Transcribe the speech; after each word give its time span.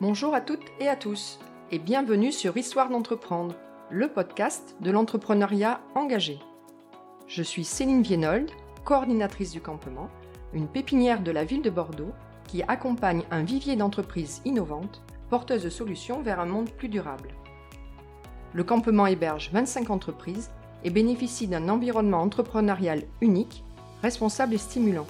Bonjour 0.00 0.32
à 0.32 0.40
toutes 0.40 0.62
et 0.78 0.86
à 0.86 0.94
tous 0.94 1.40
et 1.72 1.80
bienvenue 1.80 2.30
sur 2.30 2.56
Histoire 2.56 2.88
d'entreprendre, 2.88 3.56
le 3.90 4.06
podcast 4.06 4.76
de 4.80 4.92
l'entrepreneuriat 4.92 5.80
engagé. 5.96 6.38
Je 7.26 7.42
suis 7.42 7.64
Céline 7.64 8.02
Vienold, 8.02 8.48
coordinatrice 8.84 9.50
du 9.50 9.60
campement, 9.60 10.08
une 10.52 10.68
pépinière 10.68 11.20
de 11.20 11.32
la 11.32 11.42
ville 11.42 11.62
de 11.62 11.70
Bordeaux 11.70 12.12
qui 12.46 12.62
accompagne 12.62 13.24
un 13.32 13.42
vivier 13.42 13.74
d'entreprises 13.74 14.40
innovantes 14.44 15.02
porteuses 15.30 15.64
de 15.64 15.68
solutions 15.68 16.22
vers 16.22 16.38
un 16.38 16.46
monde 16.46 16.70
plus 16.70 16.88
durable. 16.88 17.30
Le 18.52 18.62
campement 18.62 19.08
héberge 19.08 19.50
25 19.52 19.90
entreprises 19.90 20.50
et 20.84 20.90
bénéficie 20.90 21.48
d'un 21.48 21.68
environnement 21.68 22.22
entrepreneurial 22.22 23.02
unique, 23.20 23.64
responsable 24.00 24.54
et 24.54 24.58
stimulant. 24.58 25.08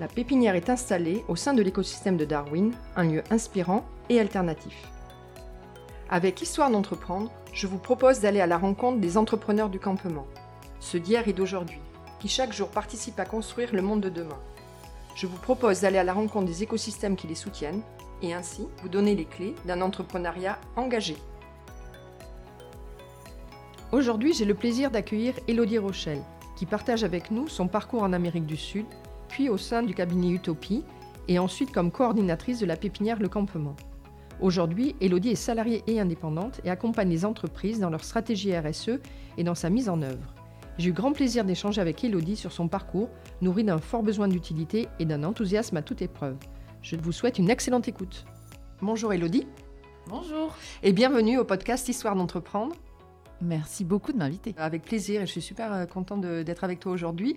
La 0.00 0.08
pépinière 0.08 0.56
est 0.56 0.70
installée 0.70 1.24
au 1.28 1.36
sein 1.36 1.54
de 1.54 1.62
l'écosystème 1.62 2.16
de 2.16 2.24
Darwin, 2.24 2.72
un 2.96 3.04
lieu 3.04 3.22
inspirant 3.30 3.84
et 4.08 4.18
alternatif. 4.18 4.88
Avec 6.10 6.42
Histoire 6.42 6.68
d'entreprendre, 6.68 7.30
je 7.52 7.68
vous 7.68 7.78
propose 7.78 8.18
d'aller 8.18 8.40
à 8.40 8.48
la 8.48 8.58
rencontre 8.58 8.98
des 8.98 9.16
entrepreneurs 9.16 9.68
du 9.68 9.78
campement, 9.78 10.26
ceux 10.80 10.98
d'hier 10.98 11.28
et 11.28 11.32
d'aujourd'hui, 11.32 11.78
qui 12.18 12.26
chaque 12.26 12.52
jour 12.52 12.70
participent 12.70 13.20
à 13.20 13.24
construire 13.24 13.72
le 13.72 13.82
monde 13.82 14.00
de 14.00 14.08
demain. 14.08 14.38
Je 15.14 15.28
vous 15.28 15.38
propose 15.38 15.82
d'aller 15.82 15.98
à 15.98 16.04
la 16.04 16.12
rencontre 16.12 16.46
des 16.46 16.64
écosystèmes 16.64 17.14
qui 17.14 17.28
les 17.28 17.36
soutiennent 17.36 17.82
et 18.20 18.34
ainsi 18.34 18.66
vous 18.82 18.88
donner 18.88 19.14
les 19.14 19.26
clés 19.26 19.54
d'un 19.64 19.80
entrepreneuriat 19.80 20.58
engagé. 20.74 21.16
Aujourd'hui, 23.92 24.34
j'ai 24.34 24.44
le 24.44 24.54
plaisir 24.54 24.90
d'accueillir 24.90 25.34
Elodie 25.46 25.78
Rochelle, 25.78 26.22
qui 26.56 26.66
partage 26.66 27.04
avec 27.04 27.30
nous 27.30 27.46
son 27.46 27.68
parcours 27.68 28.02
en 28.02 28.12
Amérique 28.12 28.46
du 28.46 28.56
Sud, 28.56 28.86
puis 29.34 29.48
au 29.48 29.56
sein 29.56 29.82
du 29.82 29.94
cabinet 29.94 30.30
Utopie, 30.30 30.84
et 31.26 31.40
ensuite 31.40 31.72
comme 31.72 31.90
coordinatrice 31.90 32.60
de 32.60 32.66
la 32.66 32.76
pépinière 32.76 33.18
Le 33.18 33.28
Campement. 33.28 33.74
Aujourd'hui, 34.40 34.94
Elodie 35.00 35.30
est 35.30 35.34
salariée 35.34 35.82
et 35.88 35.98
indépendante 35.98 36.60
et 36.62 36.70
accompagne 36.70 37.10
les 37.10 37.24
entreprises 37.24 37.80
dans 37.80 37.90
leur 37.90 38.04
stratégie 38.04 38.56
RSE 38.56 39.00
et 39.36 39.42
dans 39.42 39.56
sa 39.56 39.70
mise 39.70 39.88
en 39.88 40.02
œuvre. 40.02 40.32
J'ai 40.78 40.90
eu 40.90 40.92
grand 40.92 41.10
plaisir 41.10 41.44
d'échanger 41.44 41.80
avec 41.80 42.04
Elodie 42.04 42.36
sur 42.36 42.52
son 42.52 42.68
parcours, 42.68 43.10
nourri 43.42 43.64
d'un 43.64 43.78
fort 43.78 44.04
besoin 44.04 44.28
d'utilité 44.28 44.86
et 45.00 45.04
d'un 45.04 45.24
enthousiasme 45.24 45.76
à 45.78 45.82
toute 45.82 46.00
épreuve. 46.00 46.36
Je 46.82 46.94
vous 46.94 47.10
souhaite 47.10 47.40
une 47.40 47.50
excellente 47.50 47.88
écoute. 47.88 48.26
Bonjour 48.82 49.12
Elodie. 49.12 49.48
Bonjour. 50.06 50.54
Et 50.84 50.92
bienvenue 50.92 51.38
au 51.38 51.44
podcast 51.44 51.88
Histoire 51.88 52.14
d'entreprendre. 52.14 52.76
Merci 53.40 53.84
beaucoup 53.84 54.12
de 54.12 54.18
m'inviter. 54.18 54.54
Avec 54.58 54.82
plaisir 54.82 55.22
et 55.22 55.26
je 55.26 55.32
suis 55.32 55.42
super 55.42 55.72
euh, 55.72 55.86
contente 55.86 56.20
d'être 56.20 56.62
avec 56.62 56.78
toi 56.78 56.92
aujourd'hui. 56.92 57.36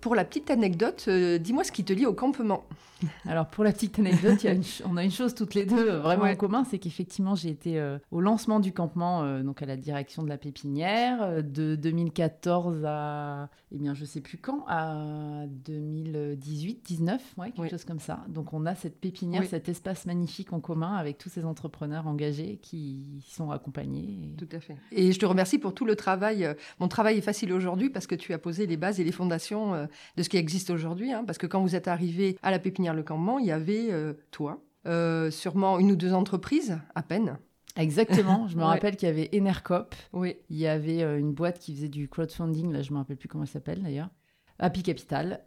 Pour 0.00 0.14
la 0.14 0.24
petite 0.24 0.50
anecdote, 0.50 1.04
euh, 1.08 1.38
dis-moi 1.38 1.64
ce 1.64 1.72
qui 1.72 1.84
te 1.84 1.92
lie 1.92 2.06
au 2.06 2.12
campement. 2.12 2.64
Alors 3.26 3.46
pour 3.46 3.62
la 3.62 3.72
petite 3.72 3.98
anecdote, 3.98 4.46
on 4.86 4.96
a 4.96 5.04
une 5.04 5.10
chose 5.10 5.34
toutes 5.34 5.54
les 5.54 5.66
deux 5.66 5.90
euh, 5.90 6.00
vraiment 6.00 6.24
en 6.24 6.36
commun, 6.36 6.64
c'est 6.64 6.78
qu'effectivement 6.78 7.34
j'ai 7.34 7.50
été 7.50 7.96
au 8.10 8.20
lancement 8.20 8.58
du 8.58 8.72
campement, 8.72 9.40
donc 9.42 9.60
à 9.60 9.66
la 9.66 9.76
direction 9.76 10.22
de 10.22 10.28
la 10.28 10.38
pépinière, 10.38 11.42
de 11.42 11.74
2014 11.74 12.84
à, 12.86 13.50
eh 13.72 13.76
bien 13.76 13.92
je 13.92 14.04
sais 14.06 14.20
plus 14.20 14.38
quand, 14.38 14.64
à 14.66 15.44
2018, 15.46 16.86
19, 16.86 17.34
ouais, 17.36 17.50
quelque 17.50 17.70
chose 17.70 17.84
comme 17.84 18.00
ça. 18.00 18.24
Donc 18.28 18.54
on 18.54 18.64
a 18.64 18.74
cette 18.74 18.98
pépinière, 18.98 19.44
cet 19.44 19.68
espace 19.68 20.06
magnifique 20.06 20.52
en 20.54 20.60
commun 20.60 20.94
avec 20.94 21.18
tous 21.18 21.28
ces 21.28 21.44
entrepreneurs 21.44 22.06
engagés 22.06 22.58
qui 22.62 23.22
sont 23.28 23.50
accompagnés. 23.50 24.34
Tout 24.38 24.48
à 24.52 24.60
fait. 24.60 24.76
Et 24.92 25.12
je 25.12 25.18
te 25.18 25.26
remercie 25.26 25.58
pour 25.58 25.74
tout 25.74 25.84
le 25.84 25.96
travail. 25.96 26.48
Mon 26.80 26.88
travail 26.88 27.18
est 27.18 27.22
facile 27.22 27.52
aujourd'hui 27.52 27.90
parce 27.90 28.06
que 28.06 28.14
tu 28.14 28.32
as 28.32 28.38
posé 28.38 28.66
les 28.66 28.78
bases 28.78 29.00
et 29.00 29.04
les 29.04 29.12
fondations 29.12 29.85
de 30.16 30.22
ce 30.22 30.28
qui 30.28 30.36
existe 30.36 30.70
aujourd'hui. 30.70 31.12
Hein, 31.12 31.24
parce 31.24 31.38
que 31.38 31.46
quand 31.46 31.60
vous 31.60 31.74
êtes 31.74 31.88
arrivé 31.88 32.38
à 32.42 32.50
la 32.50 32.58
pépinière 32.58 32.94
Le 32.94 33.02
Campement, 33.02 33.38
il 33.38 33.46
y 33.46 33.52
avait 33.52 33.88
euh, 33.90 34.14
toi, 34.30 34.62
euh, 34.86 35.30
sûrement 35.30 35.78
une 35.78 35.92
ou 35.92 35.96
deux 35.96 36.12
entreprises 36.12 36.78
à 36.94 37.02
peine. 37.02 37.38
Exactement. 37.76 38.48
Je 38.48 38.56
me 38.56 38.62
rappelle 38.64 38.96
qu'il 38.96 39.08
y 39.08 39.10
avait 39.10 39.30
Enercop. 39.34 39.94
Oui. 40.12 40.36
Il 40.50 40.56
y 40.56 40.66
avait 40.66 41.02
euh, 41.02 41.18
une 41.18 41.32
boîte 41.32 41.58
qui 41.58 41.74
faisait 41.74 41.88
du 41.88 42.08
crowdfunding. 42.08 42.72
Là, 42.72 42.82
je 42.82 42.92
me 42.92 42.98
rappelle 42.98 43.16
plus 43.16 43.28
comment 43.28 43.44
elle 43.44 43.50
s'appelle 43.50 43.82
d'ailleurs. 43.82 44.08
Happy 44.58 44.82
Capital. 44.82 45.42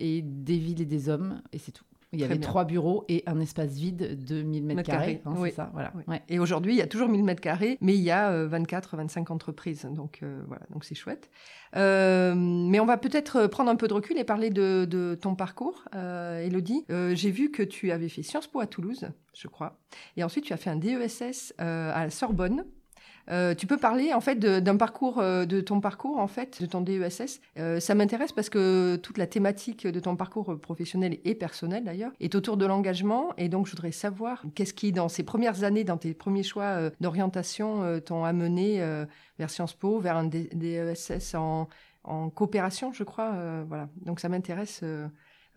et 0.00 0.22
des 0.22 0.58
villes 0.58 0.80
et 0.80 0.86
des 0.86 1.08
hommes. 1.08 1.42
Et 1.52 1.58
c'est 1.58 1.72
tout. 1.72 1.84
Il 2.12 2.20
y 2.20 2.24
avait 2.24 2.38
trois 2.38 2.64
bureaux 2.64 3.04
et 3.08 3.22
un 3.26 3.38
espace 3.40 3.74
vide 3.74 4.24
de 4.24 4.42
1000 4.42 4.64
mètres 4.64 4.82
carrés. 4.82 5.20
Hein, 5.26 5.34
c'est 5.44 5.50
ça, 5.50 5.70
voilà. 5.72 5.92
Et 6.28 6.38
aujourd'hui, 6.38 6.74
il 6.74 6.78
y 6.78 6.82
a 6.82 6.86
toujours 6.86 7.08
1000 7.08 7.22
mètres 7.24 7.40
carrés, 7.40 7.78
mais 7.80 7.94
il 7.94 8.02
y 8.02 8.10
a 8.10 8.44
24, 8.46 8.96
25 8.96 9.30
entreprises. 9.30 9.86
Donc 9.90 10.22
voilà, 10.46 10.62
donc 10.70 10.84
c'est 10.84 10.94
chouette. 10.94 11.30
Euh, 11.76 12.34
mais 12.36 12.80
on 12.80 12.86
va 12.86 12.96
peut-être 12.96 13.46
prendre 13.46 13.70
un 13.70 13.76
peu 13.76 13.88
de 13.88 13.94
recul 13.94 14.18
et 14.18 14.24
parler 14.24 14.50
de, 14.50 15.18
ton 15.20 15.34
parcours, 15.34 15.84
euh, 15.94 16.40
Elodie. 16.40 16.84
Euh, 16.90 17.14
j'ai 17.14 17.30
vu 17.30 17.50
que 17.50 17.62
tu 17.62 17.90
avais 17.90 18.08
fait 18.08 18.22
Sciences 18.22 18.46
Po 18.46 18.60
à 18.60 18.66
Toulouse, 18.66 19.08
je 19.34 19.48
crois, 19.48 19.78
et 20.16 20.24
ensuite 20.24 20.44
tu 20.44 20.52
as 20.52 20.56
fait 20.56 20.70
un 20.70 20.76
DESS 20.76 21.54
à 21.58 22.04
la 22.04 22.10
Sorbonne. 22.10 22.64
Tu 23.58 23.66
peux 23.66 23.76
parler 23.76 24.14
en 24.14 24.20
fait 24.20 24.36
d'un 24.38 24.76
parcours, 24.76 25.22
de 25.22 25.60
ton 25.60 25.80
parcours 25.80 26.18
en 26.18 26.26
fait, 26.26 26.60
de 26.60 26.66
ton 26.66 26.80
DESS. 26.80 27.40
ça 27.78 27.94
m'intéresse 27.94 28.32
parce 28.32 28.48
que 28.48 28.96
toute 28.96 29.18
la 29.18 29.26
thématique 29.26 29.86
de 29.86 30.00
ton 30.00 30.16
parcours 30.16 30.58
professionnel 30.60 31.18
et 31.24 31.34
personnel 31.34 31.84
d'ailleurs 31.84 32.12
est 32.20 32.34
autour 32.34 32.56
de 32.56 32.64
l'engagement 32.64 33.34
et 33.36 33.48
donc 33.48 33.66
je 33.66 33.72
voudrais 33.72 33.92
savoir 33.92 34.42
qu'est-ce 34.54 34.74
qui 34.74 34.92
dans 34.92 35.08
ces 35.08 35.24
premières 35.24 35.64
années, 35.64 35.84
dans 35.84 35.98
tes 35.98 36.14
premiers 36.14 36.42
choix 36.42 36.90
d'orientation, 37.00 38.00
t'ont 38.00 38.24
amené 38.24 38.82
vers 39.38 39.50
Sciences 39.50 39.74
Po, 39.74 39.98
vers 39.98 40.16
un 40.16 40.24
DESS 40.24 41.34
en, 41.34 41.68
coopération, 42.30 42.92
je 42.92 43.04
crois. 43.04 43.32
Euh, 43.34 43.64
voilà. 43.68 43.88
Donc 44.02 44.20
ça 44.20 44.28
m'intéresse. 44.28 44.80
Euh, 44.82 45.08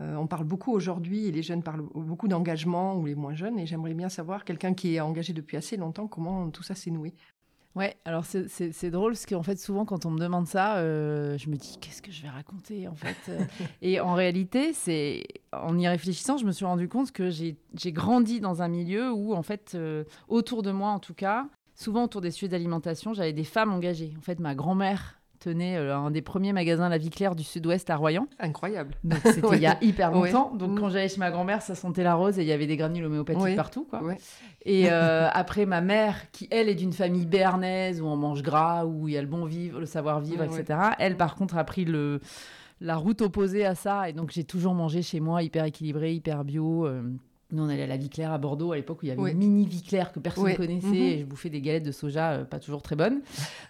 euh, 0.02 0.16
on 0.16 0.28
parle 0.28 0.46
beaucoup 0.46 0.74
aujourd'hui, 0.74 1.28
et 1.28 1.32
les 1.32 1.44
jeunes 1.44 1.62
parlent 1.62 1.86
beaucoup 1.94 2.28
d'engagement, 2.28 2.96
ou 2.96 3.06
les 3.06 3.16
moins 3.16 3.36
jeunes, 3.36 3.60
et 3.60 3.68
j'aimerais 3.68 3.94
bien 3.94 4.10
savoir, 4.10 4.46
quelqu'un 4.46 4.74
qui 4.74 4.96
est 4.96 5.00
engagé 5.00 5.32
depuis 5.32 5.58
assez 5.58 5.78
longtemps, 5.78 6.08
comment 6.08 6.50
tout 6.50 6.64
ça 6.64 6.74
s'est 6.74 6.90
noué? 6.90 7.14
Ouais, 7.76 7.96
alors 8.04 8.26
c'est 8.26 8.92
drôle 8.92 9.14
parce 9.14 9.26
qu'en 9.26 9.44
fait 9.44 9.58
souvent 9.58 9.86
quand 9.86 10.06
on 10.06 10.12
me 10.12 10.20
demande 10.20 10.46
ça, 10.46 10.76
je 10.82 11.50
me 11.50 11.56
dis 11.56 11.78
qu'est-ce 11.80 12.02
que 12.02 12.12
je 12.12 12.24
vais 12.24 12.30
raconter 12.30 12.88
en 12.88 12.96
fait. 12.96 13.32
et 13.82 14.02
en 14.02 14.14
réalité, 14.14 14.74
c'est 14.74 15.24
en 15.54 15.78
y 15.80 15.88
réfléchissant, 15.88 16.38
je 16.38 16.46
me 16.46 16.52
suis 16.52 16.66
rendu 16.66 16.90
compte 16.90 17.14
que 17.14 17.30
j'ai 17.30 17.56
grandi 17.94 18.42
dans 18.42 18.62
un 18.62 18.68
milieu 18.68 19.12
où 19.14 19.34
en 19.34 19.44
fait 19.44 19.78
autour 20.28 20.64
de 20.64 20.72
moi 20.72 20.90
en 20.90 21.00
tout 21.00 21.14
cas, 21.14 21.48
souvent 21.76 22.04
autour 22.04 22.22
des 22.22 22.32
sujets 22.32 22.50
d'alimentation, 22.50 23.14
j'avais 23.14 23.34
des 23.34 23.44
femmes 23.44 23.72
engagées. 23.72 24.14
En 24.18 24.22
fait, 24.22 24.40
ma 24.40 24.56
grand-mère 24.56 25.21
tenait 25.42 25.76
euh, 25.76 25.96
un 25.96 26.12
des 26.12 26.22
premiers 26.22 26.54
magasins 26.54 26.88
La 26.88 26.98
Vie 26.98 27.10
Claire 27.10 27.36
du 27.36 27.44
Sud-Ouest 27.44 27.90
à 27.90 27.96
Royan. 27.96 28.28
Incroyable. 28.40 28.96
C'était 29.26 29.48
il 29.54 29.62
y 29.62 29.66
a 29.66 29.78
hyper 29.82 30.12
longtemps. 30.12 30.54
Donc 30.56 30.80
quand 30.80 30.90
j'allais 30.90 31.10
chez 31.10 31.20
ma 31.20 31.32
grand-mère, 31.32 31.62
ça 31.62 31.76
sentait 31.76 32.04
la 32.04 32.16
rose 32.16 32.40
et 32.40 32.44
il 32.44 32.48
y 32.48 32.52
avait 32.52 32.68
des 32.68 32.78
granules 32.78 33.06
homéopathiques 33.06 33.56
partout. 33.56 33.86
Quoi. 33.90 34.02
Et 34.66 34.86
euh, 34.92 35.28
après, 35.34 35.66
ma 35.66 35.82
mère, 35.82 36.32
qui 36.32 36.48
elle 36.52 36.70
est 36.70 36.76
d'une 36.76 36.94
famille 36.94 37.26
béarnaise 37.26 38.02
où 38.02 38.06
on 38.06 38.16
mange 38.16 38.44
gras, 38.44 38.86
où 38.86 39.08
il 39.08 39.16
y 39.16 39.18
a 39.18 39.22
le 39.22 39.28
bon 39.28 39.46
vivre, 39.46 39.80
le 39.80 39.86
savoir-vivre, 39.86 40.44
etc. 40.44 40.80
Elle, 41.00 41.18
par 41.18 41.36
contre, 41.36 41.58
a 41.58 41.64
pris 41.64 41.86
le 41.86 42.20
la 42.80 42.96
route 42.96 43.22
opposée 43.22 43.66
à 43.66 43.76
ça. 43.76 44.10
Et 44.10 44.14
donc, 44.14 44.32
j'ai 44.32 44.44
toujours 44.44 44.74
mangé 44.74 45.02
chez 45.02 45.20
moi 45.20 45.44
hyper 45.44 45.66
équilibré, 45.66 46.14
hyper 46.14 46.44
bio. 46.44 46.88
Euh, 46.88 47.04
nous, 47.52 47.64
on 47.64 47.70
allait 47.70 47.84
à 47.84 47.88
la 47.88 47.98
Vie 47.98 48.10
Claire 48.10 48.32
à 48.32 48.38
Bordeaux 48.38 48.72
à 48.72 48.76
l'époque 48.76 49.00
où 49.02 49.06
il 49.06 49.10
y 49.10 49.12
avait 49.12 49.32
une 49.32 49.38
mini 49.38 49.66
Vie 49.66 49.82
Claire 49.82 50.12
que 50.12 50.20
personne 50.20 50.50
ne 50.50 50.56
connaissait 50.56 50.88
mhm. 50.88 50.96
et 50.96 51.20
je 51.20 51.26
bouffais 51.26 51.50
des 51.50 51.62
galettes 51.62 51.84
de 51.84 51.92
soja 51.92 52.32
euh, 52.32 52.44
pas 52.44 52.60
toujours 52.60 52.82
très 52.82 52.96
bonnes. 52.96 53.22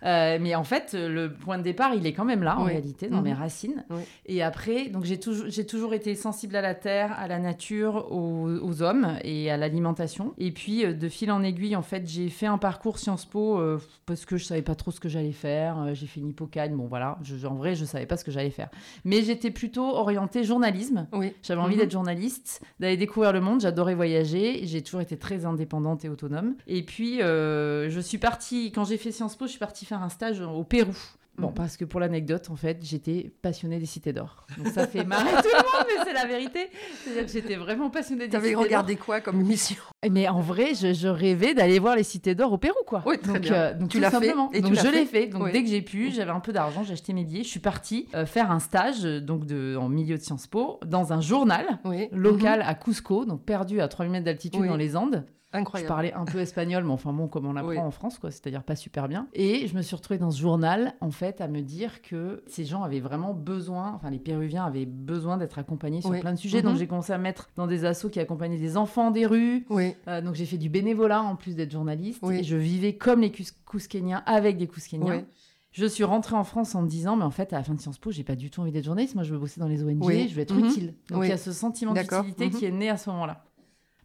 Euh, 0.03 0.38
mais 0.42 0.56
en 0.56 0.64
fait, 0.64 0.94
le 0.94 1.34
point 1.34 1.58
de 1.58 1.64
départ, 1.64 1.94
il 1.94 2.06
est 2.06 2.14
quand 2.14 2.25
même 2.25 2.44
là 2.44 2.59
en 2.59 2.64
réalité, 2.64 3.08
dans 3.08 3.22
mes 3.22 3.31
mhm. 3.31 3.40
racines. 3.40 3.86
Et 4.25 4.44
après, 4.44 4.90
donc 4.90 5.06
j'ai 5.06 5.19
toujours, 5.19 5.46
j'ai 5.50 5.66
toujours 5.66 5.94
été 5.94 6.16
sensible 6.16 6.56
à 6.56 6.62
la 6.62 6.75
terre, 6.75 7.14
à 7.18 7.28
la 7.28 7.40
nature, 7.40 8.12
aux, 8.12 8.81
hommes 8.81 9.18
et 9.24 9.52
à 9.52 9.58
l'alimentation. 9.58 10.34
Et 10.38 10.52
puis, 10.52 10.86
euh, 10.86 10.94
de 10.94 11.09
fil 11.09 11.31
en 11.31 11.44
aiguille, 11.44 11.75
en 11.75 11.81
fait, 11.81 12.08
j'ai 12.08 12.30
fait 12.30 12.46
un 12.46 12.58
parcours 12.58 13.00
Sciences 13.00 13.25
Po 13.25 13.62
parce 14.06 14.25
que 14.25 14.38
je 14.38 14.46
savais 14.46 14.62
pas 14.62 14.75
trop 14.75 14.92
ce 14.92 15.00
que 15.00 15.09
j'allais 15.09 15.31
faire. 15.31 15.94
j'ai 15.94 16.07
fait 16.07 16.19
une 16.19 16.30
hippocane. 16.30 16.75
Bon, 16.75 16.88
voilà, 16.88 17.18
en 17.45 17.56
vrai, 17.56 17.75
je 17.75 17.86
savais 17.86 18.06
pas 18.06 18.18
ce 18.18 18.24
que 18.24 18.31
j'allais 18.31 18.50
faire. 18.50 18.69
Mais 19.06 19.22
j'étais 19.22 19.51
plutôt 19.51 19.95
orientée 19.95 20.44
journalisme. 20.44 21.07
J'avais 21.44 21.62
envie 21.62 21.75
mhm. 21.75 21.81
d'être 21.81 21.92
journaliste, 21.92 22.62
d'aller 22.80 22.98
découvrir 22.98 23.33
le 23.33 23.42
monde 23.42 23.62
j'adorais 23.71 23.95
voyager. 23.95 24.68
J'ai 24.68 24.81
toujours 24.81 25.00
été 25.00 25.18
très 25.18 25.45
indépendante 25.45 26.03
et 26.03 26.09
autonome. 26.09 26.56
Et 26.68 26.83
puis, 26.83 27.21
euh, 27.21 27.89
je 27.89 28.00
suis 28.01 28.18
partie, 28.18 28.71
quand 28.73 28.83
j'ai 28.83 28.97
fait 28.97 29.13
Sciences 29.13 29.38
Po, 29.38 29.45
je 29.45 29.51
suis 29.51 29.59
partie 29.59 29.85
faire 29.85 30.03
un 30.03 30.09
stage 30.09 30.41
au 30.41 30.63
Pérou. 30.63 30.95
Bon, 31.38 31.50
mm. 31.50 31.54
parce 31.54 31.78
que 31.78 31.86
pour 31.86 32.00
l'anecdote, 32.00 32.50
en 32.50 32.56
fait, 32.56 32.80
j'étais 32.81 33.31
passionnée 33.42 33.80
des 33.80 33.86
cités 33.86 34.13
d'or. 34.13 34.45
Donc 34.57 34.68
ça 34.68 34.86
fait 34.86 35.04
marrer 35.04 35.31
tout 35.42 35.48
le 35.48 35.57
monde, 35.57 35.88
mais 35.88 36.04
c'est 36.04 36.13
la 36.13 36.25
vérité. 36.25 36.69
C'est-à-dire 37.04 37.25
que 37.25 37.31
j'étais 37.31 37.56
vraiment 37.56 37.89
passionnée 37.89 38.28
des 38.28 38.38
cités 38.38 38.54
d'or. 38.54 38.63
regardé 38.63 38.95
quoi 38.98 39.22
comme 39.22 39.39
émission? 39.39 39.78
Mais 40.10 40.28
en 40.28 40.42
vrai, 40.42 40.74
je, 40.75 41.07
rêvais 41.07 41.54
d'aller 41.54 41.80
voir 41.80 41.95
les 41.95 42.04
cités 42.04 42.36
d'or 42.36 42.51
au 42.51 42.57
Pérou, 42.57 42.83
quoi. 42.86 43.04
Oui, 43.06 43.18
très 43.18 43.33
donc, 43.33 43.42
bien. 43.42 43.54
Euh, 43.54 43.74
donc 43.74 43.89
tu 43.89 44.00
l'as 44.00 44.12
fait 44.12 44.33
et 44.54 44.62
Donc 44.62 44.74
je 44.74 44.88
l'ai 44.88 45.06
fait. 45.06 45.28
Donc 45.28 45.51
dès 45.51 45.63
que 45.63 45.69
j'ai 45.69 45.81
pu, 45.81 46.12
j'avais 46.12 46.31
un 46.31 46.39
peu 46.39 46.51
d'argent, 46.51 46.83
j'ai 46.83 46.94
acheté 46.94 47.13
mes 47.13 47.24
billets, 47.24 47.44
je 47.44 47.50
suis 47.50 47.60
partie 47.60 48.07
euh, 48.13 48.25
faire 48.25 48.51
un 48.51 48.60
stage 48.60 49.04
donc 49.04 49.45
de, 49.45 49.75
en 49.78 49.89
milieu 49.89 50.18
de 50.18 50.22
Sciences 50.22 50.48
Po 50.48 50.80
dans 50.86 51.13
un 51.13 51.22
journal 51.22 51.80
local 52.12 52.60
mhm. 52.60 52.66
à 52.68 52.75
Cusco, 52.75 53.25
donc 53.25 53.44
perdu 53.45 53.80
à 53.81 53.88
3000 53.88 54.12
mètres 54.12 54.25
d'altitude 54.25 54.66
dans 54.66 54.75
les 54.75 54.95
Andes. 54.95 55.25
Incroyable. 55.53 55.88
Je 55.88 55.94
parlais 55.94 56.13
un 56.13 56.25
peu 56.25 56.39
espagnol, 56.39 56.83
mais 56.83 56.92
enfin 56.92 57.12
bon, 57.12 57.27
comme 57.27 57.45
on 57.45 57.53
l'apprend 57.53 57.86
en 57.86 57.92
France, 57.92 58.19
quoi, 58.19 58.31
c'est-à-dire 58.31 58.63
pas 58.63 58.75
super 58.75 59.07
bien. 59.07 59.27
Et 59.33 59.68
je 59.68 59.75
me 59.75 59.81
suis 59.81 59.95
retrouvée 59.95 60.18
dans 60.18 60.31
ce 60.31 60.39
journal, 60.39 60.94
en 61.01 61.12
fait, 61.12 61.42
à 61.42 61.48
me 61.48 61.62
dire 61.62 62.01
que 62.01 62.44
ces 62.48 62.63
gens 62.65 62.83
avaient 62.83 63.00
vraiment 63.00 63.33
besoin, 63.33 63.94
enfin 63.95 64.09
les 64.09 64.19
Péruviens 64.19 64.65
avaient 64.65 64.86
besoin 64.86 65.38
d'être 65.38 65.59
accompagnés 65.59 66.01
sur 66.01 66.18
plein 66.19 66.33
de 66.33 66.39
sujets. 66.39 66.62
Donc 66.62 66.74
mhm. 66.74 66.80
j'ai 66.80 66.88
commencé 66.88 67.13
à 67.13 67.18
mettre 67.18 67.50
dans 67.56 67.68
des 67.68 67.86
assos 67.86 68.09
qui 68.09 68.19
accompagnaient 68.19 68.57
des 68.57 68.77
enfants 68.77 69.12
des 69.12 69.25
rues. 69.25 69.65
Oui. 69.69 69.95
Euh, 70.07 70.21
donc 70.21 70.36
j'ai 70.36 70.45
fait 70.45 70.57
du 70.57 70.69
bénévolat 70.69 71.21
en 71.21 71.36
plus 71.36 71.56
d'être 71.56 71.71
journaliste. 71.71 72.24
Et 72.31 72.44
je 72.44 72.56
vivais 72.56 72.94
comme 72.94 73.21
les 73.21 73.31
Kouskéniens 73.65 74.24
avec 74.25 74.57
des 74.57 74.68
Kouskéniens. 74.68 75.24
Je 75.71 75.86
suis 75.86 76.04
rentrée 76.04 76.36
en 76.36 76.44
France 76.44 76.75
en 76.75 76.81
me 76.81 76.88
disant, 76.89 77.15
mais 77.15 77.24
en 77.24 77.31
fait, 77.31 77.54
à 77.54 77.57
la 77.57 77.63
fin 77.63 77.74
de 77.74 77.80
Sciences 77.80 77.97
Po, 77.97 78.12
j'ai 78.12 78.25
pas 78.25 78.36
du 78.36 78.50
tout 78.50 78.59
envie 78.59 78.74
d'être 78.74 78.83
journaliste. 78.83 79.15
Moi, 79.15 79.24
je 79.24 79.31
veux 79.31 79.39
bosser 79.39 79.62
dans 79.62 79.69
les 79.69 79.83
ONG, 79.83 80.27
je 80.27 80.36
veux 80.36 80.42
être 80.42 80.54
mhm. 80.54 80.65
utile. 80.65 80.94
Donc, 81.09 81.24
il 81.24 81.30
y 81.30 81.33
a 81.33 81.38
ce 81.38 81.54
sentiment 81.54 81.94
d'utilité 81.94 82.50
qui 82.50 82.65
mhm. 82.65 82.74
est 82.74 82.77
né 82.77 82.89
à 82.89 82.97
ce 82.97 83.09
moment-là. 83.09 83.45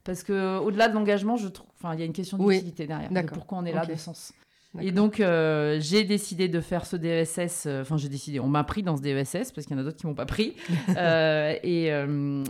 Parce 0.07 0.23
que 0.23 0.59
au-delà 0.59 0.89
de 0.89 0.95
l'engagement, 0.95 1.37
je 1.37 1.49
trouve, 1.49 1.67
enfin, 1.77 1.95
il 1.95 2.01
y 2.01 2.03
a 2.03 2.07
une 2.07 2.13
question 2.13 2.39
d'utilité 2.39 2.87
derrière. 2.87 3.11
De 3.11 3.21
pourquoi 3.23 3.59
on 3.59 3.65
est 3.65 3.73
là, 3.73 3.85
de 3.85 3.95
sens. 3.97 4.33
Et 4.81 4.93
donc, 4.93 5.21
euh, 5.21 5.79
j'ai 5.81 6.05
décidé 6.05 6.49
de 6.49 6.61
faire 6.61 6.87
ce 6.87 6.97
DESS. 6.97 7.65
Euh, 7.67 7.83
enfin, 7.83 7.97
j'ai 7.97 8.09
décidé, 8.09 8.41
on 8.41 8.49
m'a 8.49 8.65
pris 8.65 8.83
dans 8.83 8.97
ce 8.97 9.03
DESS 9.03 9.53
parce 9.53 9.67
qu'il 9.67 9.73
y 9.73 9.75
en 9.75 9.79
a 9.79 9.85
d'autres 9.85 9.97
qui 9.97 10.07
m'ont 10.07 10.15
pas 10.15 10.27
pris. 10.27 10.55
Euh, 10.97 11.55
et 11.63 11.91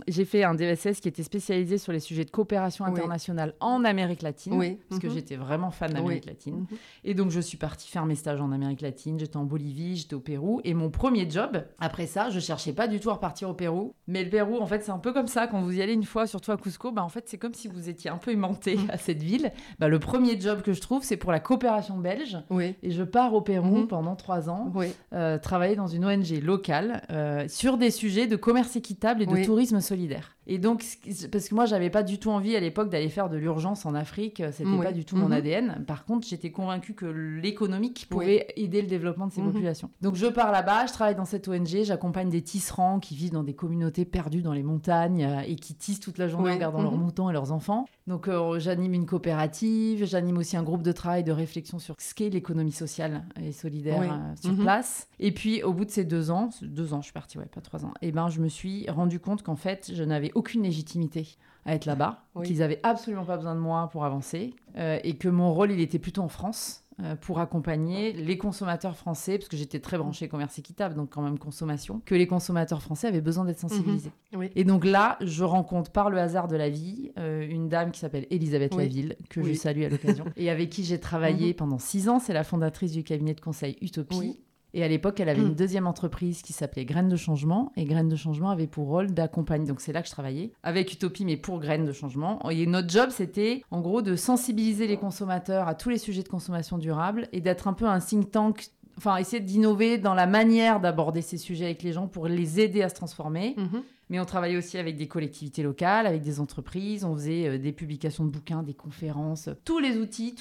j'ai 0.07 0.23
fait 0.23 0.43
un 0.43 0.53
DESS 0.53 0.99
qui 1.01 1.07
était 1.07 1.23
spécialisé 1.23 1.77
sur 1.77 1.91
les 1.91 1.99
sujets 1.99 2.23
de 2.23 2.29
coopération 2.29 2.85
internationale 2.85 3.55
en 3.59 3.83
Amérique 3.83 4.21
latine. 4.21 4.53
Oui. 4.53 4.79
Parce 4.89 5.01
que 5.01 5.07
mhm. 5.07 5.13
j'étais 5.13 5.35
vraiment 5.35 5.71
fan 5.71 5.91
d'Amérique 5.91 6.25
latine. 6.25 6.55
Mhm. 6.55 6.77
Et 7.03 7.13
donc, 7.13 7.31
je 7.31 7.39
suis 7.39 7.57
partie 7.57 7.89
faire 7.89 8.05
mes 8.05 8.15
stages 8.15 8.39
en 8.39 8.51
Amérique 8.51 8.81
latine. 8.81 9.19
J'étais 9.19 9.37
en 9.37 9.43
Bolivie, 9.43 9.97
j'étais 9.97 10.13
au 10.13 10.19
Pérou. 10.19 10.61
Et 10.63 10.73
mon 10.73 10.89
premier 10.89 11.29
job, 11.29 11.63
après 11.79 12.05
ça, 12.05 12.29
je 12.29 12.39
cherchais 12.39 12.73
pas 12.73 12.87
du 12.87 12.99
tout 12.99 13.09
à 13.09 13.13
repartir 13.13 13.49
au 13.49 13.53
Pérou. 13.53 13.95
Mais 14.07 14.23
le 14.23 14.29
Pérou, 14.29 14.57
en 14.59 14.65
fait, 14.65 14.83
c'est 14.83 14.91
un 14.91 14.99
peu 14.99 15.13
comme 15.13 15.27
ça. 15.27 15.47
Quand 15.47 15.61
vous 15.61 15.75
y 15.75 15.81
allez 15.81 15.93
une 15.93 16.05
fois, 16.05 16.27
surtout 16.27 16.51
à 16.51 16.57
Cusco, 16.57 16.91
bah, 16.91 17.03
en 17.03 17.09
fait, 17.09 17.27
c'est 17.27 17.37
comme 17.37 17.53
si 17.53 17.67
vous 17.67 17.89
étiez 17.89 18.09
un 18.09 18.17
peu 18.17 18.31
aimanté 18.31 18.77
mhm. 18.77 18.89
à 18.89 18.97
cette 18.97 19.23
ville. 19.23 19.51
Bah, 19.79 19.87
le 19.87 19.99
premier 19.99 20.39
job 20.39 20.61
que 20.61 20.73
je 20.73 20.81
trouve, 20.81 21.03
c'est 21.03 21.17
pour 21.17 21.31
la 21.31 21.39
coopération 21.39 21.97
belge 21.97 22.16
oui. 22.49 22.75
Et 22.83 22.91
je 22.91 23.03
pars 23.03 23.33
au 23.33 23.41
Pérou 23.41 23.77
mhm. 23.77 23.87
pendant 23.87 24.15
trois 24.15 24.49
ans, 24.49 24.71
euh, 25.13 25.37
travailler 25.37 25.75
dans 25.75 25.87
une 25.87 26.05
ONG 26.05 26.41
locale 26.43 27.01
euh, 27.11 27.45
sur 27.47 27.77
des 27.77 27.91
sujets 27.91 28.27
de 28.27 28.35
commerce 28.35 28.75
équitable 28.75 29.23
et 29.23 29.25
de 29.25 29.45
tourisme 29.45 29.81
solidaire. 29.81 30.36
Et 30.47 30.57
donc, 30.57 30.83
parce 31.31 31.49
que 31.49 31.55
moi, 31.55 31.65
j'avais 31.65 31.89
pas 31.89 32.03
du 32.03 32.19
tout 32.19 32.31
envie 32.31 32.55
à 32.55 32.59
l'époque 32.59 32.89
d'aller 32.89 33.09
faire 33.09 33.29
de 33.29 33.37
l'urgence 33.37 33.85
en 33.85 33.93
Afrique, 33.93 34.39
euh, 34.39 34.51
c'était 34.51 34.77
pas 34.81 34.93
du 34.93 35.05
tout 35.05 35.15
mon 35.15 35.27
mhm. 35.27 35.33
ADN. 35.33 35.83
Par 35.85 36.05
contre, 36.05 36.25
j'étais 36.27 36.51
convaincue 36.51 36.93
que 36.93 37.05
l'économique 37.05 38.07
pouvait 38.09 38.47
aider 38.55 38.81
le 38.81 38.87
développement 38.87 39.27
de 39.27 39.33
ces 39.33 39.41
mhm. 39.41 39.51
populations. 39.51 39.89
Donc, 40.01 40.15
je 40.15 40.27
pars 40.27 40.51
là-bas, 40.51 40.87
je 40.87 40.93
travaille 40.93 41.15
dans 41.15 41.25
cette 41.25 41.47
ONG, 41.47 41.83
j'accompagne 41.83 42.29
des 42.29 42.41
tisserands 42.41 42.99
qui 42.99 43.15
vivent 43.15 43.33
dans 43.33 43.43
des 43.43 43.55
communautés 43.55 44.05
perdues 44.05 44.41
dans 44.41 44.53
les 44.53 44.63
montagnes 44.63 45.27
et 45.45 45.55
qui 45.55 45.75
tissent 45.75 45.99
toute 45.99 46.17
la 46.17 46.27
journée 46.27 46.51
en 46.51 46.57
gardant 46.57 46.81
leurs 46.81 46.97
moutons 46.97 47.29
et 47.29 47.33
leurs 47.33 47.51
enfants. 47.51 47.85
Donc, 48.07 48.29
j'anime 48.57 48.93
une 48.93 49.05
coopérative, 49.05 50.05
j'anime 50.05 50.37
aussi 50.37 50.55
un 50.55 50.63
groupe 50.63 50.83
de 50.83 50.91
travail 50.93 51.23
de 51.23 51.31
réflexion 51.31 51.77
sur 51.79 51.95
ce 51.99 52.13
qu'est 52.13 52.29
l'économie 52.29 52.71
sociale 52.71 53.25
et 53.41 53.51
solidaire 53.51 54.01
euh, 54.01 54.35
sur 54.41 54.51
mhm. 54.51 54.63
place. 54.63 55.07
Et 55.19 55.31
puis, 55.31 55.63
au 55.63 55.73
bout 55.73 55.85
de 55.85 55.91
ces 55.91 56.05
deux 56.05 56.31
ans, 56.31 56.49
deux 56.61 56.93
ans, 56.93 57.01
je 57.01 57.05
suis 57.05 57.13
partie, 57.13 57.37
ouais, 57.37 57.45
pas 57.45 57.61
trois 57.61 57.85
ans, 57.85 57.93
et 58.01 58.09
eh 58.09 58.11
ben, 58.11 58.29
je 58.29 58.39
me 58.39 58.47
suis 58.47 58.89
rendu 58.89 59.19
compte 59.19 59.43
qu'en 59.43 59.55
fait, 59.55 59.91
je 59.93 60.03
n'avais 60.03 60.31
aucune 60.37 60.63
légitimité 60.63 61.35
à 61.65 61.73
être 61.73 61.85
là-bas, 61.85 62.23
qu'ils 62.45 62.63
avaient 62.63 62.79
absolument 62.83 63.25
pas 63.25 63.35
besoin 63.35 63.55
de 63.55 63.59
moi 63.59 63.89
pour 63.91 64.05
avancer, 64.05 64.53
euh, 64.77 64.99
et 65.03 65.17
que 65.17 65.27
mon 65.27 65.53
rôle, 65.53 65.71
il 65.71 65.81
était 65.81 65.99
plutôt 65.99 66.21
en 66.21 66.29
France 66.29 66.85
euh, 67.01 67.15
pour 67.15 67.39
accompagner 67.39 68.13
les 68.13 68.37
consommateurs 68.37 68.95
français, 68.95 69.37
parce 69.37 69.49
que 69.49 69.57
j'étais 69.57 69.79
très 69.79 69.97
branchée 69.97 70.29
commerce 70.29 70.57
équitable, 70.59 70.95
donc 70.95 71.09
quand 71.09 71.21
même 71.21 71.37
consommation, 71.37 72.01
que 72.05 72.15
les 72.15 72.25
consommateurs 72.25 72.81
français 72.81 73.07
avaient 73.07 73.19
besoin 73.19 73.43
d'être 73.43 73.59
sensibilisés. 73.59 74.11
Mhm. 74.31 74.49
Et 74.55 74.63
donc 74.63 74.85
là, 74.85 75.17
je 75.21 75.43
rencontre 75.43 75.91
par 75.91 76.09
le 76.09 76.19
hasard 76.19 76.47
de 76.47 76.55
la 76.55 76.69
vie 76.69 77.11
euh, 77.17 77.45
une 77.49 77.67
dame 77.67 77.91
qui 77.91 77.99
s'appelle 77.99 78.27
Elisabeth 78.29 78.75
Laville, 78.75 79.17
que 79.29 79.43
je 79.43 79.53
salue 79.53 79.83
à 79.83 79.89
l'occasion, 79.89 80.25
et 80.37 80.49
avec 80.49 80.69
qui 80.69 80.83
j'ai 80.83 80.99
travaillé 80.99 81.49
mhm. 81.49 81.55
pendant 81.55 81.79
six 81.79 82.07
ans. 82.07 82.19
C'est 82.19 82.33
la 82.33 82.43
fondatrice 82.43 82.93
du 82.93 83.03
cabinet 83.03 83.33
de 83.33 83.41
conseil 83.41 83.75
Utopie. 83.81 84.39
Et 84.77 84.83
à 84.83 84.87
l'époque, 84.87 85.19
elle 85.19 85.29
avait 85.29 85.41
une 85.41 85.53
hmm. 85.53 85.55
deuxième 85.55 85.87
entreprise 85.87 86.43
qui 86.43 86.53
s'appelait 86.53 86.85
Graines 86.85 87.09
de 87.09 87.15
Changement. 87.15 87.71
Et 87.77 87.85
Graines 87.85 88.09
de 88.09 88.15
Changement 88.15 88.51
avait 88.51 88.67
pour 88.67 88.85
rôle 88.85 89.07
d'accompagner. 89.07 89.65
Donc 89.65 89.81
c'est 89.81 89.91
là 89.91 90.03
que 90.03 90.07
je 90.07 90.13
travaillais, 90.13 90.51
avec 90.61 90.93
Utopie, 90.93 91.25
mais 91.25 91.35
pour 91.35 91.59
Graines 91.59 91.83
de 91.83 91.91
Changement. 91.91 92.47
Et 92.51 92.67
notre 92.67 92.87
job, 92.87 93.09
c'était 93.09 93.63
en 93.71 93.81
gros 93.81 94.03
de 94.03 94.15
sensibiliser 94.15 94.85
les 94.85 94.97
consommateurs 94.97 95.67
à 95.67 95.73
tous 95.73 95.89
les 95.89 95.97
sujets 95.97 96.21
de 96.21 96.27
consommation 96.27 96.77
durable 96.77 97.27
et 97.31 97.41
d'être 97.41 97.67
un 97.67 97.73
peu 97.73 97.87
un 97.87 97.99
think 97.99 98.29
tank 98.29 98.67
enfin 98.99 99.17
essayer 99.17 99.41
d'innover 99.41 99.97
dans 99.97 100.13
la 100.13 100.27
manière 100.27 100.79
d'aborder 100.79 101.21
ces 101.21 101.37
sujets 101.37 101.65
avec 101.65 101.83
les 101.83 101.93
gens 101.93 102.07
pour 102.07 102.27
les 102.27 102.59
aider 102.59 102.83
à 102.83 102.89
se 102.89 102.95
transformer. 102.95 103.55
Mhm. 103.57 103.83
Mais 104.09 104.19
on 104.19 104.25
travaillait 104.25 104.57
aussi 104.57 104.77
avec 104.77 104.95
des 104.95 105.07
collectivités 105.07 105.63
locales, 105.63 106.07
avec 106.07 106.21
des 106.21 106.39
entreprises, 106.39 107.03
on 107.03 107.13
faisait 107.15 107.47
euh, 107.47 107.57
des 107.57 107.73
publications 107.73 108.25
de 108.25 108.31
bouquins, 108.31 108.63
des 108.63 108.73
conférences, 108.73 109.49
tous 109.65 109.79
les 109.79 109.97
outils, 109.97 110.35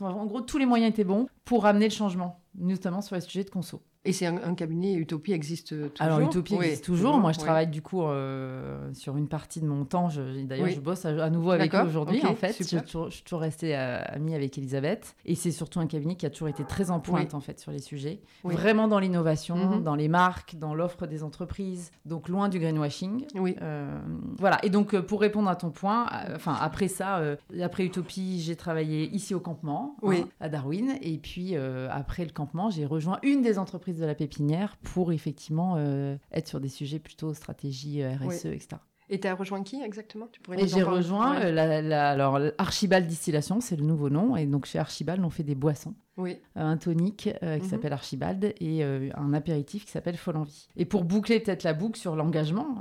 en 0.00 0.26
gros 0.26 0.40
tous 0.40 0.58
les 0.58 0.66
moyens 0.66 0.92
étaient 0.92 1.04
bons 1.04 1.28
pour 1.44 1.66
amener 1.66 1.86
le 1.86 1.94
changement, 1.94 2.40
notamment 2.56 3.02
sur 3.02 3.14
les 3.14 3.20
sujets 3.20 3.44
de 3.44 3.50
conso. 3.50 3.82
Et 4.06 4.12
c'est 4.12 4.26
un, 4.26 4.54
cabinet, 4.54 4.94
Utopie 4.94 5.32
existe 5.32 5.68
toujours 5.68 5.90
Alors 5.98 6.20
Utopie 6.20 6.56
existe 6.56 6.84
toujours. 6.84 7.16
Moi, 7.18 7.32
je 7.32 7.38
travaille 7.38 7.68
du 7.68 7.80
coup 7.80 8.02
euh, 8.02 8.92
sur 8.92 9.16
une 9.16 9.28
partie 9.28 9.60
de 9.60 9.66
mon 9.66 9.86
temps. 9.86 10.08
D'ailleurs, 10.44 10.68
je 10.68 10.80
bosse 10.80 11.06
à, 11.06 11.30
nouveau 11.30 11.52
avec 11.52 11.74
eux 11.74 11.82
aujourd'hui. 11.82 12.24
en 12.26 12.34
fait, 12.34 12.54
je, 12.58 12.64
suis 12.64 13.22
toujours 13.22 13.40
restée 13.40 13.76
euh, 13.76 14.02
amie 14.06 14.34
avec 14.34 14.58
Elisabeth. 14.58 15.16
Et 15.24 15.34
c'est 15.34 15.50
surtout 15.50 15.80
un 15.80 15.86
cabinet 15.86 16.16
qui 16.16 16.26
a 16.26 16.30
toujours 16.30 16.48
été 16.48 16.64
très 16.64 16.90
en 16.90 17.00
pointe 17.00 17.32
en 17.34 17.40
fait 17.40 17.58
sur 17.58 17.72
les 17.72 17.78
sujets. 17.78 18.20
Vraiment 18.44 18.88
dans 18.88 18.98
l'innovation, 18.98 19.56
mhm. 19.56 19.82
dans 19.82 19.94
les 19.94 20.08
marques, 20.08 20.56
dans 20.56 20.74
l'offre 20.74 21.06
des 21.06 21.22
entreprises. 21.22 21.90
Donc 22.04 22.28
loin 22.28 22.50
du 22.50 22.58
greenwashing. 22.58 23.24
Oui. 23.36 23.56
Euh, 23.62 23.98
voilà. 24.38 24.62
Et 24.64 24.70
donc 24.70 24.98
pour 25.00 25.20
répondre 25.22 25.48
à 25.48 25.56
ton 25.56 25.70
point, 25.70 26.06
enfin 26.34 26.56
après 26.60 26.88
ça, 26.88 27.22
après 27.62 27.84
Utopie, 27.84 28.40
j'ai 28.40 28.56
travaillé 28.56 29.08
ici 29.14 29.34
au 29.34 29.40
campement, 29.40 29.96
hein, 30.02 30.24
à 30.40 30.50
Darwin. 30.50 30.98
Et 31.00 31.16
puis 31.16 31.56
après 31.56 32.24
le 32.24 32.32
campement, 32.32 32.68
j'ai 32.68 32.84
rejoint 32.84 33.18
une 33.22 33.40
des 33.40 33.58
entreprises 33.58 33.93
de 33.96 34.04
la 34.04 34.14
pépinière 34.14 34.76
pour 34.82 35.12
effectivement 35.12 35.74
euh, 35.76 36.16
être 36.32 36.48
sur 36.48 36.60
des 36.60 36.68
sujets 36.68 36.98
plutôt 36.98 37.34
stratégie 37.34 38.02
euh, 38.02 38.14
RSE, 38.16 38.46
etc. 38.46 38.76
Et 39.10 39.20
tu 39.20 39.28
as 39.28 39.34
rejoint 39.34 39.62
qui 39.62 39.82
exactement? 39.82 40.28
Tu 40.32 40.40
pourrais 40.40 40.62
Et 40.62 40.66
j'ai 40.66 40.82
rejoint 40.82 41.36
euh, 41.36 41.52
la, 41.52 42.10
alors, 42.10 42.40
Archibald 42.56 43.06
Distillation, 43.06 43.60
c'est 43.60 43.76
le 43.76 43.84
nouveau 43.84 44.08
nom. 44.08 44.34
Et 44.36 44.46
donc 44.46 44.64
chez 44.64 44.78
Archibald, 44.78 45.22
on 45.22 45.30
fait 45.30 45.42
des 45.42 45.54
boissons. 45.54 45.94
Oui. 46.16 46.38
un 46.54 46.76
tonique 46.76 47.28
qui 47.40 47.44
mhm. 47.44 47.62
s'appelle 47.64 47.92
Archibald 47.92 48.54
et 48.60 48.84
un 48.84 49.34
apéritif 49.34 49.84
qui 49.84 49.90
s'appelle 49.90 50.16
Folle 50.16 50.36
Envie. 50.36 50.68
Et 50.76 50.84
pour 50.84 51.02
boucler 51.02 51.40
peut-être 51.40 51.64
la 51.64 51.74
boucle 51.74 51.98
sur 51.98 52.14
l'engagement, 52.14 52.78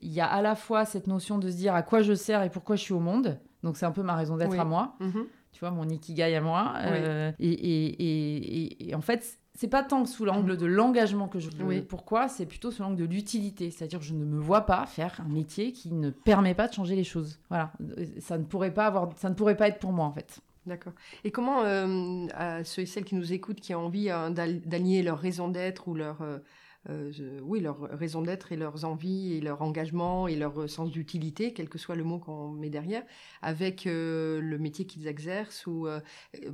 il 0.00 0.10
y 0.10 0.20
a 0.20 0.26
à 0.26 0.40
la 0.40 0.56
fois 0.56 0.86
cette 0.86 1.06
notion 1.06 1.38
de 1.38 1.50
se 1.50 1.56
dire 1.56 1.74
à 1.74 1.82
quoi 1.82 2.00
je 2.00 2.14
sers 2.14 2.42
et 2.42 2.48
pourquoi 2.48 2.76
je 2.76 2.80
suis 2.80 2.94
au 2.94 2.98
monde. 2.98 3.38
Donc 3.62 3.76
c'est 3.76 3.86
un 3.86 3.92
peu 3.92 4.02
ma 4.02 4.16
raison 4.16 4.36
d'être 4.36 4.58
à 4.58 4.64
moi. 4.64 4.96
Mhm. 5.00 5.26
Tu 5.54 5.60
vois, 5.60 5.70
mon 5.70 5.88
ikigai 5.88 6.34
à 6.34 6.40
moi. 6.40 6.74
et, 7.38 7.48
et, 7.48 8.88
et, 8.88 8.94
en 8.94 9.00
fait, 9.00 9.38
c'est 9.54 9.68
pas 9.68 9.84
tant 9.84 10.04
sous 10.04 10.24
l'angle 10.24 10.56
de 10.56 10.66
l'engagement 10.66 11.28
que 11.28 11.38
je 11.38 11.48
veux. 11.50 11.82
Pourquoi? 11.82 12.28
C'est 12.28 12.46
plutôt 12.46 12.72
sous 12.72 12.82
l'angle 12.82 12.96
de 12.96 13.04
l'utilité. 13.04 13.70
C'est-à-dire 13.70 14.00
que 14.00 14.04
je 14.04 14.14
ne 14.14 14.24
me 14.24 14.40
vois 14.40 14.62
pas 14.62 14.84
faire 14.86 15.20
un 15.24 15.28
métier 15.28 15.72
qui 15.72 15.92
ne 15.92 16.10
permet 16.10 16.54
pas 16.54 16.66
de 16.66 16.74
changer 16.74 16.96
les 16.96 17.04
choses. 17.04 17.38
Voilà. 17.48 17.72
Ça 18.20 18.36
ne 18.36 18.44
pourrait 18.44 18.74
pas, 18.74 18.86
avoir, 18.86 19.10
ça 19.16 19.28
ne 19.28 19.34
pourrait 19.34 19.56
pas 19.56 19.68
être 19.68 19.78
pour 19.78 19.92
moi, 19.92 20.06
en 20.06 20.12
fait. 20.12 20.40
D'accord. 20.66 20.94
Et 21.22 21.30
comment, 21.30 21.62
euh, 21.62 22.26
à 22.34 22.64
ceux 22.64 22.82
et 22.82 22.86
celles 22.86 23.04
qui 23.04 23.14
nous 23.14 23.32
écoutent, 23.32 23.60
qui 23.60 23.74
ont 23.74 23.86
envie 23.86 24.10
hein, 24.10 24.30
d'allier 24.30 25.02
leur 25.02 25.18
raison 25.18 25.48
d'être 25.48 25.86
ou 25.86 25.94
leur, 25.94 26.22
euh, 26.22 26.38
euh, 26.90 27.40
oui, 27.42 27.60
leur 27.60 27.80
raison 27.80 28.22
d'être 28.22 28.52
et 28.52 28.56
leurs 28.56 28.84
envies 28.84 29.34
et 29.34 29.40
leur 29.40 29.62
engagement 29.62 30.28
et 30.28 30.36
leur 30.36 30.68
sens 30.68 30.90
d'utilité, 30.90 31.52
quel 31.52 31.68
que 31.68 31.78
soit 31.78 31.94
le 31.94 32.04
mot 32.04 32.18
qu'on 32.18 32.50
met 32.50 32.68
derrière, 32.68 33.02
avec 33.40 33.86
euh, 33.86 34.40
le 34.40 34.58
métier 34.58 34.86
qu'ils 34.86 35.06
exercent 35.06 35.66
ou 35.66 35.86
euh, 35.86 36.00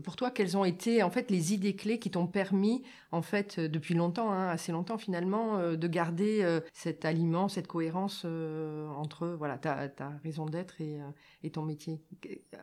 pour 0.04 0.16
toi, 0.16 0.30
quelles 0.30 0.56
ont 0.56 0.64
été 0.64 1.02
en 1.02 1.10
fait 1.10 1.30
les 1.30 1.52
idées 1.52 1.75
clés 1.75 1.99
qui 1.99 2.10
t'ont 2.10 2.26
permis 2.28 2.82
en 3.10 3.22
fait 3.22 3.58
depuis 3.58 3.94
longtemps, 3.94 4.30
hein, 4.30 4.49
assez 4.49 4.70
longtemps 4.72 4.99
finalement, 4.99 5.75
de 5.75 5.88
garder 5.88 6.60
cet 6.72 7.04
aliment, 7.04 7.49
cette 7.49 7.66
cohérence 7.66 8.25
entre 8.25 9.26
voilà 9.26 9.58
ta, 9.58 9.88
ta 9.88 10.10
raison 10.22 10.46
d'être 10.46 10.80
et, 10.80 10.99
et, 11.42 11.50
ton 11.50 11.62
métier? 11.62 12.00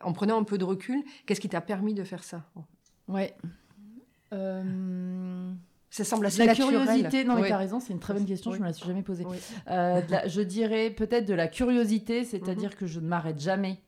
En 0.02 0.12
prenant 0.12 0.38
un 0.38 0.44
peu 0.44 0.56
de 0.56 0.64
recul, 0.64 1.02
qu'est-ce 1.26 1.40
qui 1.40 1.48
t'a 1.48 1.60
permis 1.60 1.94
de 1.94 2.04
faire 2.04 2.24
ça 2.24 2.44
Ouais. 3.08 3.34
Ça 5.90 6.04
semble 6.04 6.26
assez 6.26 6.44
la 6.44 6.54
curiosité, 6.54 7.24
non, 7.24 7.36
mais 7.36 7.46
tu 7.46 7.52
as 7.52 7.58
raison, 7.58 7.80
c'est 7.80 7.92
une 7.92 7.98
très 7.98 8.14
bonne 8.14 8.26
question, 8.26 8.52
je 8.52 8.60
me 8.60 8.64
la 8.64 8.72
suis 8.72 8.86
jamais 8.86 9.02
posée. 9.02 9.24
Euh, 9.68 10.00
je 10.26 10.40
dirais 10.40 10.90
peut-être 10.90 11.26
de 11.26 11.34
la 11.34 11.48
curiosité, 11.48 12.24
c'est-à-dire 12.24 12.70
mhm. 12.70 12.76
que 12.76 12.86
je 12.86 13.00
ne 13.00 13.06
m'arrête 13.06 13.40
jamais 13.40 13.80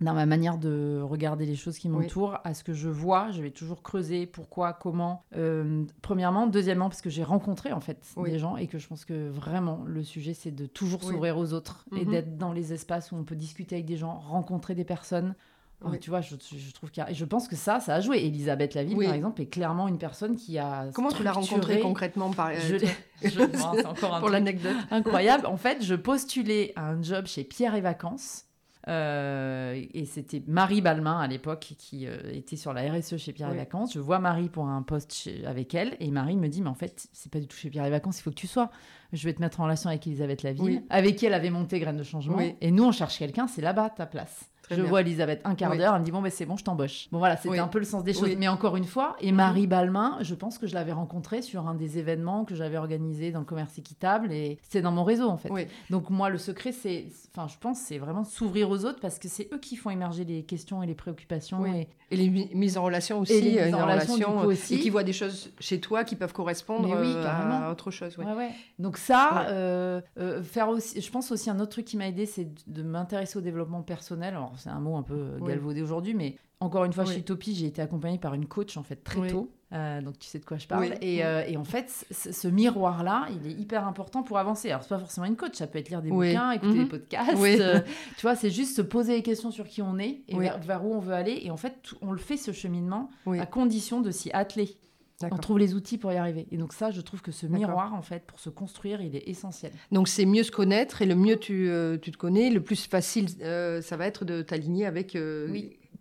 dans 0.00 0.14
ma 0.14 0.26
manière 0.26 0.58
de 0.58 1.00
regarder 1.02 1.46
les 1.46 1.54
choses 1.54 1.78
qui 1.78 1.88
m'entourent, 1.88 2.38
à 2.44 2.54
ce 2.54 2.64
que 2.64 2.74
je 2.74 2.88
vois, 2.88 3.30
je 3.30 3.42
vais 3.42 3.50
toujours 3.50 3.82
creuser 3.82 4.26
pourquoi, 4.26 4.72
comment. 4.72 5.22
Euh, 5.36 5.84
premièrement, 6.02 6.46
deuxièmement, 6.46 6.88
parce 6.88 7.00
que 7.00 7.10
j'ai 7.10 7.22
rencontré 7.22 7.72
en 7.72 7.80
fait 7.80 8.04
des 8.24 8.38
gens 8.38 8.56
et 8.56 8.66
que 8.66 8.78
je 8.78 8.88
pense 8.88 9.04
que 9.04 9.28
vraiment 9.28 9.82
le 9.86 10.02
sujet 10.02 10.34
c'est 10.34 10.50
de 10.50 10.66
toujours 10.66 11.02
s'ouvrir 11.02 11.38
aux 11.38 11.52
autres 11.52 11.86
et 11.96 12.04
mhm. 12.04 12.10
d'être 12.10 12.38
dans 12.38 12.52
les 12.52 12.72
espaces 12.72 13.12
où 13.12 13.16
on 13.16 13.24
peut 13.24 13.36
discuter 13.36 13.76
avec 13.76 13.86
des 13.86 13.96
gens, 13.96 14.14
rencontrer 14.18 14.74
des 14.74 14.84
personnes, 14.84 15.34
tu 16.00 16.10
vois, 16.10 16.20
je, 16.20 16.34
trouve 16.72 16.90
qu'il 16.90 17.04
je 17.12 17.24
pense 17.24 17.48
que 17.48 17.56
ça, 17.56 17.80
ça 17.80 17.94
a 17.94 18.00
joué. 18.00 18.24
Elisabeth 18.24 18.74
Laville, 18.74 18.96
par 18.96 19.14
exemple, 19.14 19.42
est 19.42 19.46
clairement 19.46 19.88
une 19.88 19.98
personne 19.98 20.36
qui 20.36 20.58
a. 20.58 20.86
Comment 20.94 21.10
tu 21.10 21.22
l'as 21.22 21.32
rencontrée 21.32 21.80
concrètement 21.80 22.30
par... 22.30 22.52
je... 22.54 22.76
c'est 23.22 23.86
encore 23.86 24.14
un 24.14 24.20
Pour 24.20 24.30
l'anecdote. 24.30 24.76
Incroyable. 24.90 25.46
En 25.46 25.56
fait, 25.56 25.82
je 25.82 25.94
postulais 25.94 26.72
à 26.76 26.88
un 26.88 27.02
job 27.02 27.26
chez 27.26 27.44
Pierre 27.44 27.74
et 27.74 27.80
Vacances. 27.80 28.46
et 28.86 30.04
c'était 30.06 30.42
Marie 30.46 30.80
Balmain 30.80 31.20
à 31.20 31.26
l'époque 31.26 31.74
qui 31.78 32.06
était 32.06 32.56
sur 32.56 32.72
la 32.72 32.90
RSE 32.92 33.16
chez 33.16 33.32
Pierre 33.32 33.52
et 33.52 33.56
Vacances. 33.56 33.94
Je 33.94 34.00
vois 34.00 34.18
Marie 34.18 34.48
pour 34.48 34.66
un 34.66 34.82
poste 34.82 35.28
avec 35.46 35.74
elle 35.74 35.96
et 36.00 36.10
Marie 36.10 36.36
me 36.36 36.48
dit 36.48 36.62
mais 36.62 36.70
en 36.70 36.74
fait 36.74 37.08
c'est 37.12 37.30
pas 37.30 37.40
du 37.40 37.46
tout 37.46 37.56
chez 37.56 37.70
Pierre 37.70 37.86
et 37.86 37.90
Vacances, 37.90 38.20
il 38.20 38.22
faut 38.22 38.30
que 38.30 38.36
tu 38.36 38.46
sois. 38.46 38.70
Je 39.12 39.24
vais 39.24 39.32
te 39.32 39.40
mettre 39.40 39.60
en 39.60 39.64
relation 39.64 39.90
avec 39.90 40.06
Elisabeth 40.06 40.42
Laville, 40.42 40.82
avec 40.90 41.16
qui 41.16 41.26
elle 41.26 41.34
avait 41.34 41.50
monté 41.50 41.78
Graines 41.78 41.96
de 41.96 42.02
changement. 42.02 42.38
Et 42.40 42.70
nous 42.70 42.84
on 42.84 42.92
cherche 42.92 43.18
quelqu'un, 43.18 43.46
c'est 43.46 43.62
là-bas 43.62 43.90
ta 43.90 44.06
place 44.06 44.50
je 44.70 44.82
vois 44.82 45.00
Elisabeth 45.02 45.40
un 45.44 45.54
quart 45.54 45.76
d'heure, 45.76 45.94
elle 45.94 46.00
me 46.00 46.04
dit 46.04 46.10
bon 46.10 46.22
ben 46.22 46.30
c'est 46.30 46.46
bon, 46.46 46.56
je 46.56 46.64
t'embauche. 46.64 47.08
Bon 47.12 47.18
voilà, 47.18 47.36
c'était 47.36 47.58
un 47.58 47.68
peu 47.68 47.78
le 47.78 47.84
sens 47.84 48.04
des 48.04 48.12
choses. 48.12 48.34
Mais 48.38 48.48
encore 48.48 48.76
une 48.76 48.84
fois, 48.84 49.16
et. 49.20 49.32
Marie 49.34 49.66
Balmain, 49.66 50.16
je 50.20 50.34
pense 50.34 50.58
que 50.58 50.66
je 50.66 50.74
l'avais 50.74 50.92
rencontrée 50.92 51.42
sur 51.42 51.68
un 51.68 51.74
des 51.74 51.98
événements 51.98 52.44
que 52.44 52.54
j'avais 52.54 52.76
organisé 52.76 53.32
dans 53.32 53.40
le 53.40 53.44
commerce 53.44 53.76
équitable 53.78 54.32
et 54.32 54.58
c'est 54.62 54.80
dans 54.80 54.92
mon 54.92 55.04
réseau 55.04 55.28
en 55.28 55.36
fait. 55.36 55.50
Donc 55.90 56.10
moi 56.10 56.30
le 56.30 56.38
secret 56.38 56.72
c'est, 56.72 57.06
enfin 57.34 57.48
je 57.48 57.58
pense 57.58 57.78
c'est 57.78 57.98
vraiment 57.98 58.24
s'ouvrir 58.24 58.70
aux 58.70 58.84
autres 58.84 59.00
parce 59.00 59.18
que 59.18 59.28
c'est 59.28 59.48
eux 59.52 59.58
qui 59.58 59.76
font 59.76 59.90
émerger 59.90 60.24
les 60.24 60.44
questions 60.44 60.82
et 60.82 60.86
les 60.86 60.94
préoccupations 60.94 61.66
et... 61.66 61.88
et, 62.10 62.16
les 62.16 62.28
mises 62.28 62.78
en 62.78 62.84
relation 62.84 63.20
aussi, 63.20 63.32
et 63.32 63.40
les 63.40 63.64
mises 63.64 63.74
en 63.74 63.84
relation, 63.84 64.38
aussi. 64.44 64.74
et 64.74 64.78
qui 64.78 64.90
voient 64.90 65.04
des 65.04 65.12
choses 65.12 65.50
chez 65.58 65.80
toi 65.80 66.04
qui 66.04 66.16
peuvent 66.16 66.32
correspondre 66.32 66.92
euh, 66.92 67.24
à 67.26 67.70
autre 67.70 67.90
chose. 67.90 68.16
Donc 68.78 68.96
ça, 68.96 69.46
euh, 69.48 70.00
euh, 70.18 70.42
faire 70.42 70.68
aussi, 70.68 71.00
je 71.00 71.10
pense 71.10 71.30
aussi 71.32 71.50
un 71.50 71.58
autre 71.60 71.70
truc 71.70 71.84
qui 71.84 71.96
m'a 71.96 72.08
aidé, 72.08 72.26
c'est 72.26 72.48
de 72.66 72.82
m'intéresser 72.82 73.38
au 73.38 73.42
développement 73.42 73.82
personnel. 73.82 74.34
Alors 74.34 74.53
c'est 74.58 74.70
un 74.70 74.80
mot 74.80 74.96
un 74.96 75.02
peu 75.02 75.38
galvaudé 75.44 75.82
aujourd'hui, 75.82 76.14
mais 76.14 76.36
encore 76.60 76.84
une 76.84 76.92
fois, 76.92 77.04
chez 77.04 77.22
Topi, 77.22 77.54
j'ai 77.54 77.66
été 77.66 77.82
accompagnée 77.82 78.18
par 78.18 78.34
une 78.34 78.46
coach 78.46 78.76
en 78.76 78.82
fait 78.82 78.96
très 78.96 79.28
tôt. 79.28 79.50
Euh, 79.72 80.00
donc 80.00 80.18
tu 80.20 80.28
sais 80.28 80.38
de 80.38 80.44
quoi 80.44 80.56
je 80.56 80.68
parle. 80.68 80.94
Et, 81.00 81.24
euh, 81.24 81.42
et, 81.48 81.56
en 81.56 81.64
fait, 81.64 82.06
ce 82.10 82.46
miroir-là, 82.46 83.26
il 83.30 83.50
est 83.50 83.54
hyper 83.54 83.86
important 83.86 84.22
pour 84.22 84.38
avancer. 84.38 84.70
Alors 84.70 84.82
c'est 84.82 84.88
pas 84.88 84.98
forcément 84.98 85.26
une 85.26 85.36
coach, 85.36 85.54
ça 85.54 85.66
peut 85.66 85.80
être 85.80 85.88
lire 85.88 86.00
des 86.00 86.10
bouquins, 86.10 86.52
écouter 86.52 86.74
des 86.74 86.80
mhm. 86.80 86.88
podcasts. 86.88 87.34
Euh, 87.36 87.80
tu 88.16 88.22
vois, 88.22 88.36
c'est 88.36 88.50
juste 88.50 88.76
se 88.76 88.82
poser 88.82 89.16
les 89.16 89.22
questions 89.22 89.50
sur 89.50 89.66
qui 89.66 89.82
on 89.82 89.98
est 89.98 90.20
et 90.28 90.38
vers, 90.38 90.84
où 90.84 90.94
on 90.94 91.00
veut 91.00 91.14
aller. 91.14 91.40
Et 91.42 91.50
en 91.50 91.56
fait, 91.56 91.74
on 92.02 92.12
le 92.12 92.18
fait 92.18 92.36
ce 92.36 92.52
cheminement 92.52 93.10
à 93.26 93.46
condition 93.46 94.00
de 94.00 94.10
s'y 94.10 94.30
atteler. 94.32 94.76
On 95.22 95.36
trouve 95.38 95.58
les 95.58 95.74
outils 95.74 95.96
pour 95.98 96.12
y 96.12 96.16
arriver. 96.16 96.46
Et 96.50 96.56
donc 96.56 96.72
ça, 96.72 96.90
je 96.90 97.00
trouve 97.00 97.22
que 97.22 97.32
ce 97.32 97.46
miroir, 97.46 97.94
en 97.94 98.02
fait, 98.02 98.24
pour 98.26 98.40
se 98.40 98.50
construire, 98.50 99.00
il 99.00 99.16
est 99.16 99.28
essentiel. 99.28 99.72
Donc 99.92 100.08
c'est 100.08 100.26
mieux 100.26 100.42
se 100.42 100.50
connaître 100.50 101.02
et 101.02 101.06
le 101.06 101.14
mieux 101.14 101.36
tu, 101.36 101.70
tu 102.02 102.10
te 102.10 102.16
connais, 102.16 102.50
le 102.50 102.62
plus 102.62 102.86
facile, 102.86 103.28
ça 103.28 103.96
va 103.96 104.06
être 104.06 104.24
de 104.24 104.42
t'aligner 104.42 104.86
avec 104.86 105.16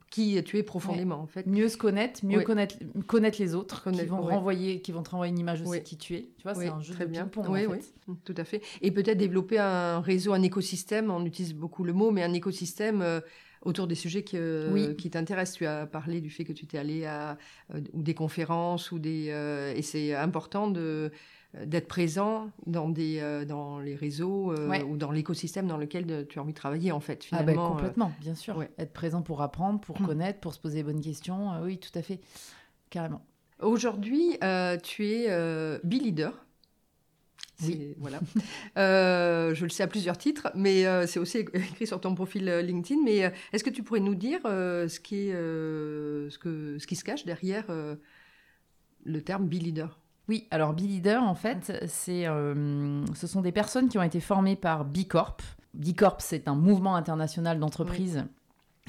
qui 0.10 0.44
tu 0.44 0.58
es 0.60 0.64
profondément 0.64 1.20
en 1.20 1.26
fait. 1.26 1.48
Mieux 1.48 1.70
se 1.70 1.78
connaître, 1.78 2.24
mieux 2.24 2.42
connaître, 2.42 2.76
connaître 3.08 3.42
les 3.42 3.56
autres, 3.56 3.90
qui 3.90 4.06
vont 4.06 4.22
renvoyer, 4.22 4.80
qui 4.82 4.92
vont 4.92 5.02
te 5.02 5.10
renvoyer 5.10 5.32
une 5.32 5.40
image 5.40 5.62
aussi 5.62 5.80
de 5.80 5.84
qui 5.84 5.98
tu 5.98 6.16
es. 6.16 6.30
Tu 6.38 6.44
vois, 6.44 6.54
c'est 6.54 6.68
un 6.68 6.82
jeu 6.82 6.94
très 6.94 7.06
de 7.06 7.12
bien. 7.12 7.26
ping 7.28 7.44
en 7.46 7.54
fait. 7.54 7.94
Tout 8.24 8.36
à 8.38 8.44
fait. 8.44 8.62
Et 8.82 8.92
peut-être 8.92 9.18
développer 9.18 9.58
un 9.60 10.02
réseau, 10.02 10.34
un 10.34 10.44
écosystème. 10.44 11.10
On 11.10 11.26
utilise 11.26 11.54
beaucoup 11.54 11.84
le 11.84 11.94
mot, 11.94 12.12
mais 12.12 12.24
un 12.24 12.34
écosystème. 12.34 13.22
Autour 13.64 13.88
des 13.88 13.96
sujets 13.96 14.24
qui, 14.24 14.38
qui 14.98 15.10
t'intéressent. 15.10 15.58
Tu 15.58 15.66
as 15.66 15.86
parlé 15.86 16.20
du 16.20 16.30
fait 16.30 16.44
que 16.44 16.52
tu 16.52 16.68
t'es 16.68 16.78
allé 16.78 17.06
à 17.06 17.38
euh, 17.74 17.80
ou 17.94 18.04
des 18.04 18.14
conférences 18.14 18.92
ou 18.92 19.00
des 19.00 19.28
euh, 19.30 19.74
et 19.74 19.82
c'est 19.82 20.14
important 20.14 20.68
de 20.68 21.12
euh, 21.56 21.66
d'être 21.66 21.88
présent 21.88 22.50
dans, 22.66 22.90
des, 22.90 23.46
dans 23.48 23.80
les 23.80 23.96
réseaux 23.96 24.56
ou 24.56 24.98
dans 24.98 25.12
l'écosystème 25.12 25.68
dans 25.68 25.78
lequel 25.78 26.26
tu 26.28 26.40
as 26.40 26.42
envie 26.42 26.52
de 26.52 26.58
travailler, 26.58 26.92
en 26.92 27.00
fait, 27.00 27.28
ah 27.32 27.44
ben, 27.44 27.52
finalement. 27.52 27.70
complètement, 27.70 28.12
bien 28.20 28.34
sûr. 28.34 28.64
Être 28.80 28.92
présent 28.92 29.22
pour 29.22 29.44
apprendre, 29.44 29.80
pour 29.80 30.02
hum. 30.02 30.08
connaître, 30.08 30.40
pour 30.40 30.56
se 30.56 30.60
poser 30.60 30.78
les 30.78 30.84
bonnes 30.84 31.02
questions. 31.02 31.52
oui, 31.62 31.78
tout 31.78 31.92
à 31.94 32.02
fait. 32.02 32.22
Carrément. 32.90 33.24
Aujourd'hui, 33.62 34.40
tu 34.82 35.06
es 35.06 35.80
B-Leader. 35.84 36.43
Oui. 37.64 37.96
Voilà. 37.98 38.20
je 38.76 39.64
le 39.64 39.70
sais 39.70 39.84
à 39.84 39.88
plusieurs 39.88 40.18
titres, 40.18 40.52
mais 40.56 40.86
c'est 41.08 41.20
aussi 41.20 41.38
écrit 41.38 41.88
sur 41.88 42.02
ton 42.02 42.14
profil 42.16 42.46
LinkedIn. 42.46 43.02
Mais 43.04 43.32
est-ce 43.54 43.64
que 43.64 43.70
tu 43.70 43.84
pourrais 43.84 44.00
nous 44.00 44.16
dire 44.16 44.42
ce, 44.44 45.00
qui 45.00 45.28
ce, 45.30 46.38
que, 46.40 46.78
ce 46.80 46.88
qui 46.88 46.96
se 46.96 47.04
cache 47.04 47.26
derrière 47.26 47.66
le 49.06 49.22
terme 49.22 49.48
B-Leader 49.48 50.00
oui, 50.30 50.48
alors 50.52 50.74
B-Leader, 50.74 51.22
en 51.22 51.36
fait, 51.36 51.86
c'est, 51.88 52.28
euh, 52.28 53.06
ce 53.14 53.28
sont 53.28 53.42
des 53.42 53.52
personnes 53.52 53.90
qui 53.90 53.98
ont 53.98 54.04
été 54.04 54.22
formées 54.22 54.56
par 54.56 54.86
B 54.86 55.06
Corp. 55.08 55.42
B 55.74 55.94
Corp, 55.96 56.22
c'est 56.22 56.48
un 56.48 56.56
mouvement 56.56 56.96
international 56.96 57.60
d'entreprises. 57.60 58.24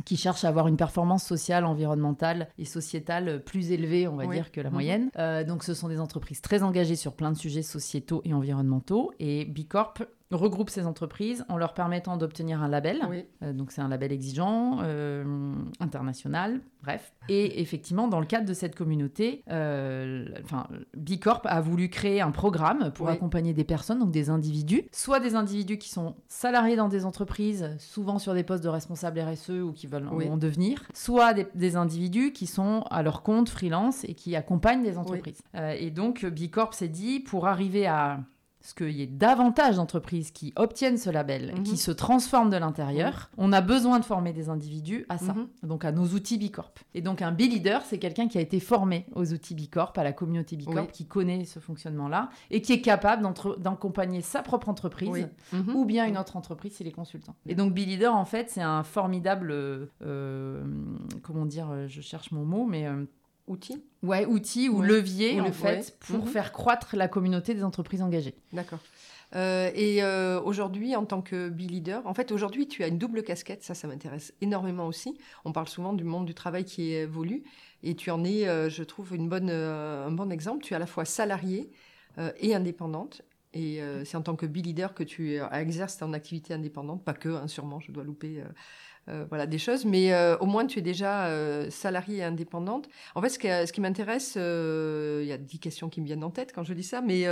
Qui 0.05 0.17
cherche 0.17 0.45
à 0.45 0.49
avoir 0.49 0.69
une 0.69 0.77
performance 0.77 1.25
sociale, 1.25 1.65
environnementale 1.65 2.49
et 2.59 2.65
sociétale 2.65 3.43
plus 3.45 3.71
élevée, 3.71 4.09
on 4.09 4.17
va 4.17 4.27
dire, 4.27 4.51
que 4.51 4.61
la 4.61 4.69
mhm. 4.69 4.75
moyenne. 4.75 5.11
Euh, 5.19 5.45
donc 5.45 5.65
ce 5.65 5.75
sont 5.75 5.89
des 5.89 6.01
entreprises 6.01 6.41
très 6.41 6.63
engagées 6.63 6.97
sur 6.97 7.15
plein 7.15 7.31
de 7.31 7.37
sujets 7.37 7.63
sociétaux 7.63 8.21
et 8.25 8.35
environnementaux. 8.35 9.13
Et 9.19 9.45
B 9.45 9.67
Corp 9.69 10.03
regroupe 10.33 10.71
ces 10.71 10.87
entreprises 10.87 11.45
en 11.49 11.57
leur 11.57 11.75
permettant 11.75 12.17
d'obtenir 12.17 12.63
un 12.63 12.69
label. 12.69 13.01
Euh, 13.43 13.53
donc 13.53 13.73
c'est 13.73 13.81
un 13.81 13.89
label 13.89 14.13
exigeant, 14.13 14.79
euh, 14.83 15.55
international, 15.81 16.61
bref. 16.83 17.13
Et 17.29 17.61
effectivement, 17.61 18.09
dans 18.09 18.21
le 18.21 18.27
cadre 18.27 18.47
de 18.47 18.55
cette 18.55 18.75
communauté, 18.75 19.43
euh, 19.51 20.27
enfin, 20.43 20.67
Bicorp 20.97 21.43
a 21.45 21.61
voulu 21.61 21.89
créer 21.89 22.21
un 22.21 22.31
programme 22.31 22.91
pour 22.93 23.09
accompagner 23.09 23.53
des 23.53 23.65
personnes, 23.65 23.99
donc 23.99 24.11
des 24.11 24.31
individus, 24.31 24.85
soit 24.93 25.21
des 25.21 25.35
individus 25.35 25.79
qui 25.79 25.89
sont 25.89 26.17
salariés 26.29 26.77
dans 26.77 26.89
des 26.89 27.05
entreprises, 27.05 27.71
souvent 27.79 28.19
sur 28.19 28.35
des 28.35 28.43
postes 28.43 28.65
de 28.65 28.69
responsables 28.69 29.21
RSE 29.21 29.51
ou 29.51 29.73
qui 29.73 29.87
veulent 29.87 30.09
en 30.09 30.37
devenir, 30.37 30.83
soit 30.95 31.35
des, 31.35 31.75
individus 31.77 32.33
qui 32.33 32.47
sont 32.47 32.85
à 32.91 33.03
leur 33.03 33.23
compte 33.23 33.49
freelance 33.49 34.05
et 34.05 34.15
qui 34.15 34.37
accompagnent 34.37 34.85
des 34.85 34.97
entreprises. 34.97 35.43
et 35.55 35.91
donc 35.91 36.25
Bicorp 36.25 36.75
s'est 36.75 36.89
dit, 36.89 37.21
pour 37.21 37.47
arriver 37.49 37.87
à 37.87 38.21
ce 38.65 38.73
qu'il 38.73 38.93
y 38.93 39.03
ait 39.03 39.07
davantage 39.07 39.77
d'entreprises 39.77 40.31
qui 40.31 40.55
obtiennent 40.57 40.97
ce 40.97 41.11
label, 41.11 41.53
qui 41.65 41.73
mhm. 41.73 41.77
se 41.77 41.91
transforment 41.91 42.49
de 42.49 42.57
l'intérieur, 42.57 43.31
on 43.37 43.53
a 43.53 43.61
besoin 43.61 44.01
de 44.01 44.07
former 44.07 44.33
des 44.33 44.49
individus 44.49 45.05
à 45.11 45.19
ça, 45.19 45.35
mhm. 45.35 45.49
donc 45.65 45.85
à 45.85 45.93
nos 45.93 46.07
outils 46.07 46.39
Bicorp. 46.39 46.73
Et 46.95 47.03
donc 47.03 47.21
un 47.21 47.31
B-Leader, 47.31 47.83
c'est 47.83 47.99
quelqu'un 47.99 48.27
qui 48.27 48.39
a 48.39 48.41
été 48.41 48.61
formé 48.61 49.05
aux 49.15 49.35
outils 49.35 49.55
Bicorp, 49.55 49.93
à 49.97 50.03
la 50.03 50.15
communauté 50.15 50.57
Bicorp, 50.57 50.91
qui 50.93 51.05
connaît 51.05 51.45
ce 51.45 51.59
fonctionnement-là 51.59 52.31
et 52.51 52.63
qui 52.63 52.73
est 52.73 52.81
capable 52.81 53.23
d'accompagner 53.59 54.23
sa 54.23 54.41
propre 54.41 54.71
entreprise 54.71 55.29
mhm. 55.53 55.77
ou 55.77 55.85
bien 55.85 56.07
une 56.07 56.17
autre 56.17 56.37
entreprise 56.39 56.73
s'il 56.73 56.87
est 56.87 56.93
consultant. 56.93 57.37
Et 57.47 57.55
donc 57.55 57.75
B-Leader, 57.75 58.17
en 58.17 58.25
fait, 58.25 58.49
c'est 58.49 58.63
un 58.63 58.83
formidable, 58.83 59.53
euh, 59.53 60.65
comment 61.23 61.45
dire, 61.45 61.87
je 61.87 62.01
cherche 62.01 62.33
mon 62.33 62.47
mot, 62.47 62.65
mais... 62.65 62.87
Euh, 62.87 63.05
Outil 63.47 63.83
Ouais, 64.03 64.25
outil 64.25 64.69
ou 64.69 64.81
levier, 64.81 65.41
en 65.41 65.53
fait, 65.53 65.97
pour 66.01 66.25
mhm. 66.25 66.27
faire 66.27 66.53
croître 66.53 66.97
la 66.97 67.09
communauté 67.09 67.55
des 67.55 67.65
entreprises 67.65 68.03
engagées. 68.03 68.35
D'accord. 68.53 68.81
Euh, 69.35 69.71
et 69.75 70.03
euh, 70.03 70.41
aujourd'hui, 70.41 70.95
en 70.95 71.05
tant 71.05 71.21
que 71.21 71.49
B-Leader, 71.49 72.07
en 72.07 72.15
fait, 72.15 72.31
aujourd'hui, 72.33 72.69
tu 72.69 72.85
as 72.85 72.89
une 72.89 72.99
double 72.99 73.23
casquette. 73.23 73.63
Ça, 73.63 73.75
ça 73.75 73.89
m'intéresse 73.89 74.33
énormément 74.41 74.87
aussi. 74.87 75.19
On 75.45 75.53
parle 75.53 75.69
souvent 75.69 75.93
du 75.93 76.05
monde 76.05 76.27
du 76.27 76.35
travail 76.35 76.65
qui 76.65 76.93
évolue. 76.93 77.43
Et 77.83 77.97
tu 77.97 78.11
en 78.11 78.25
es, 78.25 78.49
euh, 78.49 78.69
je 78.69 78.83
trouve, 78.83 79.15
une 79.15 79.29
bonne, 79.29 79.51
un 79.51 80.11
bon 80.11 80.31
exemple. 80.31 80.63
Tu 80.65 80.73
es 80.73 80.77
à 80.77 80.81
la 80.81 80.87
fois 80.87 81.05
salariée 81.05 81.71
et 82.39 82.55
indépendante. 82.55 83.23
Et 83.55 83.81
c'est 84.05 84.17
en 84.17 84.23
tant 84.23 84.37
que 84.37 84.47
B-Leader 84.47 84.95
que 84.95 85.05
tu 85.05 85.39
exerces 85.53 85.99
ton 85.99 86.13
activité 86.13 86.55
indépendante. 86.55 87.05
Pas 87.05 87.15
que, 87.15 87.29
hein, 87.29 87.49
sûrement, 87.49 87.81
je 87.81 87.93
dois 87.93 88.05
louper 88.05 88.43
euh, 89.09 89.27
voilà 89.29 89.47
des 89.47 89.59
choses. 89.59 89.85
Mais 89.85 90.13
euh, 90.13 90.37
au 90.39 90.47
moins, 90.47 90.67
tu 90.67 90.79
es 90.79 90.83
déjà 90.83 91.27
euh, 91.27 91.69
salariée 91.71 92.19
et 92.19 92.25
indépendante. 92.25 92.89
En 93.15 93.23
fait, 93.23 93.29
ce, 93.29 93.73
qui 93.73 93.81
m'intéresse, 93.81 94.37
il 94.37 95.27
y 95.27 95.33
a 95.33 95.39
dix 95.39 95.59
questions 95.59 95.89
qui 95.89 96.01
me 96.01 96.07
viennent 96.07 96.25
en 96.25 96.31
tête 96.31 96.53
quand 96.55 96.65
je 96.65 96.75
dis 96.75 96.83
ça, 96.83 97.01
mais 97.01 97.23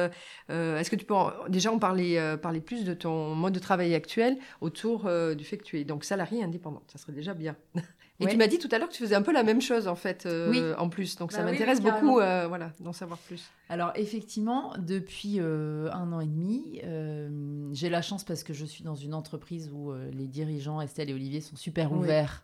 est-ce 0.49 0.91
que 0.91 0.97
tu 0.97 1.05
peux 1.05 1.15
déjà 1.49 1.73
en 1.73 1.79
parler, 1.79 2.37
parler 2.43 2.61
plus 2.61 2.85
de 2.85 2.95
ton 2.95 3.35
mode 3.35 3.53
de 3.53 3.59
travail 3.59 3.95
actuel 3.95 4.39
autour 4.61 5.11
du 5.37 5.45
fait 5.45 5.59
que 5.59 5.65
tu 5.65 5.79
es 5.79 5.85
donc 5.85 6.05
salariée 6.05 6.41
et 6.41 6.45
indépendante? 6.45 6.85
Ça 6.89 6.99
serait 6.99 7.13
déjà 7.13 7.35
bien. 7.35 7.57
Et 8.23 8.31
tu 8.31 8.37
m'as 8.37 8.47
dit 8.47 8.59
tout 8.59 8.69
à 8.71 8.79
l'heure 8.79 8.89
que 8.89 8.95
tu 8.95 9.03
faisais 9.03 9.15
un 9.15 9.23
peu 9.23 9.33
la 9.33 9.43
même 9.43 9.61
chose 9.61 9.89
en 9.89 9.97
fait, 9.97 10.29
en 10.79 10.89
plus. 10.89 11.17
Donc 11.17 11.33
ça 11.33 11.43
bah 11.43 11.51
m'intéresse 11.51 11.81
beaucoup, 11.81 12.15
voilà, 12.15 12.71
d'en 12.81 12.93
savoir 12.93 13.19
plus. 13.19 13.51
Alors 13.73 13.93
effectivement, 13.95 14.75
depuis 14.79 15.37
euh, 15.39 15.91
un 15.93 16.13
an 16.13 16.21
et 16.21 16.27
demi, 16.27 16.79
euh, 16.85 17.71
j'ai 17.73 17.89
la 17.89 18.03
chance 18.03 18.23
parce 18.23 18.43
que 18.43 18.53
je 18.53 18.67
suis 18.67 18.85
dans 18.85 18.97
une 18.97 19.15
entreprise 19.15 19.71
où 19.73 19.91
euh, 19.93 20.11
les 20.13 20.27
dirigeants, 20.27 20.83
Estelle 20.83 21.09
et 21.09 21.15
Olivier, 21.15 21.41
sont 21.41 21.57
super 21.57 21.91
ouverts, 21.91 22.43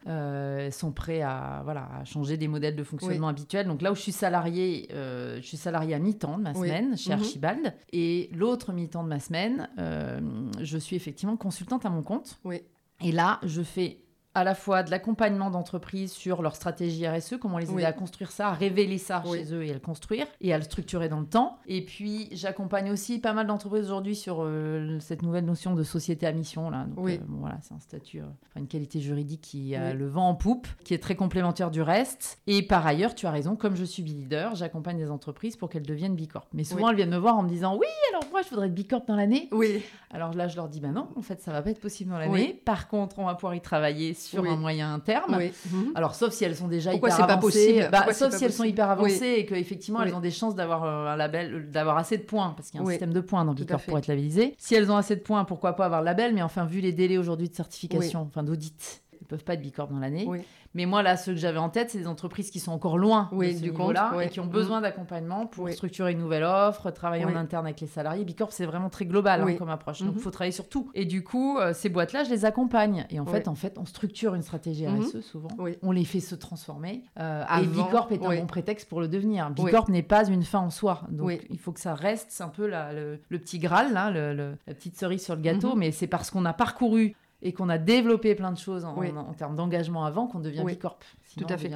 sont 0.73 0.91
prêts 0.91 1.21
à, 1.21 1.61
voilà, 1.65 1.87
à 2.01 2.05
changer 2.07 2.39
des 2.39 2.49
modèles 2.49 2.77
de 2.77 2.83
fonctionnement 2.83 3.29
habituels. 3.29 3.67
Donc 3.67 3.83
là 3.83 3.93
où 3.93 3.95
je 3.95 4.01
suis 4.01 4.13
salariée, 4.13 4.89
je 4.91 5.43
suis 5.43 5.59
salariée 5.59 5.93
à 5.93 5.99
mi-temps 5.99 6.39
de 6.39 6.45
ma 6.45 6.55
semaine 6.55 6.97
chez 6.97 7.15
mhm. 7.15 7.21
Archibald. 7.21 7.75
Et 7.93 8.31
l'autre 8.35 8.73
mi-temps 8.73 9.05
de 9.05 9.09
ma 9.09 9.21
semaine, 9.21 9.69
je 10.63 10.79
suis 10.79 10.97
effectivement 10.97 11.37
consultante 11.37 11.85
à 11.85 11.91
mon 11.91 12.03
compte. 12.03 12.39
Et 13.03 13.13
là, 13.13 13.39
je 13.43 13.61
fais 13.61 13.99
à 14.35 14.45
la 14.45 14.55
fois 14.55 14.83
de 14.83 14.91
l'accompagnement 14.91 15.51
d'entreprises 15.51 16.13
sur 16.13 16.43
leur 16.43 16.55
stratégie 16.55 17.09
RSE, 17.09 17.37
comment 17.41 17.59
les 17.59 17.71
aider 17.73 17.85
à 17.85 17.93
construire 17.93 18.31
ça, 18.31 18.49
à 18.49 18.53
révéler 18.53 18.99
ça 18.99 19.23
chez 19.25 19.53
eux 19.53 19.65
et 19.65 19.71
à 19.71 19.75
le 19.75 19.81
construire 19.81 20.27
et 20.41 20.53
à 20.53 20.59
le 20.59 20.65
structurer 20.65 21.09
dans 21.09 21.21
le 21.21 21.27
temps. 21.27 21.59
Et 21.67 21.85
puis 21.85 22.29
j'accompagne 22.33 22.91
aussi 22.91 23.19
pas 23.19 23.33
mal 23.33 23.47
d'entreprises 23.47 23.85
aujourd'hui 23.85 24.15
sur 24.15 24.43
euh, 24.43 24.99
cette 25.01 25.23
nouvelle 25.23 25.45
notion 25.45 25.75
de 25.75 25.83
société 25.83 26.27
à 26.27 26.33
mission. 26.33 26.71
Là. 26.71 26.85
Donc, 26.85 27.09
euh, 27.09 27.19
voilà, 27.29 27.59
c'est 27.63 27.75
un 27.75 27.81
statut, 27.81 28.21
euh, 28.21 28.27
une 28.57 28.69
qualité 28.69 29.01
juridique 29.01 29.41
qui 29.41 29.75
a 29.75 29.95
le 29.95 30.07
vent 30.07 30.29
en 30.29 30.35
poupe, 30.35 30.69
qui 30.85 30.95
est 30.95 31.03
très 31.03 31.17
complémentaire 31.17 31.71
du 31.71 31.83
reste. 31.83 32.39
Et 32.47 32.63
par 32.63 32.87
ailleurs, 32.87 33.15
tu 33.15 33.27
as 33.27 33.31
raison, 33.31 33.57
comme 33.57 33.77
je 33.77 33.85
suis 33.85 34.03
leader, 34.03 34.55
j'accompagne 34.55 34.99
des 34.99 35.11
entreprises 35.11 35.57
pour 35.57 35.69
qu'elles 35.69 35.87
deviennent 35.87 36.15
Bicorp. 36.15 36.47
Mais 36.53 36.65
souvent, 36.65 36.91
elles 36.91 36.97
viennent 36.97 37.11
me 37.11 37.17
voir 37.17 37.37
en 37.37 37.43
me 37.43 37.49
disant 37.49 37.77
Oui, 37.77 37.87
alors 38.11 38.25
moi, 38.31 38.43
je 38.43 38.51
voudrais 38.51 38.67
être 38.67 38.75
Bicorp 38.75 39.05
dans 39.07 39.17
l'année. 39.17 39.49
Oui. 39.53 39.83
Alors 40.11 40.33
là, 40.35 40.49
je 40.49 40.57
leur 40.57 40.69
dis 40.69 40.81
Bah 40.81 40.89
non, 40.89 41.09
en 41.17 41.23
fait, 41.23 41.41
ça 41.41 41.53
va 41.53 41.63
pas 41.63 41.71
être 41.71 41.81
possible 41.81 42.11
dans 42.11 42.19
l'année. 42.19 42.61
Par 42.65 42.89
contre, 42.89 43.19
on 43.19 43.25
va 43.25 43.35
pouvoir 43.35 43.55
y 43.55 43.61
travailler 43.61 44.15
sur 44.19 44.45
un 44.45 44.57
moyen 44.57 44.99
terme. 45.01 45.39
Mhm. 45.39 45.93
Alors, 45.95 46.15
sauf 46.15 46.33
si 46.33 46.45
elles 46.45 46.57
sont 46.57 46.69
déjà 46.69 46.93
hyper 46.95 47.15
avancées. 47.15 47.27
Pas 47.29 47.37
possible 47.39 47.89
bah, 47.91 48.13
sauf 48.13 48.35
si 48.35 48.45
elles 48.45 48.53
sont 48.53 48.65
hyper 48.65 48.91
avancées 48.91 49.37
et 49.39 49.47
qu'effectivement, 49.47 50.03
elles 50.03 50.15
ont 50.15 50.21
des 50.21 50.31
chances 50.31 50.55
d'avoir 50.55 50.85
euh, 50.85 51.13
un 51.13 51.17
label, 51.17 51.71
d'avoir 51.71 51.99
assez 51.99 52.19
de 52.19 52.23
points, 52.23 52.55
parce 52.57 52.71
qu'il 52.71 52.81
y 52.81 52.83
a 52.83 52.87
un 52.87 52.91
système 52.91 53.13
de 53.13 53.21
points 53.21 53.45
dans 53.45 53.55
Bicorp 53.55 53.83
pour 53.83 53.99
être 53.99 54.07
labellisé. 54.07 54.55
Si 54.59 54.75
elles 54.75 54.91
ont 54.91 54.97
assez 54.97 55.17
de 55.17 55.21
points, 55.21 55.45
pourquoi 55.45 55.75
pas 55.75 55.87
avoir 55.87 56.01
le 56.01 56.07
label 56.07 56.35
Mais 56.35 56.43
enfin, 56.43 56.65
vu 56.65 56.81
les 56.81 56.93
délais 56.93 57.19
aujourd'hui 57.19 57.49
de 57.49 57.55
certification, 57.55 58.23
enfin 58.23 58.43
d'audit, 58.43 59.03
elles 59.21 59.27
peuvent 59.27 59.45
pas 59.45 59.55
être 59.55 59.63
Bicorp 59.63 59.89
dans 59.89 59.99
l'année. 59.99 60.27
Mais 60.75 60.87
moi, 60.87 61.03
là, 61.03 61.17
ceux 61.17 61.33
que 61.33 61.39
j'avais 61.39 61.59
en 61.59 61.71
tête, 61.71 61.91
c'est 61.91 61.99
des 61.99 62.07
entreprises 62.07 62.51
qui 62.51 62.61
sont 62.61 62.73
encore 62.73 62.99
loin 62.99 63.31
de 63.33 63.45
ce 63.45 63.57
du 63.57 63.71
niveau-là 63.71 64.13
et 64.23 64.29
qui 64.29 64.41
ont 64.41 64.47
besoin 64.47 64.81
d'accompagnement 64.81 65.47
pour 65.47 65.69
structurer 65.71 66.13
une 66.13 66.19
nouvelle 66.19 66.45
offre, 66.45 66.91
travailler 66.91 67.25
en 67.25 67.37
interne 67.37 67.67
avec 67.67 67.81
les 67.81 67.87
salariés. 67.87 68.25
Bicorp, 68.25 68.53
c'est 68.53 68.67
vraiment 68.67 68.91
très 68.91 69.07
global 69.07 69.43
hein, 69.43 69.55
comme 69.55 69.71
approche. 69.71 70.01
Donc, 70.01 70.13
il 70.13 70.17
mhm. 70.17 70.23
faut 70.23 70.31
travailler 70.31 70.53
sur 70.53 70.69
tout. 70.69 70.91
Et 70.95 71.05
du 71.05 71.25
coup, 71.25 71.59
euh, 71.59 71.73
ces 71.73 71.89
boîtes-là, 71.89 72.25
je 72.25 72.31
les 72.31 72.45
accompagne. 72.45 73.07
Et 73.11 73.21
en 73.21 73.27
fait, 73.27 73.49
en 73.49 73.55
fait, 73.55 73.79
on 73.79 73.85
structure 73.85 74.35
une 74.35 74.43
stratégie. 74.43 74.87
RSE 74.87 75.21
souvent. 75.21 75.49
On 75.83 75.93
les 75.93 76.05
fait 76.05 76.21
se 76.21 76.35
transformer. 76.35 77.05
Euh, 77.19 77.45
et 77.61 77.67
Bicorp 77.67 78.13
est 78.13 78.25
un 78.25 78.37
bon 78.37 78.47
prétexte 78.47 78.89
pour 78.89 79.01
le 79.01 79.09
devenir. 79.09 79.51
Bicorp 79.51 79.89
n'est 79.89 80.03
pas 80.03 80.29
une 80.29 80.45
fin 80.45 80.61
en 80.61 80.71
soi. 80.71 81.03
Donc, 81.11 81.33
il 81.51 81.59
faut 81.59 81.73
que 81.73 81.81
ça 81.81 81.95
reste 81.95 82.41
un 82.41 82.49
peu 82.49 82.69
le, 82.69 83.39
petit 83.39 83.59
Graal, 83.59 83.93
là, 83.93 84.11
la 84.11 84.75
petite 84.75 84.99
cerise 84.99 85.25
sur 85.25 85.35
le 85.35 85.43
gâteau. 85.43 85.75
Mais 85.75 85.93
c'est 85.93 86.07
parce 86.07 86.31
qu'on 86.31 86.45
a 86.45 86.53
parcouru 86.53 87.17
et 87.41 87.53
qu'on 87.53 87.69
a 87.69 87.79
développé 87.79 88.35
plein 88.35 88.53
de 88.53 88.59
choses 88.59 88.85
en, 88.85 89.33
termes 89.35 89.55
d'engagement 89.55 90.05
avant 90.05 90.27
qu'on 90.27 90.41
devient 90.41 90.65
Bicorp. 90.67 90.99
Tout 91.37 91.47
à 91.49 91.57
fait. 91.57 91.71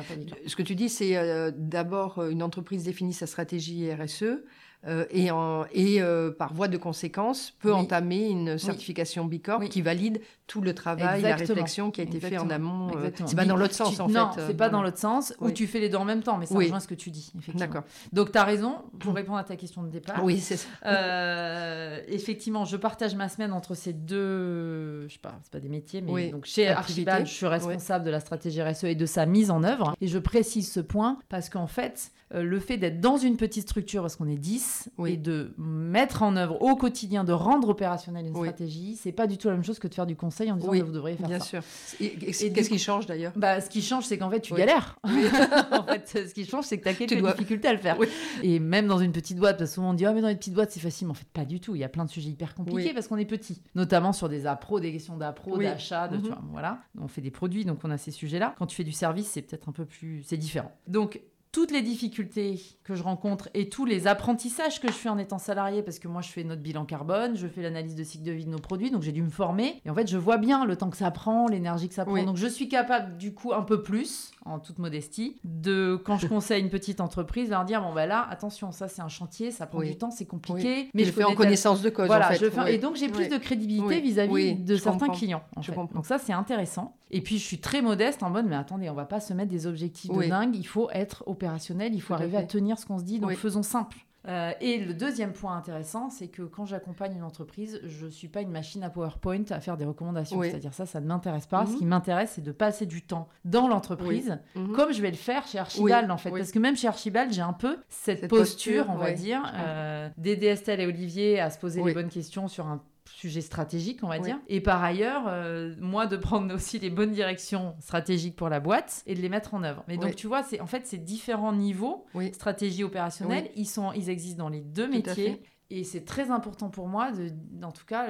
Ce 0.47 0.57
que 0.57 0.62
tu 0.62 0.75
dis, 0.75 0.88
c'est 0.88 1.16
euh, 1.16 1.52
d'abord 1.54 2.19
euh, 2.19 2.31
une 2.31 2.42
entreprise 2.42 2.85
définit 2.85 3.12
sa 3.12 3.26
stratégie 3.26 3.92
RSE. 3.92 4.42
Euh, 4.86 5.04
et, 5.10 5.30
en, 5.30 5.64
et 5.72 6.00
par 6.38 6.52
voie 6.54 6.68
de 6.68 6.76
conséquence 6.76 7.52
peut 7.60 7.72
entamer 7.72 8.28
une 8.28 8.58
certification 8.58 9.24
Bicorp 9.24 9.68
qui 9.68 9.82
valide 9.82 10.20
tout 10.52 10.60
le 10.60 10.74
travail, 10.74 11.22
la 11.22 11.36
réflexion 11.36 11.90
qui 11.90 12.02
a 12.02 12.04
été 12.04 12.20
fait 12.20 12.36
en 12.36 12.50
amont. 12.50 12.90
Euh, 12.96 13.10
c'est 13.24 13.36
pas 13.36 13.46
dans 13.46 13.56
l'autre 13.56 13.74
sens, 13.74 13.98
en 14.00 14.08
fait. 14.08 14.12
Non, 14.12 14.30
c'est 14.36 14.56
pas 14.56 14.68
dans 14.68 14.82
l'autre 14.82 14.98
sens, 14.98 15.34
où 15.40 15.50
tu 15.50 15.66
fais 15.66 15.80
les 15.80 15.88
deux 15.88 15.96
en 15.96 16.04
même 16.04 16.22
temps, 16.22 16.36
mais 16.36 16.44
ça 16.44 16.54
rejoint 16.54 16.80
ce 16.80 16.88
que 16.88 16.94
tu 16.94 17.10
dis, 17.10 17.32
D'accord. 17.54 17.84
Donc, 18.12 18.32
tu 18.32 18.38
as 18.38 18.44
raison, 18.44 18.76
pour 18.98 19.14
répondre 19.14 19.38
à 19.38 19.44
ta 19.44 19.56
question 19.56 19.82
de 19.82 19.88
départ. 19.88 20.22
Oui, 20.22 20.38
c'est 20.38 20.58
ça. 20.58 20.68
Euh, 20.84 22.00
effectivement, 22.08 22.64
je 22.64 22.76
partage 22.76 23.14
ma 23.14 23.28
semaine 23.30 23.52
entre 23.52 23.74
ces 23.74 23.94
deux, 23.94 25.08
je 25.08 25.14
sais 25.14 25.18
pas, 25.18 25.38
c'est 25.42 25.52
pas 25.52 25.60
des 25.60 25.70
métiers, 25.70 26.02
mais 26.02 26.30
donc 26.30 26.44
chez 26.44 26.68
Archibald, 26.68 27.26
je 27.26 27.32
suis 27.32 27.46
responsable 27.46 28.04
de 28.04 28.10
la 28.10 28.20
stratégie 28.20 28.62
RSE 28.62 28.84
et 28.84 28.94
de 28.94 29.06
sa 29.06 29.24
mise 29.24 29.50
en 29.50 29.64
œuvre. 29.64 29.94
Et 30.00 30.08
je 30.08 30.18
précise 30.18 30.70
ce 30.70 30.80
point 30.80 31.18
parce 31.28 31.48
qu'en 31.48 31.66
fait, 31.66 32.12
euh, 32.34 32.42
le 32.42 32.60
fait 32.60 32.78
d'être 32.78 33.00
dans 33.00 33.16
une 33.16 33.36
petite 33.36 33.68
structure, 33.68 34.02
parce 34.02 34.16
qu'on 34.16 34.28
est 34.28 34.36
10, 34.36 34.72
et 35.07 35.17
de 35.17 35.55
mettre 35.59 36.23
en 36.23 36.37
œuvre 36.37 36.61
au 36.62 36.76
quotidien, 36.76 37.25
de 37.25 37.33
rendre 37.33 37.69
opérationnelle 37.69 38.26
une 38.26 38.35
stratégie, 38.35 38.97
c'est 38.97 39.12
pas 39.12 39.26
du 39.26 39.38
tout 39.38 39.49
la 39.49 39.55
même 39.55 39.64
chose 39.64 39.79
que 39.79 39.88
de 39.88 39.95
faire 39.95 40.07
du 40.07 40.17
conseil 40.17 40.50
en 40.50 40.57
disant 40.57 40.71
oui, 40.71 40.81
vous 40.81 40.93
devriez 40.93 41.17
faire 41.17 41.29
bien 41.29 41.41
sûr. 41.41 41.62
Et, 42.00 42.11
qu'est-ce 42.17 42.69
qui 42.69 42.79
change 42.79 43.07
d'ailleurs? 43.07 43.33
bah, 43.37 43.61
Ce 43.61 43.69
qui 43.69 43.83
change, 43.83 44.05
c'est 44.05 44.19
qu'en 44.19 44.31
fait, 44.31 44.41
tu 44.41 44.55
galères. 44.55 44.99
en 45.73 45.85
fait, 45.85 46.26
ce 46.29 46.35
qui 46.35 46.45
change, 46.45 46.64
c'est 46.64 46.79
que 46.79 46.85
tu 46.85 46.88
as 46.88 46.95
quelques 46.95 47.19
dois... 47.19 47.33
difficultés 47.33 47.69
à 47.69 47.73
le 47.73 47.79
faire. 47.79 47.97
Et 48.43 48.59
même 48.59 48.87
dans 48.87 48.99
une 48.99 49.12
petite 49.12 49.38
boîte, 49.38 49.59
parce 49.59 49.71
que 49.71 49.75
souvent 49.75 49.91
on 49.91 49.95
dit 49.95 50.07
ah, 50.07 50.12
mais 50.12 50.21
dans 50.21 50.29
une 50.29 50.37
petite 50.37 50.55
boîte, 50.55 50.71
c'est 50.71 50.81
facile. 50.81 51.07
Mais 51.07 51.12
en 51.12 51.14
fait, 51.14 51.29
pas 51.33 51.45
du 51.45 51.61
tout. 51.61 51.75
Il 51.75 51.81
y 51.81 51.85
a 51.85 51.88
plein 51.88 52.05
de 52.05 52.11
sujets 52.11 52.31
hyper 52.31 52.55
compliqués 52.55 52.95
parce 52.95 53.09
qu'on 53.09 53.17
est 53.17 53.25
petit. 53.25 53.61
Notamment 53.75 54.12
sur 54.12 54.29
des 54.29 54.47
appros, 54.47 54.81
des 54.81 54.93
questions 54.93 55.17
d'appro, 55.17 55.59
d'achat, 55.59 56.09
de, 56.09 56.17
mhm. 56.17 56.35
voilà. 56.50 56.81
On 57.00 57.09
fait 57.09 57.21
des 57.21 57.31
produits, 57.31 57.64
donc 57.64 57.81
on 57.85 57.91
a 57.91 57.99
ces 57.99 58.11
sujets-là. 58.11 58.55
Quand 58.59 58.67
tu 58.67 58.76
fais 58.76 58.85
du 58.85 58.93
service, 58.93 59.29
c'est 59.29 59.43
peut-être 59.43 59.69
un 59.69 59.73
peu 59.73 59.85
plus. 59.85 60.23
C'est 60.25 60.37
différent. 60.37 60.73
Donc, 60.87 61.21
toutes 61.52 61.71
les 61.71 61.82
difficultés 61.82 62.61
que 62.82 62.94
je 62.94 63.02
rencontre 63.02 63.50
et 63.52 63.68
tous 63.68 63.85
les 63.85 64.06
apprentissages 64.06 64.80
que 64.80 64.88
je 64.88 64.94
fais 64.94 65.11
en 65.11 65.18
étant 65.18 65.38
salarié, 65.38 65.82
parce 65.82 65.99
que 65.99 66.09
moi 66.09 66.23
je 66.23 66.30
fais 66.30 66.44
notre 66.44 66.62
bilan 66.62 66.87
carbone, 66.87 67.37
je 67.37 67.47
fais 67.47 67.61
l'analyse 67.61 67.94
de 67.94 68.02
cycle 68.02 68.25
de 68.25 68.32
vie 68.32 68.47
de 68.47 68.50
nos 68.50 68.59
produits, 68.59 68.90
donc 68.90 69.02
j'ai 69.02 69.12
dû 69.12 69.23
me 69.23 69.30
former. 69.30 69.80
Et 69.85 69.90
en 69.90 69.94
fait, 69.94 70.09
je 70.09 70.16
vois 70.16 70.38
bien 70.38 70.64
le 70.64 70.76
temps 70.76 70.88
que 70.88 70.97
ça 70.97 71.11
prend, 71.11 71.47
l'énergie 71.47 71.88
que 71.88 71.94
ça 71.94 72.06
prend. 72.06 72.23
Donc 72.25 72.38
je 72.38 72.47
suis 72.47 72.68
capable 72.68 73.18
du 73.18 73.35
coup 73.35 73.52
un 73.52 73.62
peu 73.62 73.82
plus, 73.82 74.32
en 74.44 74.58
toute 74.58 74.78
modestie, 74.78 75.38
de 75.44 76.00
quand 76.04 76.18
je 76.18 76.26
conseille 76.28 76.62
une 76.62 76.70
petite 76.70 77.00
entreprise, 77.00 77.50
leur 77.50 77.64
dire 77.64 77.82
bon 77.82 77.92
bah 77.92 78.06
là, 78.06 78.26
attention, 78.28 78.72
ça 78.72 78.88
c'est 78.88 79.02
un 79.02 79.08
chantier, 79.08 79.50
ça 79.50 79.66
prend 79.66 79.82
du 79.82 79.96
temps, 79.96 80.11
c'est 80.11 80.26
compliqué. 80.26 80.90
Mais 80.94 81.04
je, 81.04 81.12
fais 81.12 81.25
en 81.25 81.34
connaissance 81.34 81.82
de 81.82 81.90
cause. 81.90 82.06
Voilà, 82.06 82.28
en 82.28 82.32
fait. 82.32 82.38
je 82.38 82.50
fais... 82.50 82.75
et 82.75 82.78
donc 82.78 82.97
j'ai 82.97 83.08
plus 83.08 83.28
de 83.28 83.36
crédibilité 83.36 84.00
vis-à-vis 84.00 84.54
de 84.54 84.76
certains 84.76 85.08
clients. 85.08 85.43
En 85.56 85.62
fait. 85.62 85.75
Donc 85.75 86.06
ça 86.06 86.19
c'est 86.19 86.32
intéressant. 86.32 86.97
Et 87.10 87.21
puis 87.21 87.38
je 87.38 87.45
suis 87.45 87.58
très 87.58 87.82
modeste 87.82 88.23
en 88.23 88.30
mode 88.30 88.47
mais 88.47 88.56
attendez, 88.56 88.88
on 88.88 88.95
va 88.95 89.04
pas 89.04 89.21
se 89.21 89.32
mettre 89.32 89.50
des 89.50 89.67
objectifs 89.67 90.10
de 90.10 90.28
dingue, 90.28 90.56
il 90.56 90.67
faut 90.67 90.88
être 90.90 91.25
opérationnel, 91.26 91.95
il 91.95 92.00
faut 92.00 92.14
arriver 92.14 92.36
à 92.36 92.45
tenir 92.45 92.78
ce 92.78 92.86
qu'on 92.86 92.99
se 92.99 93.04
dit, 93.04 93.19
donc 93.19 93.32
faisons 93.34 93.62
simple. 93.62 93.99
Euh, 94.28 94.52
et 94.61 94.78
le 94.78 94.95
deuxième 94.95 95.32
point 95.32 95.56
intéressant, 95.56 96.11
c'est 96.11 96.28
que 96.28 96.43
quand 96.43 96.65
j'accompagne 96.65 97.17
une 97.17 97.25
entreprise, 97.25 97.80
je 97.85 98.06
ne 98.06 98.11
suis 98.11 98.28
pas 98.28 98.41
une 98.41 98.50
machine 98.50 98.82
à 98.85 98.91
PowerPoint 98.91 99.45
à 99.50 99.61
faire 99.61 99.76
des 99.76 99.85
recommandations. 99.85 100.41
C'est-à-dire 100.43 100.75
ça, 100.75 100.87
ça 100.87 101.00
ne 101.00 101.06
m'intéresse 101.06 101.47
pas. 101.47 101.67
Ce 101.67 101.73
mhm. 101.73 101.78
qui 101.78 101.87
m'intéresse, 101.87 102.32
c'est 102.35 102.43
de 102.43 102.52
passer 102.52 102.87
du 102.87 103.02
temps 103.02 103.28
dans 103.45 103.69
l'entreprise, 103.69 104.39
mhm. 104.54 104.73
comme 104.73 104.93
je 104.93 105.02
vais 105.02 105.11
le 105.11 105.17
faire 105.17 105.47
chez 105.47 105.58
Archibald, 105.58 106.11
en 106.11 106.17
fait. 106.17 106.30
Parce 106.30 106.52
que 106.52 106.58
même 106.58 106.76
chez 106.76 106.89
Archibald, 106.89 107.32
j'ai 107.32 107.43
un 107.43 107.52
peu 107.52 107.78
cette, 107.89 108.28
posture, 108.28 108.87
on 108.89 108.97
va 108.97 109.13
dire, 109.13 109.43
euh, 109.54 110.08
d'aider 110.17 110.47
Estelle 110.47 110.80
et 110.80 110.87
Olivier 110.87 111.41
à 111.41 111.50
se 111.50 111.58
poser 111.58 111.82
les 111.82 111.95
bonnes 111.95 112.08
questions 112.08 112.49
sur 112.49 112.67
un 112.67 112.80
sujet 113.04 113.41
stratégique, 113.41 114.00
on 114.02 114.08
va 114.08 114.19
dire. 114.19 114.38
Et 114.49 114.60
par 114.60 114.82
ailleurs, 114.82 115.25
euh, 115.26 115.75
moi, 115.78 116.06
de 116.06 116.17
prendre 116.17 116.54
aussi 116.54 116.78
les 116.78 116.91
bonnes 116.91 117.12
directions 117.12 117.75
stratégiques 117.80 118.36
pour 118.36 118.49
la 118.49 118.60
boîte 118.60 119.02
et 119.06 119.15
de 119.15 119.21
les 119.21 119.28
mettre 119.28 119.54
en 119.54 119.62
œuvre. 119.62 119.84
Mais 119.88 119.97
donc, 119.97 120.17
tu 120.17 120.26
vois, 120.26 120.43
c'est 120.43 120.60
en 120.60 120.67
fait 120.67 120.86
ces 120.86 120.99
différents 120.99 121.52
niveaux, 121.52 122.06
stratégie 122.32 122.84
opérationnelle, 122.84 123.50
ils, 123.56 123.67
sont, 123.67 123.93
ils 123.93 124.10
existent 124.10 124.45
dans 124.45 124.50
les 124.50 124.60
deux 124.60 124.88
métiers. 124.88 125.43
Et 125.75 125.85
c'est 125.85 126.04
très 126.04 126.30
important 126.30 126.69
pour 126.69 126.87
moi, 126.87 127.13
de, 127.13 127.30
en 127.65 127.73
tout 127.73 127.87
cas, 127.87 128.08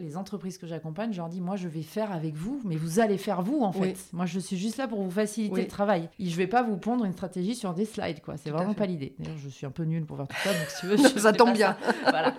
les, 0.00 0.16
entreprises 0.16 0.56
que 0.56 0.66
j'accompagne, 0.66 1.12
je 1.12 1.18
leur 1.18 1.28
dis, 1.28 1.42
moi, 1.42 1.56
je 1.56 1.68
vais 1.68 1.82
faire 1.82 2.10
avec 2.10 2.34
vous, 2.34 2.62
mais 2.64 2.76
vous 2.76 3.00
allez 3.00 3.18
faire 3.18 3.42
vous, 3.42 3.60
en 3.60 3.70
fait. 3.70 3.98
Moi, 4.14 4.24
je 4.24 4.38
suis 4.38 4.56
juste 4.56 4.78
là 4.78 4.88
pour 4.88 5.02
vous 5.02 5.10
faciliter 5.10 5.60
le 5.60 5.68
travail. 5.68 6.08
Et 6.18 6.24
je 6.24 6.36
vais 6.36 6.46
pas 6.46 6.62
vous 6.62 6.78
pondre 6.78 7.04
une 7.04 7.12
stratégie 7.12 7.54
sur 7.54 7.74
des 7.74 7.84
slides, 7.84 8.22
quoi. 8.22 8.38
C'est 8.38 8.48
vraiment 8.48 8.72
pas 8.72 8.86
l'idée. 8.86 9.14
D'ailleurs, 9.18 9.36
je 9.36 9.50
suis 9.50 9.66
un 9.66 9.70
peu 9.70 9.82
nulle 9.82 10.06
pour 10.06 10.16
faire 10.16 10.26
tout 10.26 10.36
ça, 10.42 10.54
donc 10.54 10.70
si 10.70 10.80
tu 10.80 10.86
veux, 10.86 10.96
ça 11.18 11.34
tombe 11.34 11.52
bien. 11.52 11.76
voilà. 12.02 12.34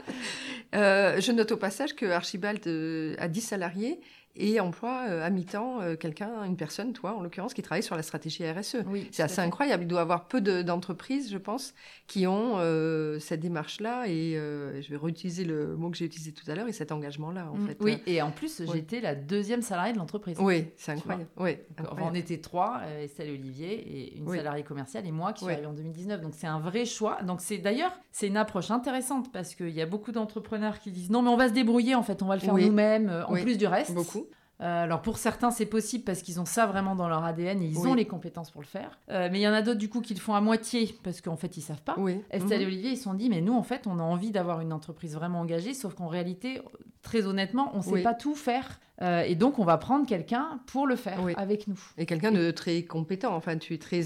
Euh, 0.74 1.22
je 1.22 1.32
note 1.32 1.52
au 1.52 1.58
passage 1.58 1.94
que 1.94 2.08
Archibald 2.08 2.66
euh, 2.66 3.16
a 3.20 3.28
10 3.28 3.42
salariés 3.42 4.00
et 4.36 4.60
emploie 4.60 5.06
euh, 5.10 5.24
à 5.24 5.30
mi-temps 5.30 5.82
euh, 5.82 5.96
quelqu'un, 5.96 6.43
une 6.43 6.58
personne, 6.58 6.93
toi 6.93 7.15
en 7.15 7.22
l'occurrence, 7.22 7.54
qui 7.54 7.62
travaille 7.62 7.84
sur 7.84 7.96
la 7.96 8.02
stratégie 8.02 8.50
RSE. 8.50 8.78
Oui, 8.88 9.08
c'est 9.12 9.22
assez 9.22 9.41
incroyable. 9.41 9.84
Il 9.84 9.88
doit 9.88 10.00
y 10.00 10.02
avoir 10.02 10.28
peu 10.28 10.41
d'entreprises, 10.41 11.32
je 11.32 11.38
pense, 11.38 11.74
qui 12.08 12.26
ont 12.26 12.56
euh, 12.58 13.19
cette 13.19 13.41
démarche-là 13.41 14.08
et 14.08 14.34
je 14.34 14.89
vais 14.89 14.98
réutiliser 14.98 15.43
le 15.43 15.76
mot 15.76 15.89
que 15.89 15.98
j'ai 15.98 16.06
utilisé 16.06 16.32
tout 16.32 16.50
à 16.50 16.56
l'heure 16.56 16.67
et 16.67 16.74
cet 16.74 16.91
engagement-là 16.91 17.50
en 17.52 17.58
mm. 17.58 17.67
fait. 17.67 17.78
Oui, 17.80 18.02
et 18.08 18.22
en 18.22 18.32
plus 18.32 18.63
j'étais 18.74 19.02
la 19.02 19.15
deuxième 19.15 19.62
salariée 19.62 19.93
de 19.93 19.98
l'entreprise. 20.00 20.38
Oui, 20.39 20.65
c'est 20.78 20.93
incroyable. 20.93 21.28
Oui, 21.38 21.58
on 22.02 22.13
était 22.13 22.38
trois, 22.38 22.82
Estelle 23.02 23.30
et 23.30 23.34
Olivier 23.34 23.74
et 23.74 24.17
une 24.17 24.28
salariée 24.28 24.63
commerciale 24.63 25.06
et 25.06 25.12
moi 25.12 25.34
qui 25.34 25.43
suis 25.43 25.54
arrivée 25.54 25.67
en 25.67 25.74
2019. 25.74 26.22
Donc 26.22 26.34
c'est 26.36 26.48
un 26.48 26.60
vrai 26.60 26.86
choix. 26.86 27.22
Donc 27.24 27.41
c'est 27.41 27.58
d'ailleurs 27.58 27.91
c'est 28.12 28.28
une 28.28 28.38
approche 28.38 28.72
intéressante 28.72 29.32
parce 29.32 29.56
qu'il 29.56 29.69
y 29.69 29.82
a 29.82 29.86
beaucoup 29.86 30.12
d'entrepreneurs 30.12 30.80
qui 30.80 30.91
disent 30.91 31.10
non 31.10 31.22
mais 31.22 31.30
on 31.30 31.38
va 31.38 31.50
se 31.50 31.54
débrouiller 31.54 31.96
en 31.96 32.04
fait, 32.04 32.24
on 32.24 32.28
va 32.28 32.36
le 32.36 32.41
faire 32.41 32.56
nous-mêmes 32.56 33.26
en 33.28 33.34
plus 33.36 33.58
du 33.58 33.67
reste. 33.67 33.93
Beaucoup. 33.93 34.23
Euh, 34.62 34.84
alors 34.84 35.02
pour 35.02 35.18
certains 35.18 35.50
c'est 35.50 35.66
possible 35.66 36.04
parce 36.04 36.22
qu'ils 36.22 36.39
ont 36.39 36.46
ça 36.46 36.68
vraiment 36.68 36.96
dans 36.96 37.10
leur 37.10 37.24
ADN 37.24 37.62
et 37.62 37.66
ils 37.66 37.80
ont 37.80 37.96
les 37.96 38.06
compétences 38.06 38.52
pour 38.52 38.62
le 38.62 38.68
faire. 38.68 39.00
Euh, 39.10 39.28
mais 39.32 39.39
il 39.39 39.42
y 39.42 39.48
en 39.48 39.54
a 39.54 39.62
d'autres 39.63 39.80
du 39.80 39.89
coup 39.89 40.02
qui 40.02 40.13
le 40.13 40.20
font 40.20 40.36
à 40.36 40.42
moitié 40.42 40.96
parce 41.04 41.22
qu'en 41.22 41.36
fait 41.36 41.58
ils 41.58 41.62
savent 41.62 41.82
pas. 41.82 41.96
Estelle 42.30 42.62
et 42.62 42.66
mhm. 42.66 42.72
Olivier 42.72 42.92
ils 42.92 42.98
se 42.98 43.04
sont 43.04 43.16
dit 43.16 43.30
mais 43.30 43.42
nous 43.42 43.54
en 43.54 43.63
fait 43.63 43.88
on 43.88 44.00
a 44.00 44.04
envie 44.04 44.32
d'avoir 44.32 44.62
une 44.62 44.72
entreprise 44.72 45.16
vraiment 45.16 45.39
engagée 45.39 45.74
sauf 45.74 45.96
qu'en 45.96 46.08
réalité 46.08 46.62
très 47.02 47.26
honnêtement 47.26 47.72
on 47.74 47.82
sait 47.82 48.04
pas 48.04 48.13
tout 48.13 48.36
faire. 48.36 48.80
Euh, 49.02 49.24
et 49.24 49.36
donc, 49.36 49.58
on 49.58 49.66
va 49.66 49.78
prendre 49.78 50.06
quelqu'un 50.08 50.60
pour 50.68 50.86
le 50.86 50.96
faire 50.96 51.20
avec 51.36 51.68
nous. 51.68 51.80
Et 51.98 52.06
quelqu'un 52.06 52.32
de 52.32 52.52
très 52.52 52.84
compétent. 52.84 53.36
Enfin, 53.36 53.58
tu 53.58 53.74
es 53.74 53.78
très 53.78 54.02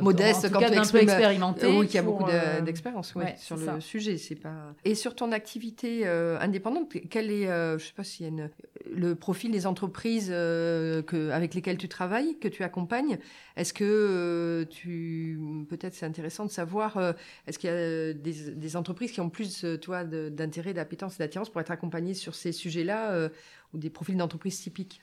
modeste 0.00 0.50
quand 0.52 0.58
tu 0.60 0.72
es 0.72 0.76
un 0.76 0.84
peu 0.84 0.98
expérimenté. 0.98 1.66
oui, 1.66 1.86
qui 1.86 1.98
a 1.98 2.02
beaucoup 2.02 2.24
d'expérience 2.64 3.14
sur 3.38 3.56
le 3.56 3.80
sujet. 3.80 4.18
C'est 4.18 4.36
pas. 4.36 4.74
Et 4.84 4.94
sur 4.94 5.14
ton 5.14 5.32
activité 5.32 6.06
indépendante, 6.06 6.92
quel 7.10 7.30
est, 7.30 7.46
je 7.46 7.84
sais 7.84 7.94
pas 7.94 8.04
s'il 8.04 8.26
y 8.26 8.28
a 8.28 8.32
une, 8.32 8.50
le 8.94 9.14
profil 9.14 9.50
des 9.50 9.66
entreprises 9.66 10.28
euh, 10.30 11.02
avec 11.32 11.54
lesquelles 11.54 11.78
tu 11.78 11.88
travailles, 11.88 12.38
que 12.38 12.48
tu 12.48 12.62
accompagnes. 12.62 13.18
Est-ce 13.56 13.72
que 13.72 13.84
euh, 13.84 14.64
tu, 14.66 15.38
peut-être 15.68 15.94
c'est 15.94 16.06
intéressant 16.06 16.44
de 16.44 16.50
savoir, 16.50 16.96
euh, 16.96 17.12
est-ce 17.46 17.58
qu'il 17.58 17.70
y 17.70 17.72
a 17.72 18.12
des, 18.12 18.76
entreprises 18.76 19.12
qui 19.12 19.20
ont 19.20 19.30
plus, 19.30 19.64
toi, 19.80 20.04
d'intérêt, 20.04 20.74
d'appétence 20.74 21.16
et 21.16 21.18
d'attirance 21.18 21.50
pour 21.50 21.60
être 21.60 21.70
accompagnées 21.70 22.14
sur 22.14 22.34
ces 22.34 22.52
sujets-là, 22.52 23.30
ou 23.72 23.78
des 23.78 23.90
profils 23.90 24.16
d'entreprises 24.16 24.60
typiques? 24.60 25.02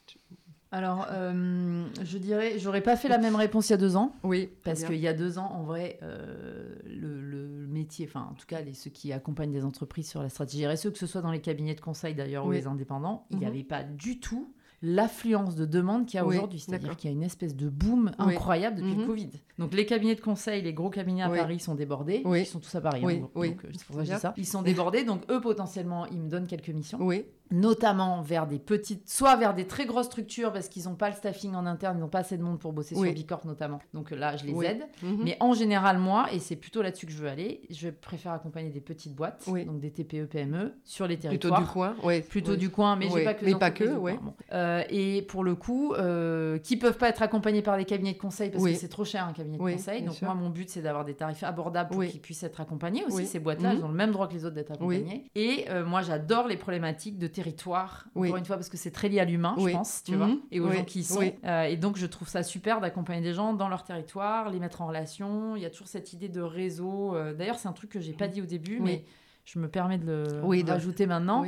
Alors, 0.73 1.05
euh, 1.11 1.85
je 2.03 2.17
dirais, 2.17 2.57
j'aurais 2.57 2.81
pas 2.81 2.95
fait 2.95 3.07
la 3.07 3.19
même 3.19 3.35
réponse 3.35 3.69
il 3.69 3.73
y 3.73 3.75
a 3.75 3.77
deux 3.77 3.95
ans. 3.95 4.15
Oui. 4.23 4.49
Parce 4.63 4.83
qu'il 4.83 4.95
y 4.95 5.07
a 5.07 5.13
deux 5.13 5.37
ans, 5.37 5.51
en 5.53 5.61
vrai, 5.61 5.99
euh, 6.01 6.73
le, 6.83 7.67
métier, 7.67 8.07
enfin, 8.09 8.27
en 8.31 8.33
tout 8.33 8.47
cas, 8.47 8.61
les, 8.61 8.73
ceux 8.73 8.89
qui 8.89 9.13
accompagnent 9.13 9.51
des 9.51 9.65
entreprises 9.65 10.09
sur 10.09 10.23
la 10.23 10.29
stratégie 10.29 10.65
RSE, 10.65 10.91
que 10.91 10.97
ce 10.97 11.05
soit 11.05 11.21
dans 11.21 11.31
les 11.31 11.41
cabinets 11.41 11.75
de 11.75 11.81
conseil 11.81 12.15
d'ailleurs 12.15 12.47
ou 12.47 12.51
les 12.51 12.65
indépendants, 12.65 13.27
il 13.29 13.37
n'y 13.37 13.45
mhm. 13.45 13.51
avait 13.51 13.63
pas 13.63 13.83
du 13.83 14.19
tout 14.19 14.51
l'affluence 14.81 15.55
de 15.55 15.65
demande 15.65 16.07
qu'il 16.07 16.17
y 16.17 16.19
a 16.19 16.25
aujourd'hui. 16.25 16.59
C'est-à-dire 16.59 16.97
qu'il 16.97 17.09
y 17.09 17.13
a 17.13 17.15
une 17.15 17.23
espèce 17.23 17.55
de 17.55 17.69
boom 17.69 18.11
incroyable 18.17 18.77
depuis 18.77 18.95
le 18.95 19.01
mhm. 19.01 19.07
Covid. 19.07 19.29
Donc 19.59 19.73
les 19.75 19.85
cabinets 19.85 20.15
de 20.15 20.21
conseil, 20.21 20.63
les 20.63 20.73
gros 20.73 20.89
cabinets 20.89 21.21
à 21.21 21.29
Paris 21.29 21.59
sont 21.59 21.75
débordés. 21.75 22.23
Ils 22.25 22.45
sont 22.47 22.59
tous 22.59 22.73
à 22.73 22.81
Paris. 22.81 23.03
Hein, 23.05 23.19
donc, 23.19 23.31
euh, 23.35 23.69
c'est 23.73 23.85
pour 23.85 23.95
ça 23.95 24.01
que 24.01 24.07
je 24.07 24.13
dis 24.13 24.19
ça. 24.19 24.33
Ils 24.37 24.47
sont 24.47 24.63
débordés, 24.63 25.03
donc 25.03 25.21
eux 25.29 25.39
potentiellement, 25.39 26.07
ils 26.07 26.19
me 26.19 26.29
donnent 26.29 26.47
quelques 26.47 26.69
missions. 26.69 26.97
Oui 26.99 27.25
notamment 27.51 28.21
vers 28.21 28.47
des 28.47 28.59
petites, 28.59 29.07
soit 29.07 29.35
vers 29.35 29.53
des 29.53 29.67
très 29.67 29.85
grosses 29.85 30.07
structures 30.07 30.51
parce 30.51 30.69
qu'ils 30.69 30.85
n'ont 30.85 30.95
pas 30.95 31.09
le 31.09 31.15
staffing 31.15 31.53
en 31.55 31.65
interne, 31.65 31.97
ils 31.97 32.01
n'ont 32.01 32.07
pas 32.07 32.19
assez 32.19 32.37
de 32.37 32.43
monde 32.43 32.59
pour 32.59 32.73
bosser 32.73 32.95
sur 32.95 33.11
Bicorp 33.13 33.45
notamment. 33.45 33.79
Donc 33.93 34.11
là, 34.11 34.35
je 34.37 34.45
les 34.45 34.65
aide. 34.65 34.85
Mhm. 35.01 35.21
Mais 35.23 35.37
en 35.39 35.53
général, 35.53 35.97
moi, 35.99 36.27
et 36.31 36.39
c'est 36.39 36.55
plutôt 36.55 36.81
là-dessus 36.81 37.05
que 37.05 37.11
je 37.11 37.17
veux 37.17 37.29
aller, 37.29 37.61
je 37.69 37.89
préfère 37.89 38.31
accompagner 38.31 38.69
des 38.69 38.81
petites 38.81 39.13
boîtes, 39.13 39.45
donc 39.47 39.79
des 39.79 39.91
TPE, 39.91 40.25
PME, 40.25 40.73
sur 40.83 41.07
les 41.07 41.17
territoires. 41.17 41.59
Plutôt 41.59 41.65
du 41.65 41.71
coin, 41.71 41.95
oui. 42.03 42.21
Plutôt 42.21 42.55
du 42.55 42.69
coin, 42.69 42.95
mais 42.95 43.09
j'ai 43.09 43.23
pas 43.23 43.33
que. 43.33 43.45
Mais 43.45 43.55
pas 43.55 43.71
que, 43.71 43.95
ouais. 43.95 44.19
Euh, 44.51 44.83
et 44.89 45.21
pour 45.23 45.43
le 45.43 45.55
coup, 45.55 45.93
euh, 45.93 46.57
qui 46.59 46.77
peuvent 46.77 46.97
pas 46.97 47.09
être 47.09 47.21
accompagnés 47.21 47.61
par 47.61 47.77
des 47.77 47.85
cabinets 47.85 48.13
de 48.13 48.19
conseil 48.19 48.49
parce 48.49 48.63
que 48.63 48.73
c'est 48.73 48.87
trop 48.87 49.05
cher 49.05 49.25
un 49.25 49.33
cabinet 49.33 49.57
de 49.57 49.61
conseil. 49.61 50.03
Donc 50.03 50.21
moi, 50.21 50.33
mon 50.33 50.49
but, 50.49 50.69
c'est 50.69 50.81
d'avoir 50.81 51.05
des 51.05 51.13
tarifs 51.13 51.43
abordables 51.43 51.91
pour 51.91 52.03
qu'ils 52.05 52.21
puissent 52.21 52.43
être 52.43 52.61
accompagnés 52.61 53.03
aussi. 53.05 53.25
Ces 53.25 53.39
boîtes-là, 53.39 53.73
mhm. 53.73 53.77
elles 53.77 53.85
ont 53.85 53.89
le 53.89 53.93
même 53.93 54.11
droit 54.11 54.27
que 54.27 54.33
les 54.33 54.45
autres 54.45 54.55
d'être 54.55 54.71
accompagnées. 54.71 55.29
Et 55.35 55.65
euh, 55.69 55.85
moi, 55.85 56.01
j'adore 56.01 56.47
les 56.47 56.57
problématiques 56.57 57.17
de 57.17 57.27
territoire 57.33 58.07
encore 58.15 58.37
une 58.37 58.45
fois, 58.45 58.55
parce 58.55 58.69
que 58.69 58.77
c'est 58.77 58.91
très 58.91 59.09
lié 59.09 59.19
à 59.19 59.25
l'humain, 59.25 59.55
je 59.57 59.69
pense, 59.69 60.03
tu 60.03 60.15
vois, 60.15 60.27
mhm. 60.27 60.39
et 60.51 60.59
aux 60.59 60.71
gens 60.71 60.85
qui 60.85 60.99
y 60.99 61.03
sont. 61.03 61.21
Euh, 61.43 61.63
et 61.63 61.75
donc, 61.75 61.97
je 61.97 62.05
trouve 62.05 62.29
ça 62.29 62.43
super 62.43 62.79
d'accompagner 62.79 63.21
des 63.21 63.33
gens 63.33 63.53
dans 63.53 63.67
leur 63.67 63.83
territoire, 63.83 64.49
les 64.49 64.59
mettre 64.59 64.81
en 64.81 64.87
relation. 64.87 65.55
Il 65.55 65.61
y 65.61 65.65
a 65.65 65.69
toujours 65.69 65.87
cette 65.87 66.13
idée 66.13 66.29
de 66.29 66.41
réseau. 66.41 67.15
Euh, 67.15 67.33
d'ailleurs, 67.33 67.59
c'est 67.59 67.67
un 67.67 67.73
truc 67.73 67.89
que 67.89 67.99
j'ai 67.99 68.13
pas 68.13 68.27
dit 68.27 68.41
au 68.41 68.45
début, 68.45 68.79
mais 68.79 69.03
je 69.45 69.59
me 69.59 69.67
permets 69.67 69.97
de 69.97 70.05
le 70.05 70.71
rajouter 70.71 71.05
maintenant. 71.05 71.45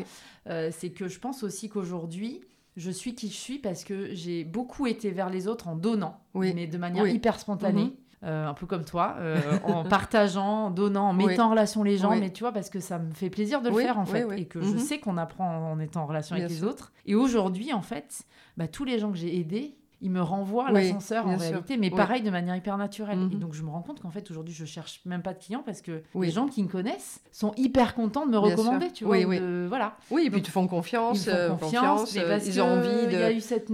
Euh, 0.47 0.69
c'est 0.71 0.89
que 0.89 1.07
je 1.07 1.19
pense 1.19 1.43
aussi 1.43 1.69
qu'aujourd'hui, 1.69 2.41
je 2.75 2.91
suis 2.91 3.15
qui 3.15 3.29
je 3.29 3.33
suis 3.33 3.59
parce 3.59 3.83
que 3.85 4.13
j'ai 4.13 4.43
beaucoup 4.43 4.85
été 4.85 5.11
vers 5.11 5.29
les 5.29 5.47
autres 5.47 5.67
en 5.67 5.75
donnant, 5.75 6.19
mais 6.33 6.67
de 6.67 6.77
manière 6.77 7.07
hyper 7.07 7.39
spontanée. 7.39 7.85
Mhm. 7.85 7.95
Euh, 8.25 8.47
un 8.47 8.55
peu 8.55 8.65
comme 8.65 8.83
toi, 8.85 9.17
euh, 9.19 9.39
en 9.63 9.83
partageant, 9.87 10.65
en 10.65 10.71
donnant, 10.71 11.09
en 11.09 11.13
mettant 11.13 11.45
en 11.45 11.49
relation 11.51 11.83
les 11.83 11.97
gens, 11.97 12.15
mais 12.15 12.31
tu 12.31 12.41
vois, 12.41 12.51
parce 12.51 12.71
que 12.71 12.79
ça 12.79 12.97
me 12.97 13.13
fait 13.13 13.29
plaisir 13.29 13.61
de 13.61 13.69
le 13.69 13.75
faire 13.75 13.99
en 13.99 14.05
fait, 14.05 14.25
et 14.35 14.45
que 14.45 14.61
je 14.61 14.71
mhm. 14.71 14.79
sais 14.79 14.99
qu'on 14.99 15.17
apprend 15.17 15.71
en 15.71 15.79
étant 15.79 16.01
en 16.01 16.05
relation 16.07 16.35
avec 16.35 16.49
les 16.49 16.63
autres. 16.63 16.91
Et 17.05 17.13
aujourd'hui, 17.13 17.71
en 17.71 17.81
fait, 17.81 18.23
bah, 18.57 18.67
tous 18.67 18.83
les 18.83 18.97
gens 18.97 19.11
que 19.11 19.17
j'ai 19.17 19.39
aidés, 19.39 19.77
il 20.01 20.11
me 20.11 20.21
renvoie 20.21 20.67
à 20.67 20.71
l'ascenseur 20.71 21.27
en 21.27 21.37
réalité, 21.37 21.77
mais 21.77 21.89
pareil 21.89 22.21
de 22.21 22.29
manière 22.29 22.55
hyper 22.55 22.77
naturelle. 22.77 23.19
Et 23.19 23.35
mhm. 23.35 23.39
donc 23.39 23.53
je 23.53 23.63
me 23.63 23.69
rends 23.69 23.81
compte 23.81 24.01
qu'en 24.01 24.11
fait 24.11 24.29
aujourd'hui 24.29 24.53
je 24.53 24.65
cherche 24.65 25.01
même 25.05 25.21
pas 25.21 25.33
de 25.33 25.43
clients 25.43 25.63
parce 25.65 25.81
que 25.81 26.03
les 26.15 26.31
gens 26.31 26.47
qui 26.47 26.63
me 26.63 26.67
connaissent 26.67 27.21
sont 27.31 27.53
hyper 27.57 27.95
contents 27.95 28.25
de 28.25 28.31
me 28.31 28.37
recommander, 28.37 28.91
tu 28.91 29.05
vois. 29.05 29.17
Oui, 29.17 29.39
voilà. 29.67 29.97
Oui, 30.11 30.25
et 30.25 30.29
puis 30.29 30.39
ils 30.39 30.43
te 30.43 30.51
font 30.51 30.67
confiance, 30.67 31.25
ils 31.25 31.31
font 31.31 31.35
euh, 31.35 31.49
confiance, 31.49 32.15
euh, 32.15 32.39
ils 32.45 32.61
ont 32.61 32.65
envie 32.65 33.07
de. 33.07 33.11
Il 33.11 33.19
y 33.19 33.23
a 33.23 33.31
eu 33.31 33.41
cette, 33.41 33.71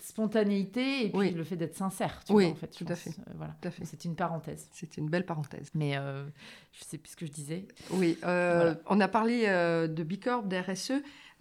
spontanéité 0.00 1.06
et 1.06 1.10
puis 1.10 1.30
le 1.30 1.44
fait 1.44 1.56
d'être 1.56 1.76
sincère, 1.76 2.22
tu 2.24 2.32
vois, 2.32 2.46
en 2.46 2.54
fait. 2.54 2.68
Tout 2.68 2.86
à 2.88 2.96
fait. 2.96 3.10
Euh, 3.10 3.32
voilà. 3.36 3.54
C'est 3.84 4.04
une 4.04 4.16
parenthèse. 4.16 4.68
C'est 4.72 4.96
une 4.96 5.08
belle 5.08 5.26
parenthèse. 5.26 5.70
Mais 5.74 5.94
je 6.72 6.84
sais 6.84 6.98
plus 6.98 7.12
ce 7.12 7.16
que 7.16 7.26
je 7.26 7.32
disais. 7.32 7.66
Oui, 7.92 8.18
on 8.24 9.00
a 9.00 9.08
parlé 9.08 9.46
de 9.46 10.02
Bicorp, 10.02 10.44
d'RSE. 10.44 10.92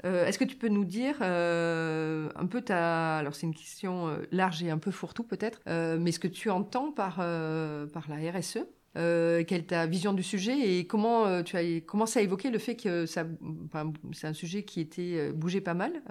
Euh, 0.06 0.26
est-ce 0.26 0.40
que 0.40 0.46
tu 0.46 0.56
peux 0.56 0.70
nous 0.70 0.86
dire 0.86 1.18
euh, 1.22 2.30
un 2.36 2.46
peu 2.46 2.62
ta... 2.62 3.18
Alors 3.18 3.36
c'est 3.36 3.48
une 3.48 3.56
question 3.56 4.08
euh, 4.08 4.18
large 4.32 4.64
et 4.64 4.70
un 4.70 4.78
peu 4.78 4.92
fourre-tout 4.92 5.24
peut-être, 5.24 5.62
mais 5.68 6.12
ce 6.12 6.20
que 6.20 6.28
tu 6.28 6.50
entends 6.50 6.92
par, 6.92 7.16
par 7.18 8.08
la 8.10 8.32
RSE 8.32 8.60
quelle 8.96 9.60
est 9.60 9.70
ta 9.70 9.86
vision 9.86 10.14
du 10.14 10.24
sujet 10.24 10.58
et 10.60 10.86
comment 10.86 11.44
tu 11.44 11.56
as 11.56 11.80
commencé 11.82 12.20
à 12.20 12.22
évoquer 12.22 12.50
le 12.50 12.60
fait 12.60 12.76
que 12.76 13.06
c'est 13.06 14.28
un 14.28 14.34
sujet 14.34 14.64
qui 14.64 14.82
était 14.82 15.32
bougé 15.32 15.62
pas 15.62 15.74
mal 15.74 16.02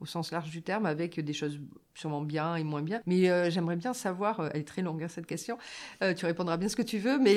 au 0.00 0.06
sens 0.06 0.32
large 0.32 0.50
du 0.50 0.62
terme 0.62 0.86
avec 0.86 1.20
des 1.20 1.32
choses 1.32 1.60
sûrement 1.94 2.22
bien 2.22 2.56
et 2.56 2.64
moins 2.64 2.82
bien. 2.82 3.00
Mais 3.06 3.50
j'aimerais 3.50 3.76
bien 3.76 3.92
savoir, 3.92 4.50
elle 4.52 4.60
est 4.60 4.64
très 4.64 4.82
longue 4.82 5.02
hein, 5.02 5.08
cette 5.08 5.26
question, 5.26 5.58
tu 6.16 6.26
répondras 6.26 6.56
bien 6.56 6.68
ce 6.68 6.76
que 6.76 6.82
tu 6.82 6.98
veux, 6.98 7.18
mais 7.18 7.36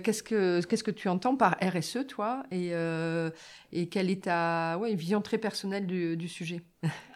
qu'est-ce 0.00 0.22
que 0.22 0.60
qu'est-ce 0.62 0.84
que 0.84 0.90
tu 0.90 1.08
entends 1.08 1.36
par 1.36 1.56
RSE 1.62 2.06
toi? 2.08 2.42
Et 2.50 2.72
et 3.72 3.88
quelle 3.88 4.10
est 4.10 4.24
ta 4.24 4.78
ouais, 4.78 4.94
vision 4.94 5.20
très 5.20 5.38
personnelle 5.38 5.86
du, 5.86 6.16
du 6.16 6.28
sujet? 6.28 6.62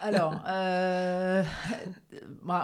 Alors, 0.01 0.35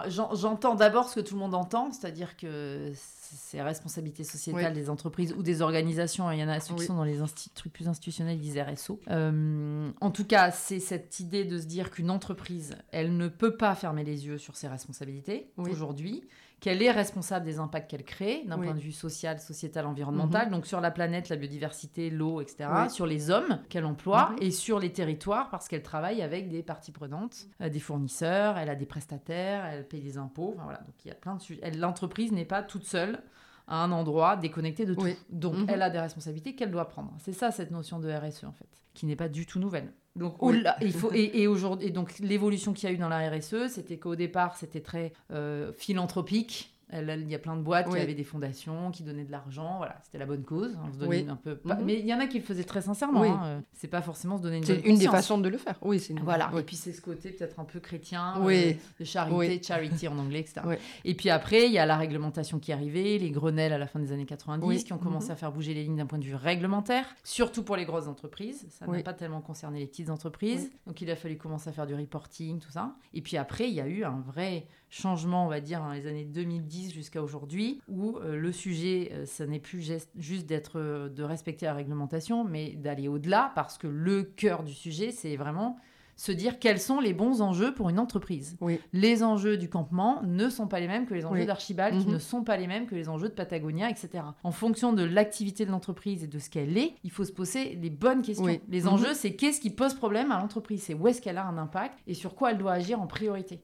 j'entends 0.07 0.75
d'abord 0.75 1.09
ce 1.09 1.15
que 1.15 1.21
tout 1.21 1.35
le 1.35 1.39
monde 1.39 1.55
entend, 1.55 1.91
c'est-à-dire 1.91 2.35
que 2.37 2.91
c'est 2.93 3.61
responsabilité 3.61 4.23
sociétale 4.23 4.73
des 4.73 4.89
entreprises 4.89 5.33
ou 5.33 5.43
des 5.43 5.61
organisations. 5.61 6.29
Il 6.31 6.39
y 6.39 6.43
en 6.43 6.49
a 6.49 6.59
ceux 6.59 6.75
qui 6.75 6.85
sont 6.85 6.95
dans 6.95 7.03
les 7.03 7.19
trucs 7.53 7.73
plus 7.73 7.87
institutionnels, 7.87 8.37
ils 8.37 8.41
disent 8.41 8.59
RSO. 8.59 8.99
Euh, 9.09 9.91
en 10.01 10.11
tout 10.11 10.25
cas, 10.25 10.51
c'est 10.51 10.79
cette 10.79 11.19
idée 11.19 11.45
de 11.45 11.59
se 11.59 11.65
dire 11.65 11.91
qu'une 11.91 12.09
entreprise, 12.09 12.75
elle 12.91 13.17
ne 13.17 13.27
peut 13.27 13.55
pas 13.57 13.75
fermer 13.75 14.03
les 14.03 14.14
yeux 14.15 14.37
sur 14.37 14.55
ses 14.55 14.67
responsabilités 14.67 15.51
aujourd'hui 15.57 16.23
qu'elle 16.59 16.81
est 16.81 16.91
responsable 16.91 17.45
des 17.45 17.59
impacts 17.59 17.89
qu'elle 17.89 18.03
crée 18.03 18.43
d'un 18.45 18.57
point 18.57 18.73
de 18.73 18.79
vue 18.79 18.91
social, 18.91 19.39
sociétal, 19.39 19.85
environnemental, 19.85 20.47
mhm. 20.47 20.53
donc 20.53 20.65
sur 20.65 20.81
la 20.81 20.91
planète, 20.91 21.29
la 21.29 21.35
biodiversité, 21.35 22.09
l'eau, 22.09 22.41
etc., 22.41 22.69
sur 22.89 23.05
les 23.05 23.29
hommes 23.29 23.59
qu'elle 23.69 23.85
emploie 23.85 24.31
mhm. 24.31 24.37
et 24.41 24.51
sur 24.51 24.79
les 24.79 24.91
territoires 24.91 25.49
parce 25.49 25.67
qu'elle 25.67 25.83
travaille 25.83 26.21
avec 26.21 26.49
des 26.49 26.63
parties 26.63 26.91
prenantes, 26.91 27.47
euh, 27.61 27.69
des 27.69 27.79
fournisseurs, 27.79 28.57
elle 28.57 28.69
a 28.69 28.75
des 28.75 28.85
prestataires, 28.85 29.65
elle 29.65 29.87
paye 29.87 30.01
des 30.01 30.17
impôts, 30.17 30.53
enfin, 30.55 30.63
voilà, 30.63 30.79
donc 30.79 30.95
il 31.03 31.09
y 31.09 31.11
a 31.11 31.15
plein 31.15 31.35
de 31.35 31.41
sujets. 31.41 31.71
L'entreprise 31.71 32.31
n'est 32.31 32.45
pas 32.45 32.63
toute 32.63 32.85
seule 32.85 33.21
à 33.67 33.83
un 33.83 33.91
endroit 33.91 34.37
déconnecté 34.37 34.85
de 34.85 34.93
tout. 34.93 35.07
Donc, 35.29 35.55
mhm. 35.55 35.65
elle 35.69 35.81
a 35.81 35.89
des 35.89 35.99
responsabilités 35.99 36.55
qu'elle 36.55 36.71
doit 36.71 36.87
prendre. 36.87 37.13
C'est 37.19 37.33
ça, 37.33 37.51
cette 37.51 37.71
notion 37.71 37.99
de 37.99 38.11
RSE, 38.11 38.43
en 38.43 38.51
fait, 38.51 38.69
qui 38.93 39.05
n'est 39.05 39.15
pas 39.15 39.29
du 39.29 39.45
tout 39.45 39.59
nouvelle. 39.59 39.91
Donc, 40.15 40.37
il 40.81 40.93
faut, 40.93 41.11
et, 41.13 41.47
aujourd'hui, 41.47 41.91
donc 41.91 42.19
l'évolution 42.19 42.73
qu'il 42.73 42.89
y 42.89 42.91
a 42.91 42.95
eu 42.95 42.97
dans 42.97 43.09
la 43.09 43.29
RSE, 43.29 43.67
c'était 43.69 43.97
qu'au 43.97 44.15
départ, 44.15 44.55
c'était 44.57 44.81
très 44.81 45.11
euh, 45.31 45.73
philanthropique 45.73 46.74
il 46.93 47.31
y 47.31 47.35
a 47.35 47.39
plein 47.39 47.55
de 47.55 47.61
boîtes 47.61 47.89
qui 47.89 47.97
avaient 47.97 48.13
des 48.13 48.23
fondations, 48.23 48.91
qui 48.91 49.03
donnaient 49.03 49.23
de 49.23 49.31
l'argent. 49.31 49.77
Voilà, 49.77 49.97
c'était 50.03 50.17
la 50.17 50.25
bonne 50.25 50.43
cause. 50.43 50.77
On 50.87 50.93
se 50.93 50.97
donnait 50.97 51.27
un 51.27 51.35
peu. 51.35 51.59
Mhm. 51.63 51.77
Mais 51.83 51.99
il 51.99 52.05
y 52.05 52.13
en 52.13 52.19
a 52.19 52.27
qui 52.27 52.39
le 52.39 52.43
faisaient 52.43 52.63
très 52.63 52.81
sincèrement. 52.81 53.23
Hein. 53.23 53.41
Euh, 53.43 53.59
c'est 53.73 53.87
pas 53.87 54.01
forcément 54.01 54.37
se 54.37 54.43
donner 54.43 54.57
une. 54.57 54.63
C'est 54.63 54.81
une 54.81 54.97
des 54.97 55.07
façons 55.07 55.37
de 55.37 55.49
le 55.49 55.57
faire. 55.57 55.77
Oui, 55.81 55.99
c'est. 55.99 56.17
Voilà. 56.19 56.51
Et 56.57 56.63
puis 56.63 56.75
c'est 56.75 56.93
ce 56.93 57.01
côté 57.01 57.31
peut-être 57.31 57.59
un 57.59 57.63
peu 57.65 57.79
chrétien, 57.79 58.35
euh, 58.41 58.73
de 58.99 59.05
charité, 59.05 59.61
charity 59.61 60.07
en 60.07 60.17
anglais, 60.17 60.39
etc. 60.39 60.61
Et 61.03 61.15
puis 61.15 61.29
après, 61.29 61.65
il 61.65 61.71
y 61.71 61.79
a 61.79 61.85
la 61.85 61.97
réglementation 61.97 62.59
qui 62.59 62.71
est 62.71 62.73
arrivée, 62.73 63.17
les 63.17 63.31
Grenelles 63.31 63.73
à 63.73 63.77
la 63.77 63.87
fin 63.87 63.99
des 63.99 64.11
années 64.11 64.25
90 64.25 64.83
qui 64.83 64.93
ont 64.93 64.97
commencé 64.97 65.27
mhm. 65.27 65.33
à 65.33 65.35
faire 65.35 65.51
bouger 65.51 65.73
les 65.73 65.83
lignes 65.83 65.97
d'un 65.97 66.05
point 66.05 66.19
de 66.19 66.25
vue 66.25 66.35
réglementaire, 66.35 67.05
surtout 67.23 67.63
pour 67.63 67.75
les 67.75 67.85
grosses 67.85 68.07
entreprises. 68.07 68.65
Ça 68.69 68.85
n'a 68.85 69.01
pas 69.01 69.13
tellement 69.13 69.41
concerné 69.41 69.79
les 69.79 69.87
petites 69.87 70.09
entreprises. 70.09 70.71
Donc 70.85 71.01
il 71.01 71.09
a 71.09 71.15
fallu 71.15 71.37
commencer 71.37 71.69
à 71.69 71.73
faire 71.73 71.87
du 71.87 71.95
reporting, 71.95 72.59
tout 72.59 72.71
ça. 72.71 72.95
Et 73.13 73.21
puis 73.21 73.37
après, 73.37 73.67
il 73.67 73.73
y 73.73 73.81
a 73.81 73.87
eu 73.87 74.03
un 74.03 74.19
vrai 74.19 74.67
changement, 74.89 75.45
on 75.45 75.49
va 75.49 75.59
dire, 75.59 75.79
dans 75.79 75.91
les 75.91 76.07
années 76.07 76.23
2010 76.23 76.74
jusqu'à 76.83 77.21
aujourd'hui, 77.21 77.81
où 77.87 78.17
euh, 78.17 78.35
le 78.35 78.51
sujet, 78.51 79.11
euh, 79.11 79.25
ça 79.25 79.45
n'est 79.45 79.59
plus 79.59 79.91
juste 80.17 80.45
d'être, 80.45 80.79
euh, 80.79 81.09
de 81.09 81.23
respecter 81.23 81.65
la 81.65 81.73
réglementation, 81.73 82.43
mais 82.43 82.71
d'aller 82.71 83.07
au-delà, 83.07 83.51
parce 83.55 83.77
que 83.77 83.87
le 83.87 84.23
cœur 84.23 84.63
du 84.63 84.73
sujet, 84.73 85.11
c'est 85.11 85.35
vraiment 85.35 85.77
se 86.15 86.31
dire 86.31 86.59
quels 86.59 86.79
sont 86.79 86.99
les 86.99 87.13
bons 87.13 87.41
enjeux 87.41 87.73
pour 87.73 87.89
une 87.89 87.99
entreprise. 87.99 88.57
Les 88.93 89.23
enjeux 89.23 89.57
du 89.57 89.69
campement 89.69 90.21
ne 90.23 90.49
sont 90.49 90.67
pas 90.67 90.79
les 90.79 90.87
mêmes 90.87 91.05
que 91.05 91.13
les 91.13 91.25
enjeux 91.25 91.45
d'Archibald, 91.45 91.99
qui 91.99 92.07
mhm. 92.07 92.13
ne 92.13 92.19
sont 92.19 92.43
pas 92.43 92.57
les 92.57 92.67
mêmes 92.67 92.85
que 92.85 92.95
les 92.95 93.09
enjeux 93.09 93.29
de 93.29 93.33
Patagonia, 93.33 93.89
etc. 93.89 94.23
En 94.43 94.51
fonction 94.51 94.93
de 94.93 95.03
l'activité 95.03 95.65
de 95.65 95.71
l'entreprise 95.71 96.23
et 96.23 96.27
de 96.27 96.39
ce 96.39 96.49
qu'elle 96.49 96.77
est, 96.77 96.95
il 97.03 97.11
faut 97.11 97.25
se 97.25 97.31
poser 97.31 97.75
les 97.75 97.89
bonnes 97.89 98.21
questions. 98.21 98.59
Les 98.69 98.81
mhm. 98.81 98.87
enjeux, 98.87 99.13
c'est 99.13 99.35
qu'est-ce 99.35 99.59
qui 99.59 99.69
pose 99.69 99.93
problème 99.93 100.31
à 100.31 100.39
l'entreprise, 100.39 100.83
c'est 100.83 100.93
où 100.93 101.07
est-ce 101.07 101.21
qu'elle 101.21 101.37
a 101.37 101.45
un 101.45 101.57
impact? 101.57 101.99
Et 102.07 102.13
sur 102.13 102.35
quoi 102.35 102.51
elle 102.51 102.57
doit 102.57 102.73
agir 102.73 103.01
en 103.01 103.07
priorité? 103.07 103.61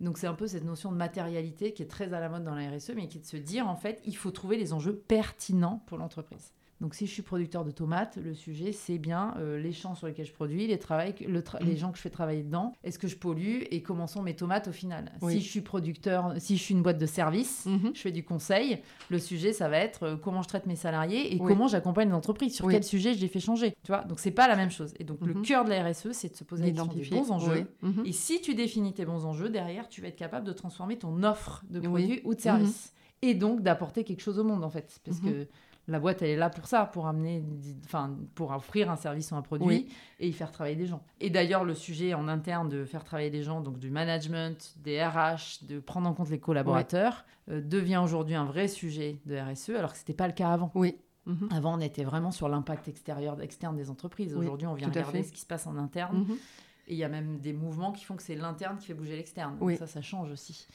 Donc 0.00 0.16
c'est 0.16 0.26
un 0.26 0.34
peu 0.34 0.46
cette 0.46 0.64
notion 0.64 0.90
de 0.90 0.96
matérialité 0.96 1.72
qui 1.72 1.82
est 1.82 1.86
très 1.86 2.14
à 2.14 2.20
la 2.20 2.28
mode 2.28 2.44
dans 2.44 2.54
la 2.54 2.70
RSE, 2.70 2.92
mais 2.96 3.08
qui 3.08 3.18
est 3.18 3.20
de 3.20 3.26
se 3.26 3.36
dire 3.36 3.68
en 3.68 3.76
fait, 3.76 4.00
il 4.06 4.16
faut 4.16 4.30
trouver 4.30 4.56
les 4.56 4.72
enjeux 4.72 4.94
pertinents 4.96 5.82
pour 5.86 5.98
l'entreprise. 5.98 6.52
Donc, 6.80 6.94
si 6.94 7.06
je 7.06 7.12
suis 7.12 7.22
producteur 7.22 7.64
de 7.64 7.70
tomates, 7.70 8.18
le 8.22 8.34
sujet, 8.34 8.72
c'est 8.72 8.98
bien 8.98 9.34
euh, 9.38 9.58
les 9.58 9.72
champs 9.72 9.96
sur 9.96 10.06
lesquels 10.06 10.26
je 10.26 10.32
produis, 10.32 10.66
les, 10.68 10.78
les 11.60 11.76
gens 11.76 11.90
que 11.90 11.96
je 11.96 12.02
fais 12.02 12.10
travailler 12.10 12.42
dedans, 12.42 12.72
est-ce 12.84 12.98
que 12.98 13.08
je 13.08 13.16
pollue 13.16 13.62
et 13.70 13.82
comment 13.82 14.06
sont 14.06 14.22
mes 14.22 14.36
tomates 14.36 14.68
au 14.68 14.72
final? 14.72 15.10
Si 15.28 15.40
je 15.40 15.48
suis 15.48 15.60
producteur, 15.60 16.34
si 16.38 16.56
je 16.56 16.62
suis 16.62 16.74
une 16.74 16.82
boîte 16.82 16.98
de 16.98 17.06
service, 17.06 17.66
mhm. 17.66 17.90
je 17.94 18.00
fais 18.00 18.12
du 18.12 18.24
conseil, 18.24 18.80
le 19.10 19.18
sujet, 19.18 19.52
ça 19.52 19.68
va 19.68 19.78
être 19.78 20.04
euh, 20.04 20.16
comment 20.16 20.42
je 20.42 20.48
traite 20.48 20.66
mes 20.66 20.76
salariés 20.76 21.34
et 21.34 21.38
comment 21.38 21.66
j'accompagne 21.66 22.10
l'entreprise, 22.10 22.54
sur 22.54 22.68
quel 22.68 22.84
sujet 22.84 23.14
je 23.14 23.20
les 23.20 23.28
fais 23.28 23.40
changer. 23.40 23.74
Tu 23.82 23.90
vois? 23.90 24.04
Donc, 24.04 24.20
c'est 24.20 24.30
pas 24.30 24.46
la 24.46 24.56
même 24.56 24.70
chose. 24.70 24.94
Et 25.00 25.04
donc, 25.04 25.18
le 25.22 25.34
mhm. 25.34 25.42
cœur 25.42 25.64
de 25.64 25.70
la 25.70 25.82
RSE, 25.82 26.12
c'est 26.12 26.30
de 26.30 26.36
se 26.36 26.44
poser 26.44 26.64
la 26.64 26.70
question 26.70 26.86
des 26.86 27.08
bons 27.08 27.32
enjeux. 27.32 27.66
Mhm. 27.82 28.04
Et 28.06 28.12
si 28.12 28.40
tu 28.40 28.54
définis 28.54 28.92
tes 28.92 29.04
bons 29.04 29.24
enjeux, 29.24 29.48
derrière, 29.48 29.88
tu 29.88 30.00
vas 30.00 30.08
être 30.08 30.16
capable 30.16 30.46
de 30.46 30.52
transformer 30.52 30.96
ton 30.96 31.24
offre 31.24 31.64
de 31.68 31.80
produits 31.80 32.20
ou 32.24 32.34
de 32.34 32.40
services. 32.40 32.92
et 33.20 33.34
donc 33.34 33.62
d'apporter 33.62 34.04
quelque 34.04 34.20
chose 34.20 34.38
au 34.38 34.44
monde 34.44 34.62
en 34.62 34.70
fait. 34.70 35.00
Parce 35.04 35.18
que 35.18 35.48
la 35.88 35.98
boîte, 35.98 36.22
elle 36.22 36.30
est 36.30 36.36
là 36.36 36.50
pour 36.50 36.66
ça, 36.66 36.84
pour 36.84 37.06
amener, 37.06 37.42
enfin, 37.84 38.14
pour 38.34 38.52
offrir 38.52 38.90
un 38.90 38.96
service 38.96 39.32
ou 39.32 39.36
un 39.36 39.42
produit 39.42 39.88
et 40.20 40.28
y 40.28 40.32
faire 40.32 40.52
travailler 40.52 40.76
des 40.76 40.86
gens. 40.86 41.02
Et 41.20 41.30
d'ailleurs, 41.30 41.64
le 41.64 41.74
sujet 41.74 42.12
en 42.14 42.28
interne 42.28 42.68
de 42.68 42.84
faire 42.84 43.04
travailler 43.04 43.30
des 43.30 43.42
gens, 43.42 43.62
donc 43.62 43.78
du 43.78 43.90
management, 43.90 44.74
des 44.76 45.02
RH, 45.02 45.64
de 45.66 45.80
prendre 45.80 46.08
en 46.08 46.12
compte 46.12 46.30
les 46.30 46.38
collaborateurs, 46.38 47.24
euh, 47.50 47.62
devient 47.62 48.00
aujourd'hui 48.04 48.34
un 48.34 48.44
vrai 48.44 48.68
sujet 48.68 49.20
de 49.24 49.36
RSE, 49.36 49.70
alors 49.70 49.92
que 49.92 49.98
c'était 49.98 50.12
pas 50.12 50.26
le 50.26 50.34
cas 50.34 50.50
avant. 50.50 50.70
Oui. 50.74 50.96
Mhm. 51.24 51.48
Avant, 51.52 51.76
on 51.76 51.80
était 51.80 52.04
vraiment 52.04 52.30
sur 52.30 52.48
l'impact 52.48 52.88
extérieur, 52.88 53.40
externe 53.40 53.76
des 53.76 53.90
entreprises. 53.90 54.34
Aujourd'hui, 54.34 54.66
on 54.66 54.74
vient 54.74 54.88
regarder 54.88 55.22
ce 55.22 55.32
qui 55.32 55.40
se 55.40 55.46
passe 55.46 55.66
en 55.66 55.76
interne. 55.76 56.18
Mhm. 56.20 56.36
Et 56.88 56.94
il 56.94 56.98
y 56.98 57.04
a 57.04 57.08
même 57.08 57.38
des 57.38 57.52
mouvements 57.52 57.92
qui 57.92 58.04
font 58.04 58.16
que 58.16 58.22
c'est 58.22 58.34
l'interne 58.34 58.78
qui 58.78 58.86
fait 58.86 58.94
bouger 58.94 59.14
l'externe. 59.16 59.56
Oui. 59.60 59.76
Ça, 59.76 59.86
ça 59.86 60.00
change 60.00 60.30
aussi. 60.30 60.66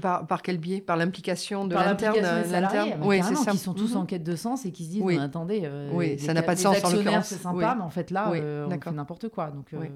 Par, 0.00 0.26
par 0.26 0.40
quel 0.42 0.58
biais? 0.58 0.80
Par 0.80 0.96
l'implication 0.96 1.66
de 1.66 1.74
l'interne 1.74 2.16
l'interne? 2.50 3.02
Oui, 3.02 3.20
c'est 3.22 3.34
ça. 3.34 3.50
Qui 3.50 3.58
sont 3.58 3.74
tous 3.74 3.94
mhm. 3.94 4.00
en 4.00 4.06
quête 4.06 4.24
de 4.24 4.34
sens 4.34 4.64
et 4.64 4.72
qui 4.72 4.84
se 4.84 4.90
disent 4.90 5.02
oui. 5.02 5.18
attendez, 5.18 5.62
euh, 5.64 5.90
oui, 5.92 6.18
ça 6.18 6.32
n'a 6.32 6.42
pas 6.42 6.54
de 6.54 6.60
sens 6.60 6.82
en 6.82 6.90
l'occurrence. 6.90 7.26
C'est 7.26 7.36
sympa, 7.36 7.74
mais 7.76 7.84
en 7.84 7.90
fait 7.90 8.10
là, 8.10 8.32
euh, 8.32 8.66
on 8.66 8.80
fait 8.80 8.92
n'importe 8.92 9.28
quoi. 9.28 9.50
Donc, 9.50 9.72
euh, 9.74 9.86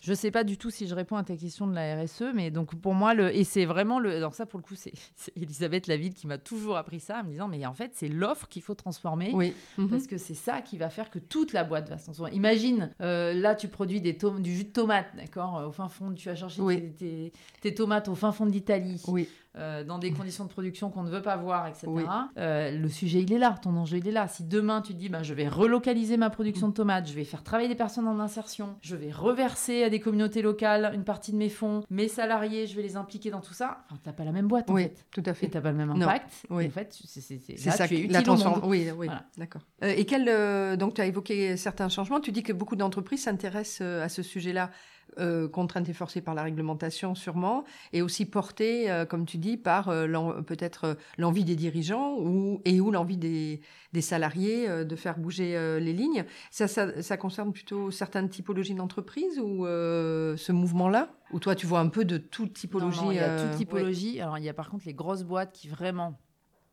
je 0.00 0.10
ne 0.10 0.16
sais 0.16 0.30
pas 0.30 0.44
du 0.44 0.58
tout 0.58 0.70
si 0.70 0.86
je 0.86 0.94
réponds 0.94 1.16
à 1.16 1.24
ta 1.24 1.36
question 1.36 1.66
de 1.66 1.74
la 1.74 2.00
RSE, 2.00 2.24
mais 2.32 2.50
donc 2.50 2.74
pour 2.76 2.94
moi, 2.94 3.14
le, 3.14 3.34
et 3.34 3.42
c'est 3.42 3.64
vraiment 3.64 3.98
le. 3.98 4.14
Alors, 4.14 4.34
ça, 4.34 4.46
pour 4.46 4.58
le 4.58 4.64
coup, 4.64 4.76
c'est 4.76 4.92
Elisabeth 5.36 5.88
Laville 5.88 6.14
qui 6.14 6.26
m'a 6.26 6.38
toujours 6.38 6.76
appris 6.76 7.00
ça, 7.00 7.20
en 7.20 7.24
me 7.24 7.30
disant 7.30 7.48
mais 7.48 7.66
en 7.66 7.74
fait, 7.74 7.92
c'est 7.94 8.08
l'offre 8.08 8.46
qu'il 8.48 8.62
faut 8.62 8.74
transformer. 8.74 9.32
Oui. 9.34 9.54
Mhm. 9.76 9.88
Parce 9.88 10.06
que 10.06 10.16
c'est 10.16 10.34
ça 10.34 10.62
qui 10.62 10.78
va 10.78 10.88
faire 10.88 11.10
que 11.10 11.18
toute 11.18 11.52
la 11.52 11.64
boîte 11.64 11.88
va 11.88 11.98
se 11.98 12.04
transformer. 12.04 12.34
Imagine, 12.34 12.94
euh, 13.00 13.34
là, 13.34 13.54
tu 13.54 13.68
produis 13.68 14.00
des 14.00 14.12
du 14.12 14.54
jus 14.54 14.64
de 14.64 14.70
tomate, 14.70 15.08
d'accord 15.16 15.64
Au 15.66 15.72
fin 15.72 15.88
fond, 15.88 16.12
tu 16.12 16.28
vas 16.28 16.36
chercher 16.36 16.62
tes, 16.96 17.32
tes, 17.60 17.74
tomates 17.74 18.08
au 18.08 18.14
fin 18.14 18.32
fond 18.32 18.46
de 18.46 18.52
l'Italie. 18.52 19.02
Oui. 19.08 19.28
Euh, 19.56 19.82
dans 19.82 19.98
des 19.98 20.12
conditions 20.12 20.44
de 20.44 20.50
production 20.50 20.90
qu'on 20.90 21.02
ne 21.02 21.10
veut 21.10 21.22
pas 21.22 21.36
voir, 21.36 21.66
etc. 21.66 21.88
Euh, 22.36 22.70
le 22.70 22.88
sujet, 22.88 23.22
il 23.22 23.32
est 23.32 23.38
là, 23.38 23.58
ton 23.60 23.74
enjeu, 23.76 23.96
il 23.96 24.06
est 24.06 24.12
là. 24.12 24.28
Si 24.28 24.44
demain 24.44 24.82
tu 24.82 24.92
dis, 24.92 25.08
bah, 25.08 25.22
je 25.22 25.32
vais 25.32 25.48
relocaliser 25.48 26.18
ma 26.18 26.28
production 26.28 26.68
de 26.68 26.74
tomates, 26.74 27.08
je 27.08 27.14
vais 27.14 27.24
faire 27.24 27.42
travailler 27.42 27.68
des 27.68 27.74
personnes 27.74 28.06
en 28.06 28.20
insertion, 28.20 28.76
je 28.82 28.94
vais 28.94 29.10
reverser 29.10 29.84
à 29.84 29.90
des 29.90 30.00
communautés 30.00 30.42
locales 30.42 30.92
une 30.94 31.02
partie 31.02 31.32
de 31.32 31.38
mes 31.38 31.48
fonds, 31.48 31.82
mes 31.88 32.08
salariés, 32.08 32.66
je 32.66 32.76
vais 32.76 32.82
les 32.82 32.96
impliquer 32.96 33.30
dans 33.30 33.40
tout 33.40 33.54
ça, 33.54 33.84
enfin, 33.86 33.98
t'as 34.04 34.12
pas 34.12 34.24
la 34.24 34.32
même 34.32 34.48
boîte, 34.48 34.68
en 34.68 34.74
oui, 34.74 34.82
fait. 34.82 35.06
tout 35.10 35.22
à 35.24 35.32
fait. 35.32 35.46
Et 35.46 35.50
t'as 35.50 35.62
pas 35.62 35.72
le 35.72 35.78
même 35.78 35.90
impact. 35.90 36.30
Oui. 36.50 36.66
en 36.66 36.70
fait, 36.70 36.96
c'est 37.06 37.56
ça, 37.56 37.88
tu 37.88 38.04
es 38.04 38.06
la 38.06 38.22
transformation. 38.22 38.68
Oui, 38.68 38.86
oui, 38.96 39.08
d'accord. 39.38 39.62
Euh, 39.82 39.94
et 39.96 40.04
quel, 40.04 40.76
donc 40.76 40.94
tu 40.94 41.00
as 41.00 41.06
évoqué 41.06 41.56
certains 41.56 41.88
changements, 41.88 42.20
tu 42.20 42.32
dis 42.32 42.42
que 42.42 42.52
beaucoup 42.52 42.76
d'entreprises 42.76 43.22
s'intéressent 43.22 43.80
à 43.80 44.10
ce 44.10 44.22
sujet-là 44.22 44.70
euh, 45.18 45.48
contrainte 45.48 45.88
et 45.88 45.92
forcée 45.92 46.20
par 46.20 46.34
la 46.34 46.42
réglementation 46.42 47.14
sûrement, 47.14 47.64
et 47.92 48.02
aussi 48.02 48.26
portée, 48.26 48.90
euh, 48.90 49.04
comme 49.04 49.26
tu 49.26 49.38
dis, 49.38 49.56
par 49.56 49.88
euh, 49.88 50.42
peut-être 50.42 50.96
l'envie 51.16 51.44
des 51.44 51.56
dirigeants 51.56 52.16
ou, 52.18 52.60
et 52.64 52.80
ou 52.80 52.90
l'envie 52.90 53.16
des, 53.16 53.60
des, 53.92 54.00
salariés 54.00 54.84
de 54.84 54.96
faire 54.96 55.18
bouger 55.18 55.78
les 55.80 55.92
lignes. 55.92 56.24
Ça, 56.50 56.68
ça, 56.68 57.02
ça, 57.02 57.16
concerne 57.16 57.52
plutôt 57.52 57.90
certaines 57.90 58.28
typologies 58.28 58.74
d'entreprises 58.74 59.38
ou 59.38 59.64
ce 59.66 60.52
mouvement-là? 60.52 61.10
Ou 61.32 61.40
toi, 61.40 61.54
tu 61.54 61.66
vois 61.66 61.80
un 61.80 61.88
peu 61.88 62.04
de 62.04 62.18
toute 62.18 62.52
typologie 62.52 63.02
non, 63.02 63.10
Il 63.10 63.16
y 63.16 63.20
a 63.20 63.44
toute 63.44 63.56
typologie. 63.56 64.20
Alors, 64.20 64.38
il 64.38 64.44
y 64.44 64.48
a 64.48 64.54
par 64.54 64.70
contre 64.70 64.84
les 64.86 64.94
grosses 64.94 65.24
boîtes 65.24 65.52
qui 65.52 65.68
vraiment 65.68 66.18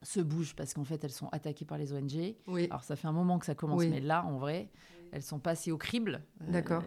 se 0.01 0.19
bougent 0.19 0.55
parce 0.55 0.73
qu'en 0.73 0.83
fait, 0.83 1.03
elles 1.03 1.11
sont 1.11 1.29
attaquées 1.29 1.65
par 1.65 1.77
les 1.77 1.93
ONG. 1.93 2.35
Oui. 2.47 2.67
Alors, 2.69 2.83
ça 2.83 2.95
fait 2.95 3.07
un 3.07 3.11
moment 3.11 3.39
que 3.39 3.45
ça 3.45 3.55
commence, 3.55 3.85
mais 3.85 4.01
là, 4.01 4.23
en 4.25 4.37
vrai, 4.37 4.69
elles 5.15 5.23
sont 5.23 5.39
passées 5.39 5.71
au 5.71 5.77
crible. 5.77 6.21
D'accord. 6.41 6.83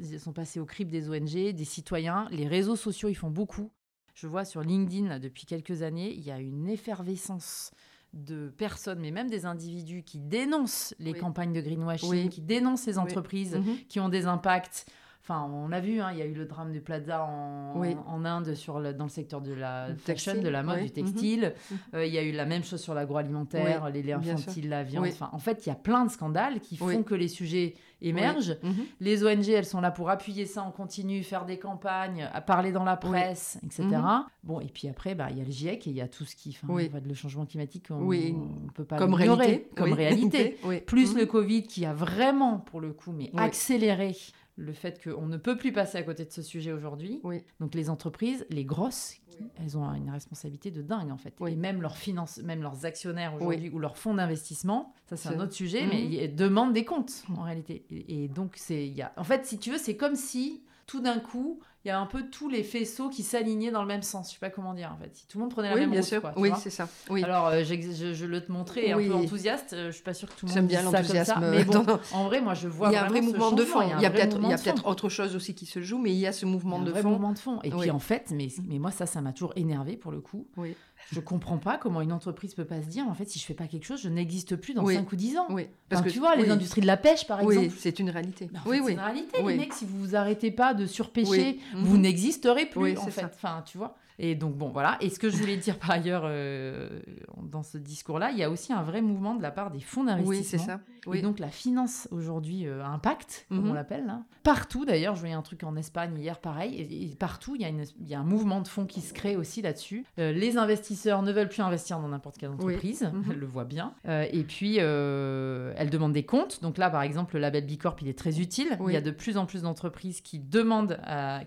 Elles 0.00 0.20
sont 0.20 0.32
passées 0.32 0.60
au 0.60 0.64
crible 0.64 0.92
des 0.92 1.10
ONG, 1.10 1.52
des 1.52 1.64
citoyens. 1.64 2.28
Les 2.30 2.46
réseaux 2.46 2.76
sociaux, 2.76 3.08
ils 3.08 3.16
font 3.16 3.30
beaucoup. 3.30 3.72
Je 4.14 4.28
vois 4.28 4.44
sur 4.44 4.62
LinkedIn, 4.62 5.18
depuis 5.18 5.46
quelques 5.46 5.82
années, 5.82 6.12
il 6.14 6.20
y 6.20 6.30
a 6.30 6.38
une 6.38 6.68
effervescence 6.68 7.72
de 8.12 8.50
personnes, 8.56 9.00
mais 9.00 9.10
même 9.10 9.28
des 9.28 9.46
individus 9.46 10.04
qui 10.04 10.20
dénoncent 10.20 10.94
les 11.00 11.12
campagnes 11.12 11.52
de 11.52 11.60
greenwashing, 11.60 12.28
qui 12.28 12.40
dénoncent 12.40 12.86
les 12.86 12.98
entreprises 12.98 13.56
mhm. 13.56 13.78
qui 13.88 13.98
ont 13.98 14.08
des 14.08 14.26
impacts 14.26 14.86
Enfin, 15.24 15.48
on 15.52 15.70
a 15.70 15.78
vu, 15.78 16.00
hein, 16.00 16.10
il 16.12 16.18
y 16.18 16.22
a 16.22 16.26
eu 16.26 16.34
le 16.34 16.46
drame 16.46 16.72
du 16.72 16.80
Plaza 16.80 17.24
en, 17.24 17.80
en 17.80 18.24
Inde 18.24 18.54
sur 18.54 18.80
dans 18.92 19.04
le 19.04 19.10
secteur 19.10 19.40
de 19.40 19.52
la 19.52 19.94
fashion, 19.96 20.42
de 20.42 20.48
la 20.48 20.64
mode, 20.64 20.80
du 20.80 20.90
textile. 20.90 21.54
Mhm. 21.70 21.78
Euh, 21.94 22.06
il 22.06 22.12
y 22.12 22.18
a 22.18 22.24
eu 22.24 22.32
la 22.32 22.44
même 22.44 22.64
chose 22.64 22.80
sur 22.80 22.92
l'agroalimentaire, 22.92 23.88
les 23.90 24.02
laits 24.02 24.16
infantiles, 24.16 24.68
la 24.68 24.82
viande. 24.82 25.06
Enfin, 25.06 25.30
en 25.32 25.38
fait, 25.38 25.64
il 25.64 25.68
y 25.68 25.72
a 25.72 25.76
plein 25.76 26.06
de 26.06 26.10
scandales 26.10 26.58
qui 26.58 26.76
font 26.76 27.04
que 27.04 27.14
les 27.14 27.28
sujets 27.28 27.74
émergent. 28.00 28.56
Mhm. 28.64 28.84
Les 28.98 29.24
ONG, 29.24 29.48
elles 29.48 29.64
sont 29.64 29.80
là 29.80 29.92
pour 29.92 30.10
appuyer 30.10 30.44
ça 30.44 30.64
en 30.64 30.72
continu, 30.72 31.22
faire 31.22 31.44
des 31.44 31.56
campagnes, 31.56 32.28
à 32.32 32.40
parler 32.40 32.72
dans 32.72 32.82
la 32.82 32.96
presse, 32.96 33.60
etc. 33.64 33.84
Mhm. 33.84 34.24
Bon, 34.42 34.58
et 34.58 34.66
puis 34.66 34.88
après, 34.88 35.14
bah, 35.14 35.28
il 35.30 35.38
y 35.38 35.40
a 35.40 35.44
le 35.44 35.52
GIEC 35.52 35.86
et 35.86 35.90
il 35.90 35.96
y 35.96 36.00
a 36.00 36.08
tout 36.08 36.24
ce 36.24 36.34
qui... 36.34 36.58
Enfin, 36.60 36.74
le 37.06 37.14
changement 37.14 37.46
climatique, 37.46 37.86
on 37.90 38.00
ne 38.00 38.70
peut 38.74 38.84
pas 38.84 38.96
comme 38.96 39.14
réalité. 39.14 39.68
Comme 39.76 39.92
réalité. 39.92 40.58
Plus 40.84 41.14
le 41.14 41.26
Covid 41.26 41.62
qui 41.62 41.86
a 41.86 41.94
vraiment, 41.94 42.58
pour 42.58 42.80
le 42.80 42.92
coup, 42.92 43.12
mais 43.12 43.30
accéléré 43.36 44.16
le 44.56 44.72
fait 44.72 45.02
qu'on 45.02 45.26
ne 45.26 45.36
peut 45.36 45.56
plus 45.56 45.72
passer 45.72 45.98
à 45.98 46.02
côté 46.02 46.24
de 46.24 46.30
ce 46.30 46.42
sujet 46.42 46.72
aujourd'hui. 46.72 47.20
Oui. 47.24 47.42
Donc 47.60 47.74
les 47.74 47.88
entreprises, 47.88 48.46
les 48.50 48.64
grosses, 48.64 49.16
elles 49.56 49.78
ont 49.78 49.84
une 49.94 50.10
responsabilité 50.10 50.70
de 50.70 50.82
dingue 50.82 51.10
en 51.10 51.16
fait. 51.16 51.34
Et 51.48 51.56
même 51.56 51.80
leurs 51.80 51.96
finances, 51.96 52.38
même 52.38 52.62
leurs 52.62 52.84
actionnaires 52.84 53.34
aujourd'hui 53.34 53.70
ou 53.70 53.78
leurs 53.78 53.96
fonds 53.96 54.14
d'investissement, 54.14 54.94
ça 55.06 55.16
c'est 55.16 55.30
un 55.30 55.40
autre 55.40 55.54
sujet, 55.54 55.86
mais 55.86 56.02
mhm. 56.02 56.12
ils 56.12 56.34
demandent 56.34 56.72
des 56.72 56.84
comptes 56.84 57.24
en 57.36 57.42
réalité. 57.42 57.84
Et, 57.90 58.28
donc 58.28 58.54
c'est, 58.56 58.86
y 58.86 59.02
a, 59.02 59.12
en 59.16 59.24
fait, 59.24 59.46
si 59.46 59.58
tu 59.58 59.70
veux, 59.70 59.78
c'est 59.78 59.96
comme 59.96 60.16
si 60.16 60.62
tout 60.86 61.00
d'un 61.00 61.18
coup, 61.18 61.60
il 61.84 61.88
y 61.88 61.90
a 61.90 61.98
un 61.98 62.06
peu 62.06 62.28
tous 62.30 62.48
les 62.48 62.62
faisceaux 62.62 63.08
qui 63.08 63.24
s'alignaient 63.24 63.72
dans 63.72 63.82
le 63.82 63.88
même 63.88 64.02
sens. 64.02 64.28
Je 64.28 64.34
sais 64.34 64.40
pas 64.40 64.50
comment 64.50 64.72
dire 64.72 64.92
en 64.94 65.02
fait. 65.02 65.10
Si 65.14 65.26
tout 65.26 65.38
le 65.38 65.42
monde 65.42 65.52
prenait 65.52 65.70
la 65.70 65.74
même 65.74 65.90
bien 65.90 66.02
sûr. 66.02 66.22
oui, 66.36 66.50
c'est 66.60 66.70
ça. 66.70 66.88
Oui. 67.10 67.24
Alors, 67.24 67.48
euh, 67.48 67.64
je, 67.64 68.12
je, 68.14 68.24
le 68.24 68.40
te 68.40 68.52
montrer 68.52 68.92
un 68.92 68.98
peu 68.98 69.12
enthousiaste. 69.12 69.72
Euh, 69.72 69.86
je 69.86 69.96
suis 69.96 70.04
pas 70.04 70.14
sûre 70.14 70.28
que 70.28 70.38
tout 70.38 70.46
le 70.46 70.50
monde 70.50 70.54
J'aime 70.54 70.66
bien 70.68 70.82
l'enthousiasme. 70.82 71.40
Mais 71.40 71.64
bon, 71.64 71.84
en 72.12 72.26
vrai, 72.26 72.40
moi, 72.40 72.54
je 72.54 72.68
vois 72.68 72.90
Il 72.90 72.92
y 72.92 72.96
a 72.96 73.04
un 73.04 73.08
vrai 73.08 73.20
mouvement 73.20 73.50
de 73.50 73.64
fond. 73.64 73.80
Il 73.82 74.00
y 74.00 74.06
a, 74.06 74.10
peut-être, 74.10 74.38
il 74.40 74.48
y 74.48 74.52
a 74.52 74.58
peut-être 74.58 74.86
autre 74.86 75.08
chose 75.08 75.34
aussi 75.34 75.54
qui 75.54 75.66
se 75.66 75.82
joue, 75.82 75.98
mais 75.98 76.12
il 76.12 76.18
y 76.18 76.26
a 76.26 76.32
ce 76.32 76.46
mouvement 76.46 76.78
de 76.78 76.92
fond. 76.92 77.10
mouvement 77.10 77.32
de 77.32 77.38
fond. 77.38 77.58
Et 77.62 77.70
puis 77.70 77.90
en 77.90 77.98
fait, 77.98 78.28
mais, 78.30 78.48
mais 78.68 78.78
moi, 78.78 78.92
ça, 78.92 79.06
ça 79.06 79.20
m'a 79.20 79.32
toujours 79.32 79.52
énervé 79.56 79.96
pour 79.96 80.12
le 80.12 80.20
coup. 80.20 80.46
Oui. 80.56 80.76
Je 81.10 81.20
comprends 81.20 81.58
pas 81.58 81.78
comment 81.78 82.00
une 82.00 82.12
entreprise 82.12 82.54
peut 82.54 82.64
pas 82.64 82.80
se 82.80 82.86
dire, 82.86 83.06
en 83.08 83.14
fait, 83.14 83.28
si 83.28 83.38
je 83.38 83.44
fais 83.44 83.54
pas 83.54 83.66
quelque 83.66 83.84
chose, 83.84 84.00
je 84.00 84.08
n'existe 84.08 84.56
plus 84.56 84.72
dans 84.72 84.86
5 84.86 85.10
ou 85.10 85.16
10 85.16 85.38
ans. 85.38 85.46
Oui. 85.50 85.66
Parce 85.88 86.02
que 86.02 86.10
tu 86.10 86.18
vois, 86.18 86.36
les 86.36 86.50
industries 86.50 86.80
de 86.80 86.86
la 86.86 86.96
pêche, 86.96 87.26
par 87.26 87.40
exemple. 87.40 87.66
Oui, 87.68 87.74
c'est 87.76 87.98
une 87.98 88.10
réalité. 88.10 88.48
oui, 88.66 88.78
oui. 88.78 88.82
C'est 88.86 88.92
une 88.92 89.00
réalité, 89.00 89.42
les 89.42 89.56
mecs. 89.56 89.72
Si 89.72 89.84
vous 89.84 89.98
vous 89.98 90.16
arrêtez 90.16 90.50
pas 90.50 90.74
de 90.74 90.86
surpêcher, 90.86 91.58
vous 91.74 91.96
mhm. 91.96 92.02
n'existerez 92.02 92.66
plus, 92.66 92.96
en 92.98 93.06
fait. 93.06 93.24
Enfin, 93.24 93.62
tu 93.66 93.78
vois. 93.78 93.96
Et 94.18 94.34
donc, 94.34 94.56
bon, 94.56 94.68
voilà. 94.68 94.96
Et 95.00 95.10
ce 95.10 95.18
que 95.18 95.30
je 95.30 95.36
voulais 95.36 95.56
dire 95.56 95.78
par 95.78 95.90
ailleurs 95.90 96.22
euh, 96.24 97.00
dans 97.42 97.62
ce 97.62 97.78
discours-là, 97.78 98.30
il 98.30 98.38
y 98.38 98.42
a 98.42 98.50
aussi 98.50 98.72
un 98.72 98.82
vrai 98.82 99.02
mouvement 99.02 99.34
de 99.34 99.42
la 99.42 99.50
part 99.50 99.70
des 99.70 99.80
fonds 99.80 100.04
d'investissement. 100.04 100.38
Oui, 100.38 100.44
c'est 100.44 100.58
ça. 100.58 100.80
Oui. 101.06 101.18
Et 101.18 101.22
donc, 101.22 101.40
la 101.40 101.48
finance 101.48 102.06
aujourd'hui 102.12 102.66
euh, 102.66 102.84
impact, 102.84 103.46
comme 103.48 103.66
on 103.66 103.70
mhm. 103.70 103.74
l'appelle. 103.74 104.08
Hein. 104.08 104.24
Partout, 104.44 104.84
d'ailleurs, 104.84 105.16
je 105.16 105.20
voyais 105.20 105.34
un 105.34 105.42
truc 105.42 105.64
en 105.64 105.74
Espagne 105.74 106.16
hier, 106.16 106.38
pareil. 106.38 106.76
Et, 106.78 107.16
partout, 107.16 107.56
il 107.56 107.62
y, 107.62 107.64
a 107.64 107.68
il 107.70 108.08
y, 108.08 108.14
a 108.14 108.20
un 108.20 108.24
mouvement 108.24 108.60
de 108.60 108.68
fonds 108.68 108.86
qui 108.86 109.00
se 109.00 109.12
crée 109.12 109.34
aussi 109.34 109.62
là-dessus. 109.62 110.04
Euh, 110.18 110.30
les 110.30 110.56
investisseurs 110.56 111.22
ne 111.22 111.32
veulent 111.32 111.48
plus 111.48 111.62
investir 111.62 111.98
dans 111.98 112.08
n'importe 112.08 112.38
quelle 112.38 112.50
entreprise. 112.50 113.10
Oui. 113.12 113.20
Mhm. 113.20 113.40
le 113.40 113.46
voient 113.46 113.64
bien. 113.64 113.94
et 114.06 114.44
puis, 114.44 114.76
elles 114.76 115.90
demandent 115.90 116.12
des 116.12 116.24
comptes. 116.24 116.62
Donc 116.62 116.78
là, 116.78 116.90
par 116.90 117.02
exemple, 117.02 117.34
le 117.34 117.40
label 117.40 117.66
Bicorp, 117.66 117.96
il 118.02 118.08
est 118.08 118.18
très 118.18 118.40
utile. 118.40 118.78
Il 118.86 118.92
y 118.92 118.96
a 118.96 119.00
de 119.00 119.10
plus 119.10 119.36
en 119.36 119.46
plus 119.46 119.62
d'entreprises 119.62 120.20
qui 120.20 120.38
demandent, 120.38 120.98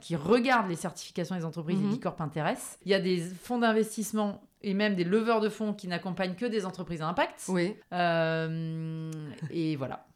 qui 0.02 0.16
regardent 0.16 0.70
les 0.70 0.76
certifications 0.76 1.36
des 1.36 1.46
entreprises 1.46 1.80
et 1.80 1.84
mhm. 1.84 1.92
Bicorp 1.92 2.20
intéresse. 2.20 2.55
Il 2.86 2.92
y 2.92 2.94
a 2.94 3.00
des 3.00 3.18
fonds 3.20 3.60
d'investissement 3.60 4.42
et 4.62 4.74
même 4.74 4.96
des 4.96 5.04
leveurs 5.04 5.42
de 5.42 5.50
fonds 5.50 5.74
qui 5.74 5.88
n'accompagnent 5.88 6.36
que 6.36 6.46
des 6.46 6.66
entreprises 6.66 7.02
à 7.02 7.08
impact. 7.08 7.44
Oui. 7.48 7.76
Euh, 7.94 9.12
et 9.52 9.76
voilà. 9.76 10.08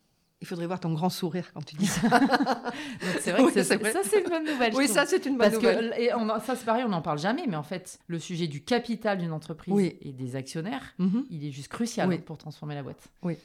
Il 0.41 0.47
faudrait 0.47 0.67
voir 0.67 0.80
ton 0.80 0.93
grand 0.93 1.10
sourire 1.10 1.52
quand 1.54 1.63
tu 1.63 1.75
dis 1.75 1.86
ça. 1.86 2.02
c'est 3.19 3.32
vrai 3.32 3.52
que 3.52 3.62
ça, 3.62 3.78
c'est 4.04 4.21
une 4.21 4.30
bonne 4.30 4.45
nouvelle. 4.45 4.73
Oui, 4.73 4.88
ça, 4.88 5.06
c'est 5.06 5.25
une 5.25 5.38
bonne 5.38 5.54
nouvelle. 5.54 5.93
et 5.97 6.10
ça, 6.45 6.56
c'est 6.56 6.65
pareil, 6.65 6.84
on 6.86 6.89
n'en 6.89 7.02
parle 7.02 7.19
jamais, 7.19 7.45
mais 7.47 7.58
en 7.58 7.63
fait, 7.63 7.99
le 8.08 8.19
sujet 8.19 8.47
du 8.47 8.63
capital 8.63 9.17
d'une 9.17 9.34
entreprise 9.34 9.93
et 10.02 10.13
des 10.13 10.36
actionnaires, 10.38 10.93
mhm. 10.97 11.25
il 11.30 11.45
est 11.45 11.52
juste 11.52 11.67
crucial 11.67 12.21
pour 12.21 12.38
transformer 12.38 12.75
la 12.75 12.84
boîte. 12.84 13.10
Oui. 13.21 13.38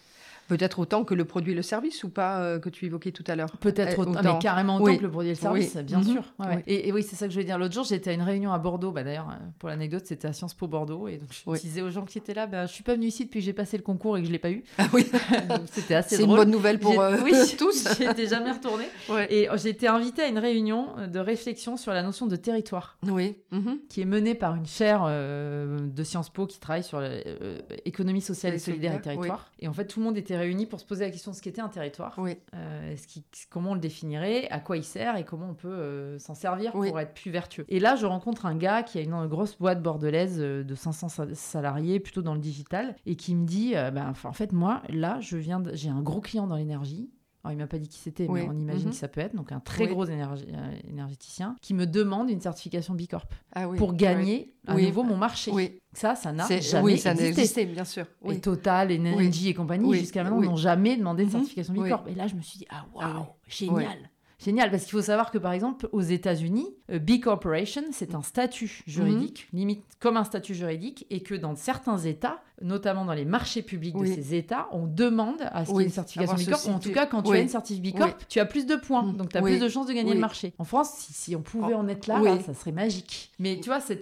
Peut-être 0.48 0.78
autant 0.78 1.04
que 1.04 1.14
le 1.14 1.24
produit 1.24 1.52
et 1.52 1.54
le 1.54 1.62
service 1.62 2.04
ou 2.04 2.11
pas 2.11 2.40
euh, 2.40 2.59
que 2.59 2.68
tu 2.68 2.85
évoquais 2.85 3.12
tout 3.12 3.24
à 3.26 3.35
l'heure 3.35 3.57
Peut-être 3.59 3.98
autant, 3.98 4.20
mais 4.22 4.38
carrément 4.40 4.76
autant 4.76 4.96
que 4.96 5.02
le 5.02 5.11
produit 5.11 5.30
et 5.30 5.35
le 5.35 5.38
service, 5.38 5.76
bien 5.78 5.98
mhm. 5.98 6.04
sûr. 6.04 6.35
Et, 6.66 6.92
oui, 6.92 7.02
c'est 7.02 7.16
ça 7.16 7.26
que 7.26 7.30
je 7.30 7.37
voulais 7.37 7.46
dire. 7.46 7.59
L'autre 7.59 7.74
jour, 7.74 7.85
j'étais 7.85 8.11
à 8.11 8.12
une 8.12 8.22
réunion 8.22 8.52
à 8.52 8.59
Bordeaux. 8.59 8.90
Bah, 8.90 9.04
D'ailleurs, 9.04 9.30
euh, 9.30 9.44
pour 9.59 9.68
l'anecdote, 9.68 10.02
c'était 10.04 10.28
à 10.28 10.33
Sciences 10.33 10.54
Po 10.54 10.66
Bordeaux. 10.66 11.09
Et 11.09 11.16
donc, 11.16 11.28
je 11.33 11.61
disais 11.61 11.83
aux 11.83 11.90
gens 11.90 12.04
qui 12.04 12.18
étaient 12.18 12.35
là, 12.35 12.46
bah, 12.46 12.66
je 12.66 12.72
suis 12.72 12.83
pas 12.83 12.94
venue 12.94 13.07
ici 13.07 13.24
depuis 13.24 13.40
que 13.40 13.44
j'ai 13.46 13.52
passé 13.52 13.76
le 13.76 13.83
concours 13.83 14.16
et 14.18 14.20
que 14.20 14.26
je 14.26 14.33
l'ai 14.33 14.38
pas 14.38 14.50
eu. 14.50 14.64
Ah 14.78 14.87
oui 14.92 15.07
C'était 15.72 15.94
assez 15.94 16.16
drôle. 16.16 16.26
C'est 16.26 16.30
une 16.30 16.37
bonne 16.37 16.50
nouvelle 16.50 16.78
pour 16.78 17.00
euh, 17.00 17.16
oui, 17.24 17.33
tous. 17.59 17.88
J'étais 17.98 18.26
jamais 18.26 18.50
retournée. 18.50 18.87
Et 19.30 19.48
j'ai 19.57 19.70
été 19.70 19.88
invitée 19.88 20.22
à 20.22 20.28
une 20.28 20.38
réunion 20.38 20.88
de 21.11 21.18
réflexion 21.18 21.76
sur 21.76 21.92
la 21.92 22.02
notion 22.02 22.26
de 22.26 22.37
territoire. 22.37 22.98
Oui. 23.07 23.37
Mhm. 23.50 23.78
Qui 23.88 24.02
est 24.02 24.07
menée 24.07 24.35
par 24.35 24.54
une 24.57 24.66
chaire 24.66 25.04
de 25.07 26.04
Sciences 26.04 26.30
Po 26.30 26.46
qui 26.46 26.61
travaille 26.61 26.85
sur 26.85 27.00
l'économie 27.00 28.20
sociale 28.20 28.54
et 28.54 28.59
solidaire 28.59 28.94
et 28.94 29.00
territoire. 29.00 29.50
Et 29.61 29.68
en 29.68 29.72
fait, 29.72 29.87
tout 29.87 30.00
le 30.00 30.04
monde 30.04 30.18
était 30.18 30.34
réuni 30.37 30.66
pour 30.66 30.81
se 30.81 30.85
poser 30.85 31.05
la 31.05 31.11
question 31.11 31.31
de 31.31 31.37
ce 31.37 31.42
qu'était 31.42 31.61
un 31.61 31.68
territoire. 31.68 32.14
Oui. 32.18 32.37
ce 32.53 33.07
qui, 33.07 33.25
comment 33.51 33.73
on 33.73 33.75
le 33.75 33.81
définirait, 33.81 34.49
à 34.51 34.61
quoi 34.61 34.77
il 34.77 34.85
sert 34.85 35.16
et 35.16 35.25
comment 35.25 35.51
on 35.51 35.55
peut 35.55 36.18
s'en 36.18 36.35
servir 36.35 36.73
pour 36.73 36.99
être 37.01 37.14
plus 37.14 37.31
vertueux. 37.31 37.64
Et 37.68 37.81
là, 37.81 37.97
je 37.97 38.07
rencontre 38.07 38.47
un 38.47 38.57
gars 38.57 38.83
qui 38.83 38.99
a 38.99 39.03
une 39.03 39.27
grosse 39.27 39.57
boîte 39.57 39.83
bordelaise 39.83 40.38
de 40.38 40.75
500 40.75 41.09
salariés, 41.35 42.01
plutôt 42.01 42.23
dans 42.23 42.35
le 42.35 42.40
digital, 42.40 42.94
et 43.07 43.16
qui 43.16 43.35
me 43.35 43.47
dit, 43.47 43.73
ben, 43.73 44.12
en 44.25 44.33
fait, 44.33 44.53
moi, 44.53 44.83
là, 44.88 45.20
je 45.20 45.37
viens, 45.37 45.62
j'ai 45.73 45.90
un 45.90 46.03
gros 46.03 46.20
client 46.20 46.47
dans 46.47 46.57
l'énergie. 46.57 47.11
Alors, 47.44 47.52
il 47.52 47.59
m'a 47.59 47.66
pas 47.66 47.78
dit 47.78 47.88
qui 47.88 47.98
c'était, 47.98 48.26
mais 48.26 48.48
on 48.48 48.59
imagine 48.59 48.87
mhm. 48.87 48.90
que 48.92 48.96
ça 48.96 49.07
peut 49.07 49.20
être. 49.20 49.37
Donc, 49.37 49.52
un 49.52 49.61
très 49.61 49.87
gros 49.87 50.09
euh, 50.09 50.74
énergéticien 50.88 51.57
qui 51.61 51.74
me 51.74 51.87
demande 51.87 52.30
une 52.30 52.40
certification 52.40 52.94
B 52.94 53.02
Corp 53.07 53.35
ah 53.52 53.68
pour 53.76 53.94
gagner 53.94 54.54
à 54.66 54.74
nouveau 54.74 55.02
mon 55.02 55.16
marché. 55.16 55.52
Ça, 55.92 56.14
ça 56.14 56.33
n'a 56.33 56.48
jamais 56.61 56.96
ça 56.96 57.12
existé. 57.12 57.66
bien 57.66 57.85
sûr. 57.85 58.07
Et 58.28 58.40
Total, 58.40 58.90
Energy 58.90 59.50
et 59.50 59.54
compagnie, 59.54 59.94
jusqu'à 59.94 60.24
maintenant, 60.24 60.40
n'ont 60.40 60.57
jamais 60.57 60.96
demandé 60.96 61.24
une 61.24 61.28
mhm. 61.28 61.35
certification 61.35 61.74
B 61.74 61.88
Corp. 61.88 62.09
Et 62.09 62.14
là, 62.14 62.26
je 62.26 62.35
me 62.35 62.40
suis 62.40 62.59
dit, 62.59 62.66
ah 62.70 62.87
waouh, 62.94 63.04
ah 63.04 63.37
génial. 63.46 64.11
Génial, 64.44 64.70
parce 64.70 64.83
qu'il 64.83 64.92
faut 64.92 65.02
savoir 65.02 65.30
que 65.30 65.38
par 65.38 65.52
exemple, 65.52 65.88
aux 65.92 66.02
États-Unis, 66.02 66.66
euh, 66.90 66.98
B 66.98 67.20
Corporation, 67.20 67.83
c'est 67.92 68.14
un 68.14 68.22
statut 68.22 68.83
juridique, 68.87 69.48
mhm. 69.52 69.59
limite 69.59 69.85
comme 70.00 70.16
un 70.16 70.24
statut 70.24 70.54
juridique, 70.54 71.07
et 71.09 71.22
que 71.22 71.35
dans 71.35 71.54
certains 71.57 71.98
États, 71.98 72.42
notamment 72.62 73.05
dans 73.05 73.12
les 73.14 73.25
marchés 73.25 73.62
publics 73.62 73.97
de 73.97 74.07
ces 74.07 74.35
États, 74.35 74.69
on 74.73 74.87
demande 74.87 75.43
à 75.53 75.64
ce 75.64 75.71
qu'il 75.71 75.81
y 75.81 75.83
ait 75.83 75.87
une 75.87 75.90
certification 75.90 76.37
B 76.37 76.51
Corp. 76.51 76.69
En 76.69 76.79
tout 76.79 76.93
cas, 76.93 77.07
quand 77.07 77.23
tu 77.23 77.33
as 77.33 77.40
une 77.40 77.49
certification 77.49 77.99
B 77.99 77.99
Corp, 77.99 78.29
tu 78.29 78.40
as 78.40 78.47
plus 78.47 78.67
de 78.67 78.77
points, 78.77 79.03
mm. 79.03 79.17
donc 79.17 79.31
tu 79.31 79.37
as 79.37 79.43
plus 79.43 79.59
de 79.59 79.69
chances 79.69 79.87
de 79.87 79.93
gagner 79.93 80.14
le 80.14 80.21
marché. 80.21 80.55
En 80.59 80.64
France, 80.64 80.95
si, 81.11 81.35
on 81.35 81.43
pouvait 81.43 81.75
oh. 81.75 81.79
en 81.79 81.88
être 81.88 82.07
là, 82.07 82.21
ça 82.45 82.55
serait 82.55 82.73
magique. 82.73 83.33
Mais 83.38 83.59
tu 83.61 83.69
vois, 83.69 83.81
ce 83.81 83.93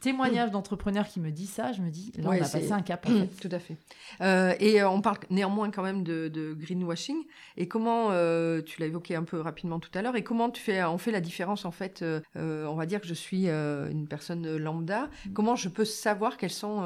témoignage 0.00 0.50
d'entrepreneur 0.50 1.06
qui 1.06 1.20
me 1.20 1.30
dit 1.30 1.46
ça, 1.46 1.72
je 1.72 1.82
me 1.82 1.90
dis, 1.90 2.12
là, 2.18 2.28
on 2.28 2.32
a 2.32 2.38
passé 2.38 2.72
un 2.72 2.82
cap. 2.82 3.06
Tout 3.40 3.48
à 3.50 3.58
fait. 3.58 3.76
Euh, 4.20 4.54
et 4.60 4.80
euh, 4.80 4.88
on 4.88 5.00
parle 5.00 5.18
néanmoins 5.30 5.70
quand 5.70 5.82
même 5.82 6.02
de, 6.02 6.56
greenwashing. 6.58 7.16
Et 7.56 7.68
comment, 7.68 8.08
euh, 8.10 8.62
tu 8.62 8.80
l'as 8.80 8.86
évoqué 8.86 9.14
un 9.14 9.24
peu 9.24 9.40
rapidement 9.40 9.78
tout 9.78 9.90
à 9.94 10.02
l'heure, 10.02 10.16
et 10.16 10.24
comment 10.24 10.50
tu 10.50 10.62
fais, 10.62 10.82
on 10.84 10.98
fait 10.98 11.12
la 11.12 11.20
différence 11.20 11.64
en 11.64 11.70
fait, 11.70 12.04
on 12.34 12.74
va 12.74 12.86
dire 12.86 13.00
que 13.00 13.06
je 13.06 13.14
suis 13.14 13.48
une 13.48 14.06
personne 14.08 14.56
lambda, 14.56 15.08
mm. 15.26 15.32
comment 15.32 15.56
je 15.56 15.68
peux 15.68 15.84
savoir 15.84 16.36
quels 16.36 16.50
sont 16.50 16.82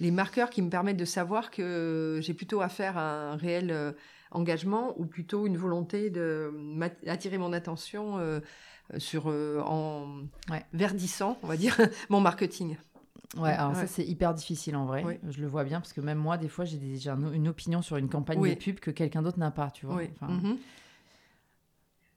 les 0.00 0.10
marqueurs 0.10 0.50
qui 0.50 0.62
me 0.62 0.70
permettent 0.70 0.96
de 0.96 1.04
savoir 1.04 1.50
que 1.50 2.18
j'ai 2.22 2.34
plutôt 2.34 2.60
affaire 2.60 2.96
à 2.96 3.32
un 3.32 3.36
réel 3.36 3.70
euh, 3.70 3.92
engagement 4.30 4.94
ou 4.98 5.04
plutôt 5.04 5.46
une 5.46 5.56
volonté 5.56 6.10
de 6.10 6.52
attirer 7.06 7.38
mon 7.38 7.52
attention 7.52 8.18
euh, 8.18 8.40
sur 8.98 9.24
euh, 9.26 9.60
en 9.64 10.22
verdissant, 10.72 11.38
on 11.42 11.46
va 11.46 11.56
dire, 11.56 11.76
mon 12.08 12.20
marketing. 12.20 12.76
Ouais, 13.36 13.50
alors 13.50 13.76
ça 13.76 13.86
c'est 13.86 14.04
hyper 14.04 14.34
difficile 14.34 14.74
en 14.74 14.86
vrai. 14.86 15.20
Je 15.28 15.40
le 15.40 15.46
vois 15.46 15.62
bien 15.62 15.80
parce 15.80 15.92
que 15.92 16.00
même 16.00 16.18
moi, 16.18 16.36
des 16.36 16.48
fois, 16.48 16.64
j'ai 16.64 16.78
déjà 16.78 17.16
une 17.32 17.46
opinion 17.46 17.80
sur 17.80 17.96
une 17.96 18.08
campagne 18.08 18.42
de 18.42 18.54
pub 18.54 18.80
que 18.80 18.90
quelqu'un 18.90 19.22
d'autre 19.22 19.38
n'a 19.38 19.52
pas, 19.52 19.70
tu 19.70 19.86
vois. 19.86 20.02
Mhm. 20.22 20.58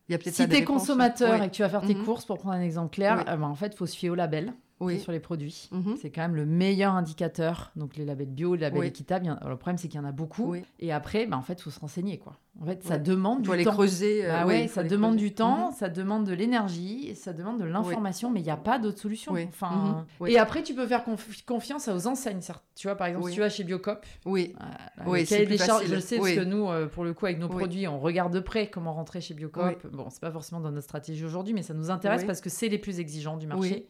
Il 0.10 0.12
y 0.12 0.16
a 0.16 0.32
si 0.32 0.48
tu 0.48 0.56
es 0.56 0.64
consommateur 0.64 1.42
et 1.42 1.50
que 1.50 1.56
tu 1.56 1.62
vas 1.62 1.70
faire 1.70 1.86
tes 1.86 1.96
mhm. 1.96 2.04
courses, 2.04 2.26
pour 2.26 2.38
prendre 2.40 2.56
un 2.56 2.62
exemple 2.62 2.94
clair, 2.94 3.24
ben, 3.26 3.44
en 3.44 3.56
fait, 3.56 3.68
il 3.68 3.78
faut 3.78 3.86
se 3.86 3.96
fier 3.96 4.10
au 4.10 4.16
label 4.16 4.54
sur 5.00 5.12
les 5.12 5.20
produits. 5.20 5.70
Mhm. 5.72 5.96
C'est 6.02 6.10
quand 6.10 6.22
même 6.22 6.36
le 6.36 6.46
meilleur 6.46 6.94
indicateur. 6.94 7.72
Donc 7.76 7.96
les 7.96 8.06
labels 8.06 8.30
bio, 8.30 8.56
les 8.56 8.62
labels 8.62 8.84
équitables. 8.86 9.26
le 9.26 9.56
problème, 9.56 9.78
c'est 9.78 9.88
qu'il 9.88 10.00
y 10.00 10.04
en 10.04 10.08
a 10.08 10.12
beaucoup. 10.12 10.56
Et 10.80 10.92
après, 10.92 11.26
bah, 11.26 11.38
en 11.38 11.42
fait, 11.42 11.54
il 11.54 11.62
faut 11.62 11.72
se 11.72 11.80
renseigner. 11.80 12.18
quoi. 12.18 12.38
En 12.62 12.66
fait, 12.66 12.84
ça 12.84 13.00
demande 13.00 13.42
du 13.42 13.56
les 13.56 13.64
temps. 13.64 13.72
creuser. 13.72 14.24
Bah 14.28 14.46
ouais, 14.46 14.68
ça 14.68 14.84
demande 14.84 15.16
du 15.16 15.34
temps, 15.34 15.70
mhm. 15.70 15.74
ça 15.74 15.90
demande 15.90 16.26
de 16.26 16.34
l'énergie, 16.34 17.16
ça 17.16 17.34
demande 17.34 17.60
de 17.60 17.66
l'information, 17.66 18.30
mais 18.30 18.42
il 18.42 18.44
n'y 18.44 18.52
a 18.52 18.58
pas 18.58 18.78
d'autre 18.78 19.00
solution. 19.00 19.34
Enfin, 19.48 20.06
mhm. 20.20 20.28
Et 20.28 20.38
après, 20.38 20.62
tu 20.62 20.74
peux 20.76 20.86
faire 20.86 21.04
confiance 21.46 21.88
aux 21.88 22.08
enseignes. 22.08 22.42
Tu 22.76 22.88
vois, 22.88 22.96
par 22.96 23.08
exemple, 23.08 23.28
si 23.30 23.36
tu 23.36 23.40
vas 23.40 23.50
chez 23.50 23.64
Biocop, 23.64 24.06
oui. 24.26 24.56
Euh, 24.60 25.04
oui, 25.08 25.26
c'est 25.26 25.46
des 25.46 25.58
charges, 25.58 25.86
Je 25.86 26.00
sais, 26.00 26.18
parce 26.18 26.32
que 26.32 26.44
nous, 26.44 26.70
euh, 26.70 26.88
pour 26.88 27.04
le 27.04 27.14
coup, 27.14 27.26
avec 27.26 27.40
nos 27.40 27.50
produits, 27.50 27.88
on 27.88 28.00
regarde 28.00 28.34
de 28.34 28.40
près 28.40 28.68
comment 28.68 28.94
rentrer 28.94 29.22
chez 29.22 29.34
Biocop. 29.34 29.88
Bon, 29.92 30.08
c'est 30.10 30.22
pas 30.22 30.32
forcément 30.32 30.62
dans 30.62 30.72
notre 30.72 30.86
stratégie 30.86 31.26
aujourd'hui, 31.26 31.54
mais 31.54 31.64
ça 31.64 31.74
nous 31.74 31.90
intéresse 31.90 32.24
parce 32.24 32.42
que 32.42 32.50
c'est 32.50 32.70
les 32.70 32.78
plus 32.78 33.00
exigeants 33.00 33.38
du 33.38 33.48
marché. 33.48 33.88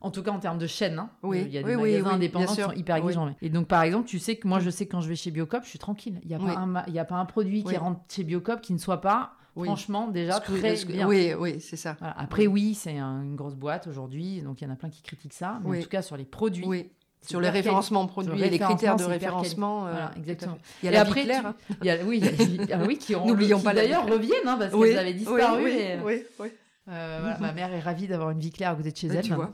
En 0.00 0.10
tout 0.10 0.22
cas, 0.22 0.30
en 0.30 0.38
termes 0.38 0.58
de 0.58 0.66
chaîne. 0.66 0.98
Hein. 0.98 1.10
Il 1.24 1.48
y 1.48 1.58
a 1.58 1.62
des 1.62 1.76
magasins 1.76 2.10
indépendants 2.10 2.54
qui 2.54 2.62
sont 2.62 2.72
hyper 2.72 2.96
exigeants. 2.96 3.34
Et 3.42 3.50
donc, 3.50 3.66
par 3.66 3.82
exemple, 3.82 4.06
tu 4.06 4.18
sais 4.18 4.36
que 4.36 4.46
moi, 4.46 4.60
je 4.60 4.70
sais 4.70 4.86
que 4.86 4.92
quand 4.92 5.00
je 5.00 5.08
vais 5.08 5.16
chez 5.16 5.30
Biocop, 5.30 5.64
je 5.64 5.68
suis 5.68 5.78
tranquille. 5.78 6.20
Il 6.22 6.28
n'y 6.28 6.34
a, 6.34 6.38
pas 6.38 6.58
un, 6.58 6.84
il 6.86 6.94
y 6.94 6.98
a 6.98 7.04
pas 7.04 7.16
un 7.16 7.24
produit 7.24 7.64
qui 7.64 7.76
rentre 7.76 8.00
chez 8.08 8.24
Biocop 8.24 8.60
qui 8.60 8.72
ne 8.72 8.78
soit 8.78 9.00
pas 9.00 9.34
franchement 9.62 10.08
déjà 10.08 10.40
très 10.40 10.84
bien. 10.84 11.06
Oui, 11.06 11.32
oui, 11.38 11.60
c'est 11.60 11.76
ça. 11.76 11.96
Après, 12.00 12.46
oui, 12.46 12.74
c'est 12.74 12.98
une 12.98 13.36
grosse 13.36 13.54
boîte 13.54 13.86
aujourd'hui, 13.86 14.42
donc 14.42 14.60
il 14.60 14.64
y 14.64 14.70
en 14.70 14.72
a 14.72 14.76
plein 14.76 14.90
qui 14.90 15.02
critiquent 15.02 15.34
ça. 15.34 15.60
Mais 15.64 15.78
en 15.78 15.82
tout 15.82 15.88
cas, 15.88 16.02
sur 16.02 16.16
les 16.16 16.24
produits. 16.24 16.66
Oui. 16.66 16.90
Sur 17.26 17.40
les 17.40 17.48
référencements 17.48 18.06
produits 18.06 18.42
et 18.42 18.50
les 18.50 18.58
critères 18.58 18.96
de 18.96 19.04
référencement. 19.04 19.86
Euh, 19.86 20.08
exactement. 20.16 20.58
Il 20.82 20.86
y 20.86 20.88
a 20.88 20.92
la 20.92 21.00
après, 21.00 21.22
claire. 21.22 21.46
Hein. 21.46 21.54
Il 21.80 21.86
y 21.86 21.90
a, 21.90 22.04
oui, 22.04 22.22
ah 22.70 22.78
oui, 22.86 22.98
qui 22.98 23.14
N'oublions 23.26 23.60
pas 23.60 23.72
d'ailleurs 23.72 24.06
reviennent 24.06 24.46
hein, 24.46 24.56
parce 24.58 24.74
qu'elles 24.74 24.98
avaient 24.98 25.14
disparu. 25.14 25.64
Oui, 26.04 26.22
oui, 26.38 26.50
euh, 26.90 27.32
ma 27.40 27.52
mère 27.52 27.72
est 27.72 27.80
ravie 27.80 28.06
d'avoir 28.06 28.28
une 28.28 28.40
vie 28.40 28.50
claire 28.50 28.72
à 28.72 28.74
côté 28.74 28.92
de 28.92 28.96
chez 28.96 29.06
elle. 29.06 29.22
Tu 29.22 29.32
vois. 29.32 29.50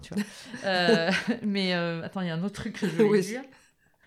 Euh, 0.65 1.13
mais 1.47 1.73
attends, 1.73 2.23
il 2.23 2.27
y 2.27 2.31
a 2.31 2.35
un 2.35 2.43
autre 2.43 2.61
truc 2.61 2.81
que 2.81 2.89
je 2.89 2.97
voulais 3.05 3.21
dire. 3.21 3.43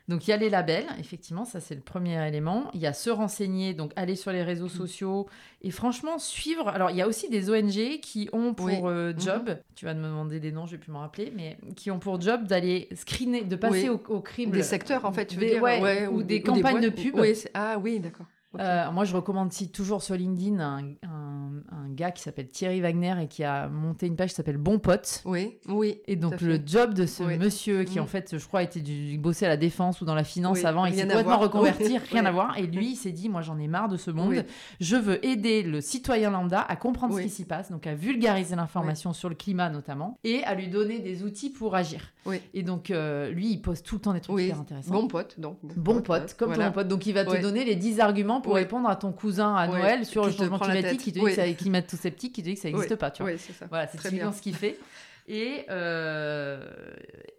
Donc 0.09 0.27
il 0.27 0.31
y 0.31 0.33
a 0.33 0.37
les 0.37 0.49
labels, 0.49 0.85
effectivement, 0.99 1.45
ça 1.45 1.61
c'est 1.61 1.75
le 1.75 1.81
premier 1.81 2.27
élément. 2.27 2.69
Il 2.73 2.81
y 2.81 2.87
a 2.87 2.93
se 2.93 3.09
renseigner, 3.09 3.73
donc 3.73 3.93
aller 3.95 4.15
sur 4.15 4.31
les 4.31 4.43
réseaux 4.43 4.65
mm. 4.65 4.69
sociaux 4.69 5.27
et 5.61 5.71
franchement 5.71 6.19
suivre. 6.19 6.67
Alors 6.67 6.89
il 6.89 6.97
y 6.97 7.01
a 7.01 7.07
aussi 7.07 7.29
des 7.29 7.49
ONG 7.49 7.99
qui 8.01 8.29
ont 8.33 8.53
pour 8.53 8.89
euh, 8.89 9.13
mm-hmm. 9.13 9.23
job, 9.23 9.57
tu 9.75 9.85
vas 9.85 9.93
me 9.93 10.03
demander 10.03 10.41
des 10.41 10.51
noms, 10.51 10.65
je 10.65 10.73
vais 10.73 10.77
plus 10.77 10.91
m'en 10.91 10.99
rappeler, 10.99 11.31
mais 11.33 11.57
qui 11.77 11.89
ont 11.89 11.99
pour 11.99 12.19
job 12.19 12.47
d'aller 12.47 12.89
screener, 12.93 13.43
de 13.43 13.55
passer 13.55 13.87
au, 13.87 14.01
au, 14.09 14.19
crible. 14.19 14.51
Des 14.51 14.63
secteurs 14.63 15.05
en 15.05 15.13
fait, 15.13 15.27
tu 15.27 15.37
veux 15.37 15.47
dire, 15.47 15.63
ou, 16.11 16.21
des, 16.21 16.41
campagnes 16.41 16.81
de 16.81 16.89
pub. 16.89 17.17
ah 17.53 17.77
oui, 17.79 17.99
d'accord. 17.99 18.25
Euh, 18.59 18.91
moi, 18.91 19.03
je 19.03 19.15
recommande 19.15 19.51
si, 19.51 19.69
toujours 19.71 20.03
sur 20.03 20.15
LinkedIn 20.15 20.59
un, 20.59 20.93
un, 21.03 21.42
gars 21.89 22.11
qui 22.11 22.21
s'appelle 22.21 22.47
Thierry 22.47 22.81
Wagner 22.81 23.15
et 23.21 23.27
qui 23.27 23.43
a 23.43 23.67
monté 23.67 24.07
une 24.07 24.15
page 24.15 24.29
qui 24.29 24.35
s'appelle 24.35 24.57
Bon 24.57 24.79
Pote. 24.79 25.21
Oui, 25.25 25.57
oui. 25.67 26.01
Et 26.07 26.15
donc, 26.15 26.41
le 26.41 26.59
job 26.65 26.93
de 26.93 27.05
ce 27.05 27.23
monsieur 27.23 27.83
qui, 27.83 27.99
en 27.99 28.05
mm. 28.05 28.07
fait, 28.07 28.37
je 28.37 28.45
crois, 28.45 28.63
était 28.63 28.81
du, 28.81 29.17
bosser 29.17 29.45
à 29.45 29.49
la 29.49 29.57
défense 29.57 30.01
ou 30.01 30.05
dans 30.05 30.15
la 30.15 30.23
finance 30.23 30.63
avant, 30.65 30.85
il 30.85 30.95
s'est 30.95 31.07
complètement 31.07 31.39
reconverti, 31.39 31.97
rien 32.11 32.25
à 32.25 32.31
voir. 32.31 32.57
Et 32.57 32.67
lui, 32.67 32.91
il 32.91 32.95
s'est 32.95 33.11
dit 33.11 33.29
Moi, 33.29 33.41
j'en 33.41 33.57
ai 33.57 33.67
marre 33.67 33.89
de 33.89 33.97
ce 33.97 34.11
monde. 34.11 34.45
Je 34.79 34.95
veux 34.95 35.25
aider 35.25 35.63
le 35.63 35.81
citoyen 35.81 36.31
lambda 36.31 36.61
à 36.61 36.75
comprendre 36.75 37.15
ce 37.15 37.21
qui 37.21 37.29
s'y 37.29 37.45
passe, 37.45 37.71
donc 37.71 37.87
à 37.87 37.95
vulgariser 37.95 38.55
l'information 38.55 39.13
sur 39.13 39.29
le 39.29 39.35
climat 39.35 39.69
notamment, 39.69 40.17
et 40.23 40.43
à 40.43 40.55
lui 40.55 40.67
donner 40.67 40.99
des 40.99 41.23
outils 41.23 41.49
pour 41.49 41.75
agir. 41.75 42.13
Et 42.53 42.63
donc, 42.63 42.89
euh, 42.89 43.29
lui, 43.31 43.51
il 43.51 43.61
pose 43.61 43.83
tout 43.83 43.95
le 43.95 44.01
temps 44.01 44.13
des 44.13 44.21
trucs 44.21 44.39
hyper 44.39 44.59
intéressants. 44.59 44.93
Bon 44.93 45.07
pote, 45.07 45.39
donc. 45.39 45.57
Bon, 45.63 46.01
pote, 46.01 46.35
comme 46.37 46.53
ton 46.53 46.71
pote. 46.71 46.87
Donc, 46.87 47.05
il 47.05 47.13
va 47.13 47.25
te 47.25 47.41
donner 47.41 47.65
les 47.65 47.75
10 47.75 47.99
arguments 47.99 48.41
pour 48.41 48.55
répondre 48.55 48.89
à 48.89 48.95
ton 48.95 49.11
cousin 49.11 49.55
à 49.55 49.67
Noël 49.67 50.05
sur 50.05 50.25
le 50.25 50.31
changement 50.31 50.59
climatique 50.59 51.01
qui 51.01 51.11
te 51.11 51.19
dit 51.19 51.25
que 51.43 51.51
ça, 51.51 51.57
climat 51.57 51.81
tout 51.81 51.95
sceptique 51.95 52.33
qui 52.33 52.41
te 52.41 52.49
dit 52.49 52.55
que 52.55 52.61
ça 52.61 52.69
n'existe 52.69 52.95
pas. 52.95 53.11
Tu 53.11 53.23
vois. 53.23 53.37
c'est 53.37 53.53
ça. 53.53 53.65
Voilà, 53.67 53.87
c'est 53.87 53.97
typiquement 53.97 54.31
ce 54.31 54.41
qu'il 54.41 54.55
fait. 54.55 54.79
Et, 55.27 55.65
euh, 55.69 56.65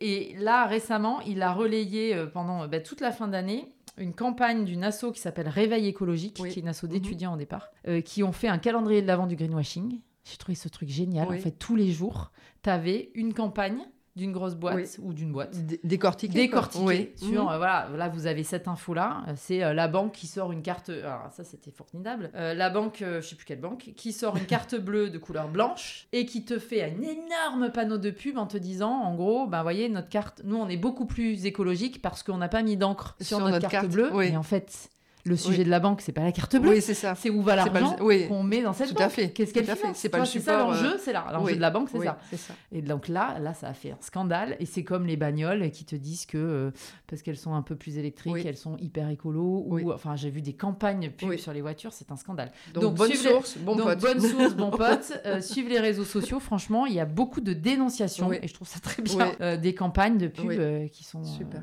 et 0.00 0.34
là, 0.38 0.66
récemment, 0.66 1.20
il 1.20 1.42
a 1.42 1.52
relayé 1.52 2.14
euh, 2.14 2.26
pendant 2.26 2.66
bah, 2.66 2.80
toute 2.80 3.00
la 3.00 3.12
fin 3.12 3.28
d'année 3.28 3.68
une 3.96 4.14
campagne 4.14 4.64
d'une 4.64 4.82
asso 4.82 5.12
qui 5.12 5.20
s'appelle 5.20 5.48
Réveil 5.48 5.86
écologique, 5.86 6.34
qui 6.34 6.46
est 6.46 6.56
une 6.56 6.68
asso 6.68 6.84
mhm. 6.84 6.90
d'étudiants 6.90 7.34
au 7.34 7.36
départ, 7.36 7.68
euh, 7.86 8.00
qui 8.00 8.22
ont 8.22 8.32
fait 8.32 8.48
un 8.48 8.58
calendrier 8.58 9.02
de 9.02 9.06
l'avant 9.06 9.26
du 9.26 9.36
greenwashing. 9.36 10.00
J'ai 10.24 10.36
trouvé 10.36 10.56
ce 10.56 10.68
truc 10.68 10.88
génial. 10.88 11.28
En 11.28 11.38
fait, 11.38 11.52
tous 11.52 11.76
les 11.76 11.92
jours, 11.92 12.32
tu 12.62 12.70
avais 12.70 13.10
une 13.14 13.34
campagne 13.34 13.78
d'une 14.16 14.32
grosse 14.32 14.54
boîte 14.54 14.98
ou 15.02 15.12
d'une 15.12 15.32
boîte. 15.32 15.56
décortiquée. 15.82 16.34
Décortiquée 16.34 17.14
sur, 17.16 17.44
mhm. 17.44 17.48
euh, 17.48 17.56
voilà, 17.56 17.88
là 17.96 18.08
vous 18.08 18.26
avez 18.26 18.44
cette 18.44 18.68
info-là, 18.68 19.24
c'est 19.36 19.64
euh, 19.64 19.74
la 19.74 19.88
banque 19.88 20.12
qui 20.12 20.26
sort 20.26 20.52
une 20.52 20.62
carte, 20.62 20.90
alors 20.90 21.30
ça 21.32 21.42
c'était 21.42 21.72
formidable, 21.72 22.30
euh, 22.34 22.54
la 22.54 22.70
banque, 22.70 22.98
je 23.00 23.20
sais 23.20 23.34
plus 23.34 23.44
quelle 23.44 23.60
banque, 23.60 23.92
qui 23.96 24.12
sort 24.12 24.36
une 24.36 24.46
carte 24.46 24.74
bleue 24.80 25.10
de 25.10 25.18
couleur 25.18 25.48
blanche 25.48 26.06
et 26.12 26.26
qui 26.26 26.44
te 26.44 26.58
fait 26.58 26.82
un 26.82 27.02
énorme 27.02 27.70
panneau 27.72 27.98
de 27.98 28.10
pub 28.10 28.38
en 28.38 28.46
te 28.46 28.56
disant, 28.56 28.92
en 28.92 29.14
gros, 29.14 29.46
ben 29.46 29.62
voyez, 29.62 29.88
notre 29.88 30.08
carte, 30.08 30.42
nous 30.44 30.56
on 30.56 30.68
est 30.68 30.76
beaucoup 30.76 31.06
plus 31.06 31.46
écologique 31.46 32.00
parce 32.00 32.22
qu'on 32.22 32.38
n'a 32.38 32.48
pas 32.48 32.62
mis 32.62 32.76
d'encre 32.76 33.16
sur, 33.20 33.40
notre, 33.40 33.68
carte, 33.68 33.88
bleue, 33.88 34.10
et 34.22 34.36
en 34.36 34.42
fait 34.42 34.90
le 35.24 35.36
sujet 35.36 35.64
de 35.64 35.70
la 35.70 35.80
banque, 35.80 36.02
c'est 36.02 36.12
pas 36.12 36.22
la 36.22 36.32
carte 36.32 36.56
bleue. 36.56 36.70
Oui, 36.70 36.82
c'est 36.82 36.94
ça. 36.94 37.14
C'est 37.14 37.30
où 37.30 37.42
va 37.42 37.56
l'argent 37.56 37.96
qu'on 38.28 38.42
met 38.42 38.62
dans 38.62 38.72
cette 38.72 38.88
Tout 38.88 38.94
banque. 38.94 39.32
Qu'est-ce 39.34 39.52
qu'elle 39.52 39.64
fait 39.64 39.94
C'est 39.94 40.10
pas 40.10 40.18
le 40.18 40.24
support. 40.26 40.44
C'est 40.44 40.50
ça 40.50 40.58
l'enjeu, 40.58 40.98
c'est 40.98 41.12
là. 41.12 41.26
L'enjeu 41.32 41.56
de 41.56 41.60
la 41.60 41.70
banque, 41.70 41.88
c'est 41.90 42.36
ça. 42.36 42.56
Et 42.72 42.82
donc 42.82 43.08
là, 43.08 43.38
là, 43.40 43.54
ça 43.54 43.68
a 43.68 43.74
fait 43.74 43.92
un 43.92 43.98
scandale. 44.00 44.56
Et 44.60 44.66
c'est 44.66 44.84
comme 44.84 45.06
les 45.06 45.16
bagnoles 45.16 45.70
qui 45.70 45.84
te 45.84 45.96
disent 45.96 46.26
que 46.26 46.38
euh, 46.38 46.70
parce 47.06 47.22
qu'elles 47.22 47.36
sont 47.38 47.54
un 47.54 47.62
peu 47.62 47.76
plus 47.76 47.98
électriques, 47.98 48.44
elles 48.44 48.56
sont 48.56 48.76
hyper 48.78 49.08
écolo. 49.08 49.64
Ou 49.66 49.92
enfin, 49.92 50.16
j'ai 50.16 50.30
vu 50.30 50.42
des 50.42 50.54
campagnes 50.54 51.10
pubs 51.10 51.36
sur 51.36 51.52
les 51.52 51.62
voitures, 51.62 51.92
c'est 51.92 52.10
un 52.10 52.16
scandale. 52.16 52.52
Donc, 52.74 52.94
bonne 52.94 53.12
source, 53.12 53.56
bon 53.58 53.76
donc, 53.76 53.98
bonne 53.98 54.20
source, 54.20 54.54
bon 54.54 54.70
pote. 54.70 55.20
Euh, 55.24 55.40
suivre 55.40 55.70
les 55.70 55.80
réseaux 55.80 56.04
sociaux. 56.04 56.40
Franchement, 56.40 56.86
il 56.86 56.94
y 56.94 57.00
a 57.00 57.06
beaucoup 57.06 57.40
de 57.40 57.52
dénonciations 57.52 58.32
et 58.32 58.46
je 58.46 58.54
trouve 58.54 58.68
ça 58.68 58.80
très 58.80 59.02
bien. 59.02 59.32
Euh, 59.40 59.56
des 59.56 59.74
campagnes 59.74 60.18
de 60.18 60.28
pub 60.28 60.88
qui 60.90 61.04
sont 61.04 61.24
super. 61.24 61.62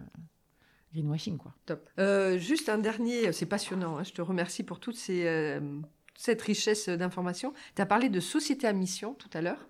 Greenwashing. 0.93 1.37
Quoi. 1.37 1.53
Top. 1.65 1.89
juste 2.37 2.69
un 2.69 2.77
dernier, 2.77 3.31
c'est 3.31 3.45
passionnant, 3.45 3.97
hein, 3.97 4.03
je 4.03 4.11
te 4.11 4.21
remercie 4.21 4.63
pour 4.63 4.79
toute 4.79 4.97
cette 4.97 6.41
richesse 6.41 6.89
d'informations. 6.89 7.53
Tu 7.75 7.81
as 7.81 7.85
parlé 7.85 8.09
de 8.09 8.19
société 8.19 8.67
à 8.67 8.73
mission 8.73 9.13
tout 9.13 9.29
à 9.33 9.41
l'heure. 9.41 9.67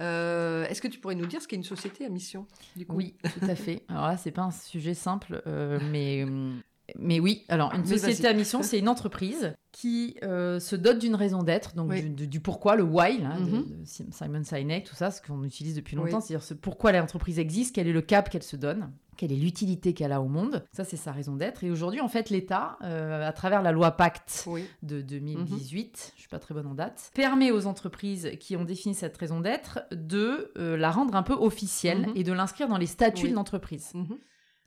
Euh, 0.00 0.64
est-ce 0.66 0.80
que 0.80 0.88
tu 0.88 0.98
pourrais 0.98 1.14
nous 1.14 1.26
dire 1.26 1.42
ce 1.42 1.48
qu'est 1.48 1.56
une 1.56 1.64
société 1.64 2.06
à 2.06 2.08
mission 2.08 2.46
Oui, 2.88 3.16
tout 3.22 3.44
à 3.46 3.54
fait. 3.54 3.84
Alors 3.88 4.06
là, 4.06 4.16
c'est 4.16 4.30
pas 4.30 4.42
un 4.42 4.50
sujet 4.50 4.94
simple, 4.94 5.42
euh, 5.46 5.78
mais 5.92 6.24
mais 6.98 7.20
oui, 7.20 7.44
alors 7.48 7.72
une 7.74 7.86
société 7.86 8.26
à 8.26 8.32
mission, 8.32 8.64
c'est 8.64 8.78
une 8.78 8.88
entreprise 8.88 9.54
qui 9.70 10.16
euh, 10.24 10.58
se 10.58 10.74
dote 10.74 10.98
d'une 10.98 11.14
raison 11.14 11.44
d'être, 11.44 11.76
donc 11.76 11.94
du, 11.94 12.40
pourquoi, 12.40 12.74
le 12.74 12.82
why, 12.82 13.18
de, 13.18 13.24
mhm. 13.24 13.84
Simon 13.84 14.42
Sinek, 14.42 14.86
tout 14.86 14.96
ça, 14.96 15.12
ce 15.12 15.22
qu'on 15.22 15.44
utilise 15.44 15.76
depuis 15.76 15.94
longtemps, 15.94 16.20
c'est-à-dire 16.20 16.42
ce 16.42 16.54
pourquoi 16.54 16.90
l'entreprise 16.90 17.38
existe, 17.38 17.76
quel 17.76 17.86
est 17.86 17.92
le 17.92 18.02
cap 18.02 18.28
qu'elle 18.28 18.42
se 18.42 18.56
donne, 18.56 18.90
quelle 19.20 19.32
est 19.32 19.36
l'utilité 19.36 19.92
qu'elle 19.92 20.12
a 20.12 20.22
au 20.22 20.28
monde. 20.28 20.64
Ça, 20.72 20.82
c'est 20.82 20.96
sa 20.96 21.12
raison 21.12 21.36
d'être. 21.36 21.62
Et 21.62 21.70
aujourd'hui, 21.70 22.00
en 22.00 22.08
fait, 22.08 22.30
l'État, 22.30 22.78
euh, 22.82 23.28
à 23.28 23.32
travers 23.34 23.60
la 23.60 23.70
loi 23.70 23.90
Pacte 23.90 24.48
de 24.82 25.02
2018, 25.02 25.86
mhm. 25.86 26.12
je 26.16 26.20
suis 26.20 26.28
pas 26.30 26.38
très 26.38 26.54
bonne 26.54 26.66
en 26.66 26.72
date, 26.72 27.10
permet 27.14 27.50
aux 27.50 27.66
entreprises 27.66 28.30
qui 28.40 28.56
ont 28.56 28.64
défini 28.64 28.94
cette 28.94 29.14
raison 29.18 29.40
d'être 29.40 29.80
de 29.92 30.52
euh, 30.56 30.78
la 30.78 30.90
rendre 30.90 31.14
un 31.16 31.22
peu 31.22 31.34
officielle 31.34 32.06
mhm. 32.06 32.12
et 32.14 32.24
de 32.24 32.32
l'inscrire 32.32 32.66
dans 32.66 32.78
les 32.78 32.86
statuts 32.86 33.28
de 33.28 33.34
l'entreprise. 33.34 33.92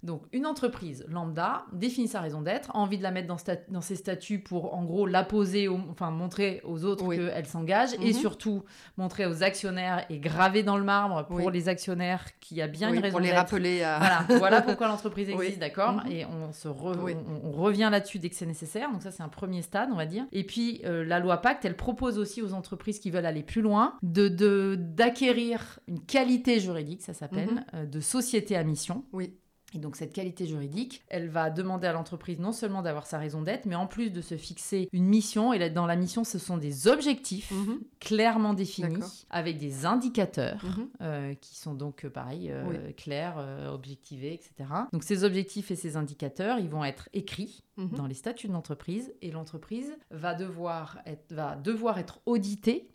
Donc, 0.04 0.24
une 0.34 0.45
entreprise 0.45 1.06
lambda 1.08 1.66
définit 1.72 2.10
sa 2.10 2.20
raison 2.20 2.41
d'être, 2.41 2.72
a 2.72 2.78
envie 2.78 2.97
de 2.97 3.04
la 3.04 3.12
mettre 3.12 3.28
dans, 3.28 3.38
dans, 3.70 3.82
ses 3.82 3.95
statuts 3.95 4.39
pour, 4.39 4.76
en 4.76 4.84
gros, 4.84 5.08
la 5.08 5.24
poser, 5.24 5.70
enfin, 5.70 6.12
montrer 6.12 6.62
aux 6.66 6.84
autres 6.84 7.08
qu'elle 7.16 7.45
s'engage, 7.45 7.93
et 7.93 8.08
mhm. 8.08 8.14
surtout 8.14 8.64
montrer 8.97 9.26
aux 9.26 9.43
actionnaires 9.43 10.06
et 10.10 10.20
graver 10.20 10.62
dans 10.62 10.78
le 10.78 10.84
marbre 10.84 11.26
pour 11.28 11.49
les 11.49 11.70
actionnaires 11.70 12.26
qu'il 12.41 12.58
y 12.58 12.62
a 12.62 12.68
bien 12.68 12.89
une 12.89 12.99
raison 12.99 13.04
d'être. 13.04 13.12
Pour 13.12 13.22
les 13.22 13.32
rappeler 13.32 13.84
à... 13.84 13.97
Voilà, 13.97 14.26
voilà 14.39 14.62
pourquoi 14.62 14.89
l'entreprise 14.89 15.30
existe, 15.30 15.60
d'accord 15.60 15.93
mhm. 15.93 16.12
Et 16.12 16.26
on, 16.26 16.51
se 16.51 16.68
on, 16.68 17.51
revient 17.51 17.88
là-dessus 17.89 18.20
dès 18.20 18.30
que 18.30 18.36
c'est 18.36 18.45
nécessaire. 18.45 18.91
Donc, 18.91 19.01
ça, 19.01 19.12
c'est 19.12 19.24
un 19.24 19.30
premier 19.30 19.62
stade, 19.62 19.88
on 19.91 19.95
va 19.95 20.06
dire. 20.06 20.26
Et 20.34 20.43
puis, 20.43 20.82
euh, 20.84 21.06
la 21.06 21.20
loi 21.20 21.38
Pacte, 21.38 21.64
elle 21.64 21.78
propose 21.78 22.20
aussi 22.20 22.41
aux 22.41 22.54
entreprises 22.54 22.99
qui 22.99 23.10
veulent 23.10 23.26
aller 23.26 23.43
plus 23.43 23.62
loin 23.62 23.95
de 24.04 24.28
d'acquérir 24.76 25.80
une 25.88 26.01
qualité 26.01 26.60
juridique, 26.60 27.01
ça 27.01 27.14
s'appelle, 27.14 27.51
mhm. 27.51 27.66
euh, 27.74 27.86
de 27.86 27.99
société 27.99 28.58
à 28.58 28.64
mission. 28.64 29.06
Oui 29.14 29.34
et 29.76 29.80
donc 29.80 29.95
cette 29.95 30.13
qualité 30.13 30.45
juridique, 30.45 31.03
elle 31.09 31.30
va 31.30 31.49
demander 31.49 31.88
à 31.88 31.93
l'entreprise 31.93 32.39
non 32.39 32.51
seulement 32.51 32.82
d'avoir 32.82 33.07
sa 33.07 33.17
raison 33.17 33.41
d'être, 33.41 33.65
mais 33.65 33.76
en 33.76 33.88
plus 33.88 34.09
de 34.09 34.21
se 34.21 34.38
fixer 34.38 34.89
une 34.91 35.05
mission. 35.05 35.53
Et 35.53 35.69
dans 35.69 35.86
la 35.86 35.95
mission, 35.95 36.24
ce 36.24 36.39
sont 36.39 36.57
des 36.57 36.88
objectifs 36.88 37.51
mhm. 37.51 37.80
clairement 37.99 38.53
définis, 38.53 39.26
avec 39.30 39.57
des 39.57 39.86
indicateurs 39.86 40.63
mhm. 40.63 40.89
euh, 41.01 41.34
qui 41.36 41.55
sont 41.55 41.74
donc, 41.74 42.05
euh, 42.05 42.09
pareil, 42.09 42.49
euh, 42.51 42.91
clairs, 42.95 43.38
objectivés, 43.71 44.34
etc. 44.34 44.69
Donc 44.91 45.03
ces 45.03 45.24
objectifs 45.24 45.71
et 45.71 45.76
ces 45.76 45.97
indicateurs, 45.97 46.59
ils 46.59 46.69
vont 46.69 46.84
être 46.84 47.09
écrits 47.13 47.63
mhm. 47.78 47.89
dans 47.89 48.07
les 48.07 48.13
statuts 48.13 48.47
de 48.47 48.53
l'entreprise, 48.53 49.13
et 49.21 49.32
l'entreprise 49.32 49.95
va 50.11 50.34
devoir 50.34 50.99
être, 51.05 51.34
va 51.34 51.55
devoir 51.55 51.97
être 51.99 52.19
auditée 52.26 52.93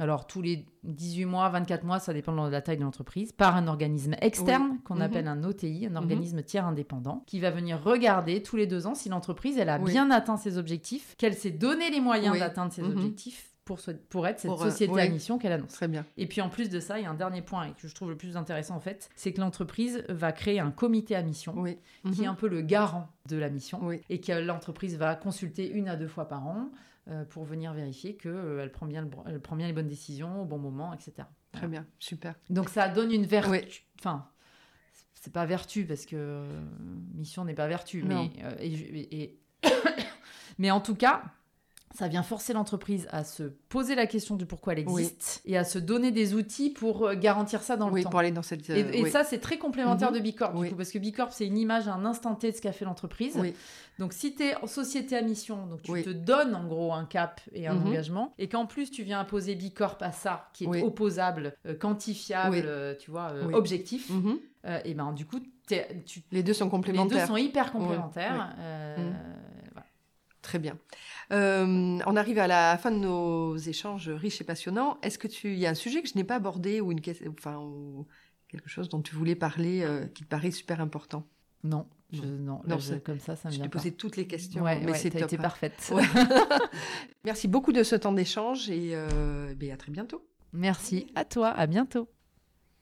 alors 0.00 0.26
tous 0.26 0.40
les 0.40 0.64
18 0.84 1.26
mois, 1.26 1.48
24 1.50 1.84
mois, 1.84 1.98
ça 1.98 2.14
dépend 2.14 2.32
de 2.32 2.50
la 2.50 2.62
taille 2.62 2.78
de 2.78 2.82
l'entreprise, 2.82 3.32
par 3.32 3.54
un 3.54 3.68
organisme 3.68 4.16
externe 4.22 4.78
qu'on 4.82 4.96
mhm. 4.96 5.02
appelle 5.02 5.28
un 5.28 5.44
OTI, 5.44 5.86
un 5.86 5.90
mhm. 5.90 5.96
organisme 5.96 6.42
tiers 6.42 6.66
indépendant, 6.66 7.22
qui 7.26 7.38
va 7.38 7.50
venir 7.50 7.82
regarder 7.82 8.42
tous 8.42 8.56
les 8.56 8.66
deux 8.66 8.86
ans 8.86 8.94
si 8.94 9.10
l'entreprise 9.10 9.58
elle 9.58 9.68
a 9.68 9.78
bien 9.78 10.10
atteint 10.10 10.38
ses 10.38 10.56
objectifs, 10.56 11.14
qu'elle 11.18 11.34
s'est 11.34 11.50
donné 11.50 11.90
les 11.90 12.00
moyens 12.00 12.38
d'atteindre 12.38 12.72
ses 12.72 12.82
mhm. 12.82 12.92
objectifs. 12.92 13.49
Pour, 13.70 13.80
pour 14.08 14.26
être 14.26 14.40
cette 14.40 14.50
euh, 14.50 14.56
société 14.56 15.00
à 15.00 15.08
mission 15.08 15.38
qu'elle 15.38 15.52
annonce. 15.52 15.72
Très 15.72 15.86
bien. 15.86 16.04
Et 16.16 16.26
puis 16.26 16.40
en 16.40 16.48
plus 16.48 16.70
de 16.70 16.80
ça, 16.80 16.98
il 16.98 17.04
y 17.04 17.06
a 17.06 17.10
un 17.10 17.14
dernier 17.14 17.40
point 17.40 17.66
et 17.66 17.72
que 17.72 17.86
je 17.86 17.94
trouve 17.94 18.10
le 18.10 18.16
plus 18.16 18.36
intéressant 18.36 18.74
en 18.74 18.80
fait, 18.80 19.08
c'est 19.14 19.32
que 19.32 19.40
l'entreprise 19.40 20.04
va 20.08 20.32
créer 20.32 20.58
un 20.58 20.72
comité 20.72 21.14
à 21.14 21.22
mission 21.22 21.64
qui 22.12 22.24
est 22.24 22.26
un 22.26 22.34
peu 22.34 22.48
le 22.48 22.62
garant 22.62 23.08
de 23.28 23.36
la 23.36 23.48
mission 23.48 23.92
et 23.92 24.20
que 24.20 24.32
l'entreprise 24.32 24.96
va 24.96 25.14
consulter 25.14 25.70
une 25.70 25.88
à 25.88 25.94
deux 25.94 26.08
fois 26.08 26.26
par 26.26 26.48
an 26.48 26.70
euh, 27.10 27.24
pour 27.24 27.44
venir 27.44 27.72
vérifier 27.72 28.14
qu'elle 28.14 28.32
euh, 28.34 28.68
prend, 28.68 28.86
bien 28.86 29.08
elle 29.26 29.40
prend 29.40 29.56
bien 29.56 29.66
les 29.66 29.72
bonnes 29.72 29.88
décisions 29.88 30.42
au 30.42 30.44
bon 30.44 30.58
moment, 30.58 30.92
etc. 30.92 31.26
Très 31.50 31.66
bien, 31.66 31.86
super. 31.98 32.34
Donc 32.50 32.68
ça 32.68 32.88
donne 32.88 33.10
une 33.10 33.24
vertu. 33.24 33.84
Enfin, 33.98 34.28
c'est 35.14 35.32
pas 35.32 35.46
vertu 35.46 35.86
parce 35.86 36.04
que 36.06 36.16
euh, 36.16 36.60
mission 37.14 37.44
n'est 37.44 37.54
pas 37.54 37.68
vertu, 37.68 38.04
mais 38.04 38.30
mais 40.58 40.70
en 40.70 40.80
tout 40.80 40.94
cas, 40.94 41.22
ça 41.92 42.06
vient 42.06 42.22
forcer 42.22 42.52
l'entreprise 42.52 43.08
à 43.10 43.24
se 43.24 43.42
poser 43.42 43.96
la 43.96 44.06
question 44.06 44.36
du 44.36 44.46
pourquoi 44.46 44.74
elle 44.74 44.78
existe 44.78 45.42
et 45.44 45.58
à 45.58 45.64
se 45.64 45.78
donner 45.78 46.12
des 46.12 46.34
outils 46.34 46.70
pour 46.70 47.06
euh, 47.06 47.14
garantir 47.14 47.62
ça 47.62 47.76
dans 47.76 47.88
le 47.88 47.94
oui, 47.94 48.02
temps. 48.04 48.10
pour 48.10 48.20
aller 48.20 48.30
dans 48.30 48.42
cette. 48.42 48.68
et, 48.70 49.10
ça, 49.10 49.24
c'est 49.24 49.38
très 49.38 49.58
complémentaire 49.58 50.10
mhm. 50.10 50.18
de 50.18 50.22
Bicorp, 50.22 50.54
du 50.54 50.70
coup, 50.70 50.76
parce 50.76 50.90
que 50.90 50.98
Bicorp, 50.98 51.32
c'est 51.32 51.46
une 51.46 51.58
image 51.58 51.88
à 51.88 51.94
un 51.94 52.04
instant 52.04 52.34
T 52.36 52.52
de 52.52 52.56
ce 52.56 52.62
qu'a 52.62 52.72
fait 52.72 52.84
l'entreprise. 52.84 53.38
Donc, 53.98 54.12
si 54.12 54.34
tu 54.34 54.44
es 54.44 54.56
en 54.56 54.66
société 54.66 55.16
à 55.16 55.22
mission, 55.22 55.66
donc 55.66 55.82
tu 55.82 56.02
te 56.02 56.10
donnes 56.10 56.54
en 56.54 56.66
gros 56.66 56.92
un 56.92 57.04
cap 57.04 57.40
et 57.52 57.66
un 57.66 57.74
mhm. 57.74 57.88
engagement, 57.88 58.34
et 58.38 58.48
qu'en 58.48 58.66
plus 58.66 58.90
tu 58.90 59.02
viens 59.02 59.20
imposer 59.20 59.56
Bicorp 59.56 59.98
à 60.00 60.12
ça, 60.12 60.48
qui 60.52 60.64
est 60.64 60.82
opposable, 60.82 61.54
euh, 61.66 61.74
quantifiable, 61.74 62.62
euh, 62.64 62.94
tu 62.98 63.10
vois, 63.10 63.32
objectif, 63.52 64.10
mhm. 64.10 64.38
et 64.84 64.94
ben 64.94 65.12
du 65.12 65.26
coup, 65.26 65.40
tu... 65.66 66.22
les 66.30 66.42
deux 66.42 66.52
sont 66.52 66.68
complémentaires. 66.68 67.16
Les 67.16 67.20
deux 67.22 67.26
sont 67.26 67.36
hyper 67.36 67.72
complémentaires. 67.72 68.54
Très 70.50 70.58
bien. 70.58 70.76
Euh, 71.32 72.00
on 72.04 72.16
arrive 72.16 72.40
à 72.40 72.48
la 72.48 72.76
fin 72.76 72.90
de 72.90 72.96
nos 72.96 73.56
échanges 73.56 74.08
riches 74.08 74.40
et 74.40 74.44
passionnants. 74.44 74.98
Est-ce 75.00 75.16
que 75.16 75.28
tu, 75.28 75.54
y 75.54 75.64
a 75.64 75.70
un 75.70 75.74
sujet 75.74 76.02
que 76.02 76.08
je 76.08 76.16
n'ai 76.16 76.24
pas 76.24 76.34
abordé 76.34 76.80
ou 76.80 76.90
une 76.90 76.98
enfin, 77.28 77.64
quelque 78.48 78.68
chose 78.68 78.88
dont 78.88 79.00
tu 79.00 79.14
voulais 79.14 79.36
parler 79.36 79.82
euh, 79.82 80.06
qui 80.06 80.24
te 80.24 80.28
paraît 80.28 80.50
super 80.50 80.80
important? 80.80 81.24
Non. 81.62 81.86
non, 82.12 82.62
comme 83.04 83.20
ça, 83.20 83.36
ça 83.36 83.48
me 83.48 83.54
Je 83.54 83.60
t'ai 83.60 83.68
posé 83.68 83.92
toutes 83.92 84.16
les 84.16 84.26
questions, 84.26 84.64
mais 84.64 84.84
ouais, 84.84 84.94
c'est 84.94 85.14
été 85.14 85.38
parfaite. 85.38 85.92
Merci 87.24 87.46
beaucoup 87.46 87.72
de 87.72 87.84
ce 87.84 87.94
temps 87.94 88.12
d'échange 88.12 88.68
et 88.68 88.90
euh, 88.94 89.54
ben, 89.54 89.70
à 89.70 89.76
très 89.76 89.92
bientôt. 89.92 90.26
Merci 90.52 91.06
à 91.14 91.24
toi, 91.24 91.50
à 91.50 91.68
bientôt. 91.68 92.08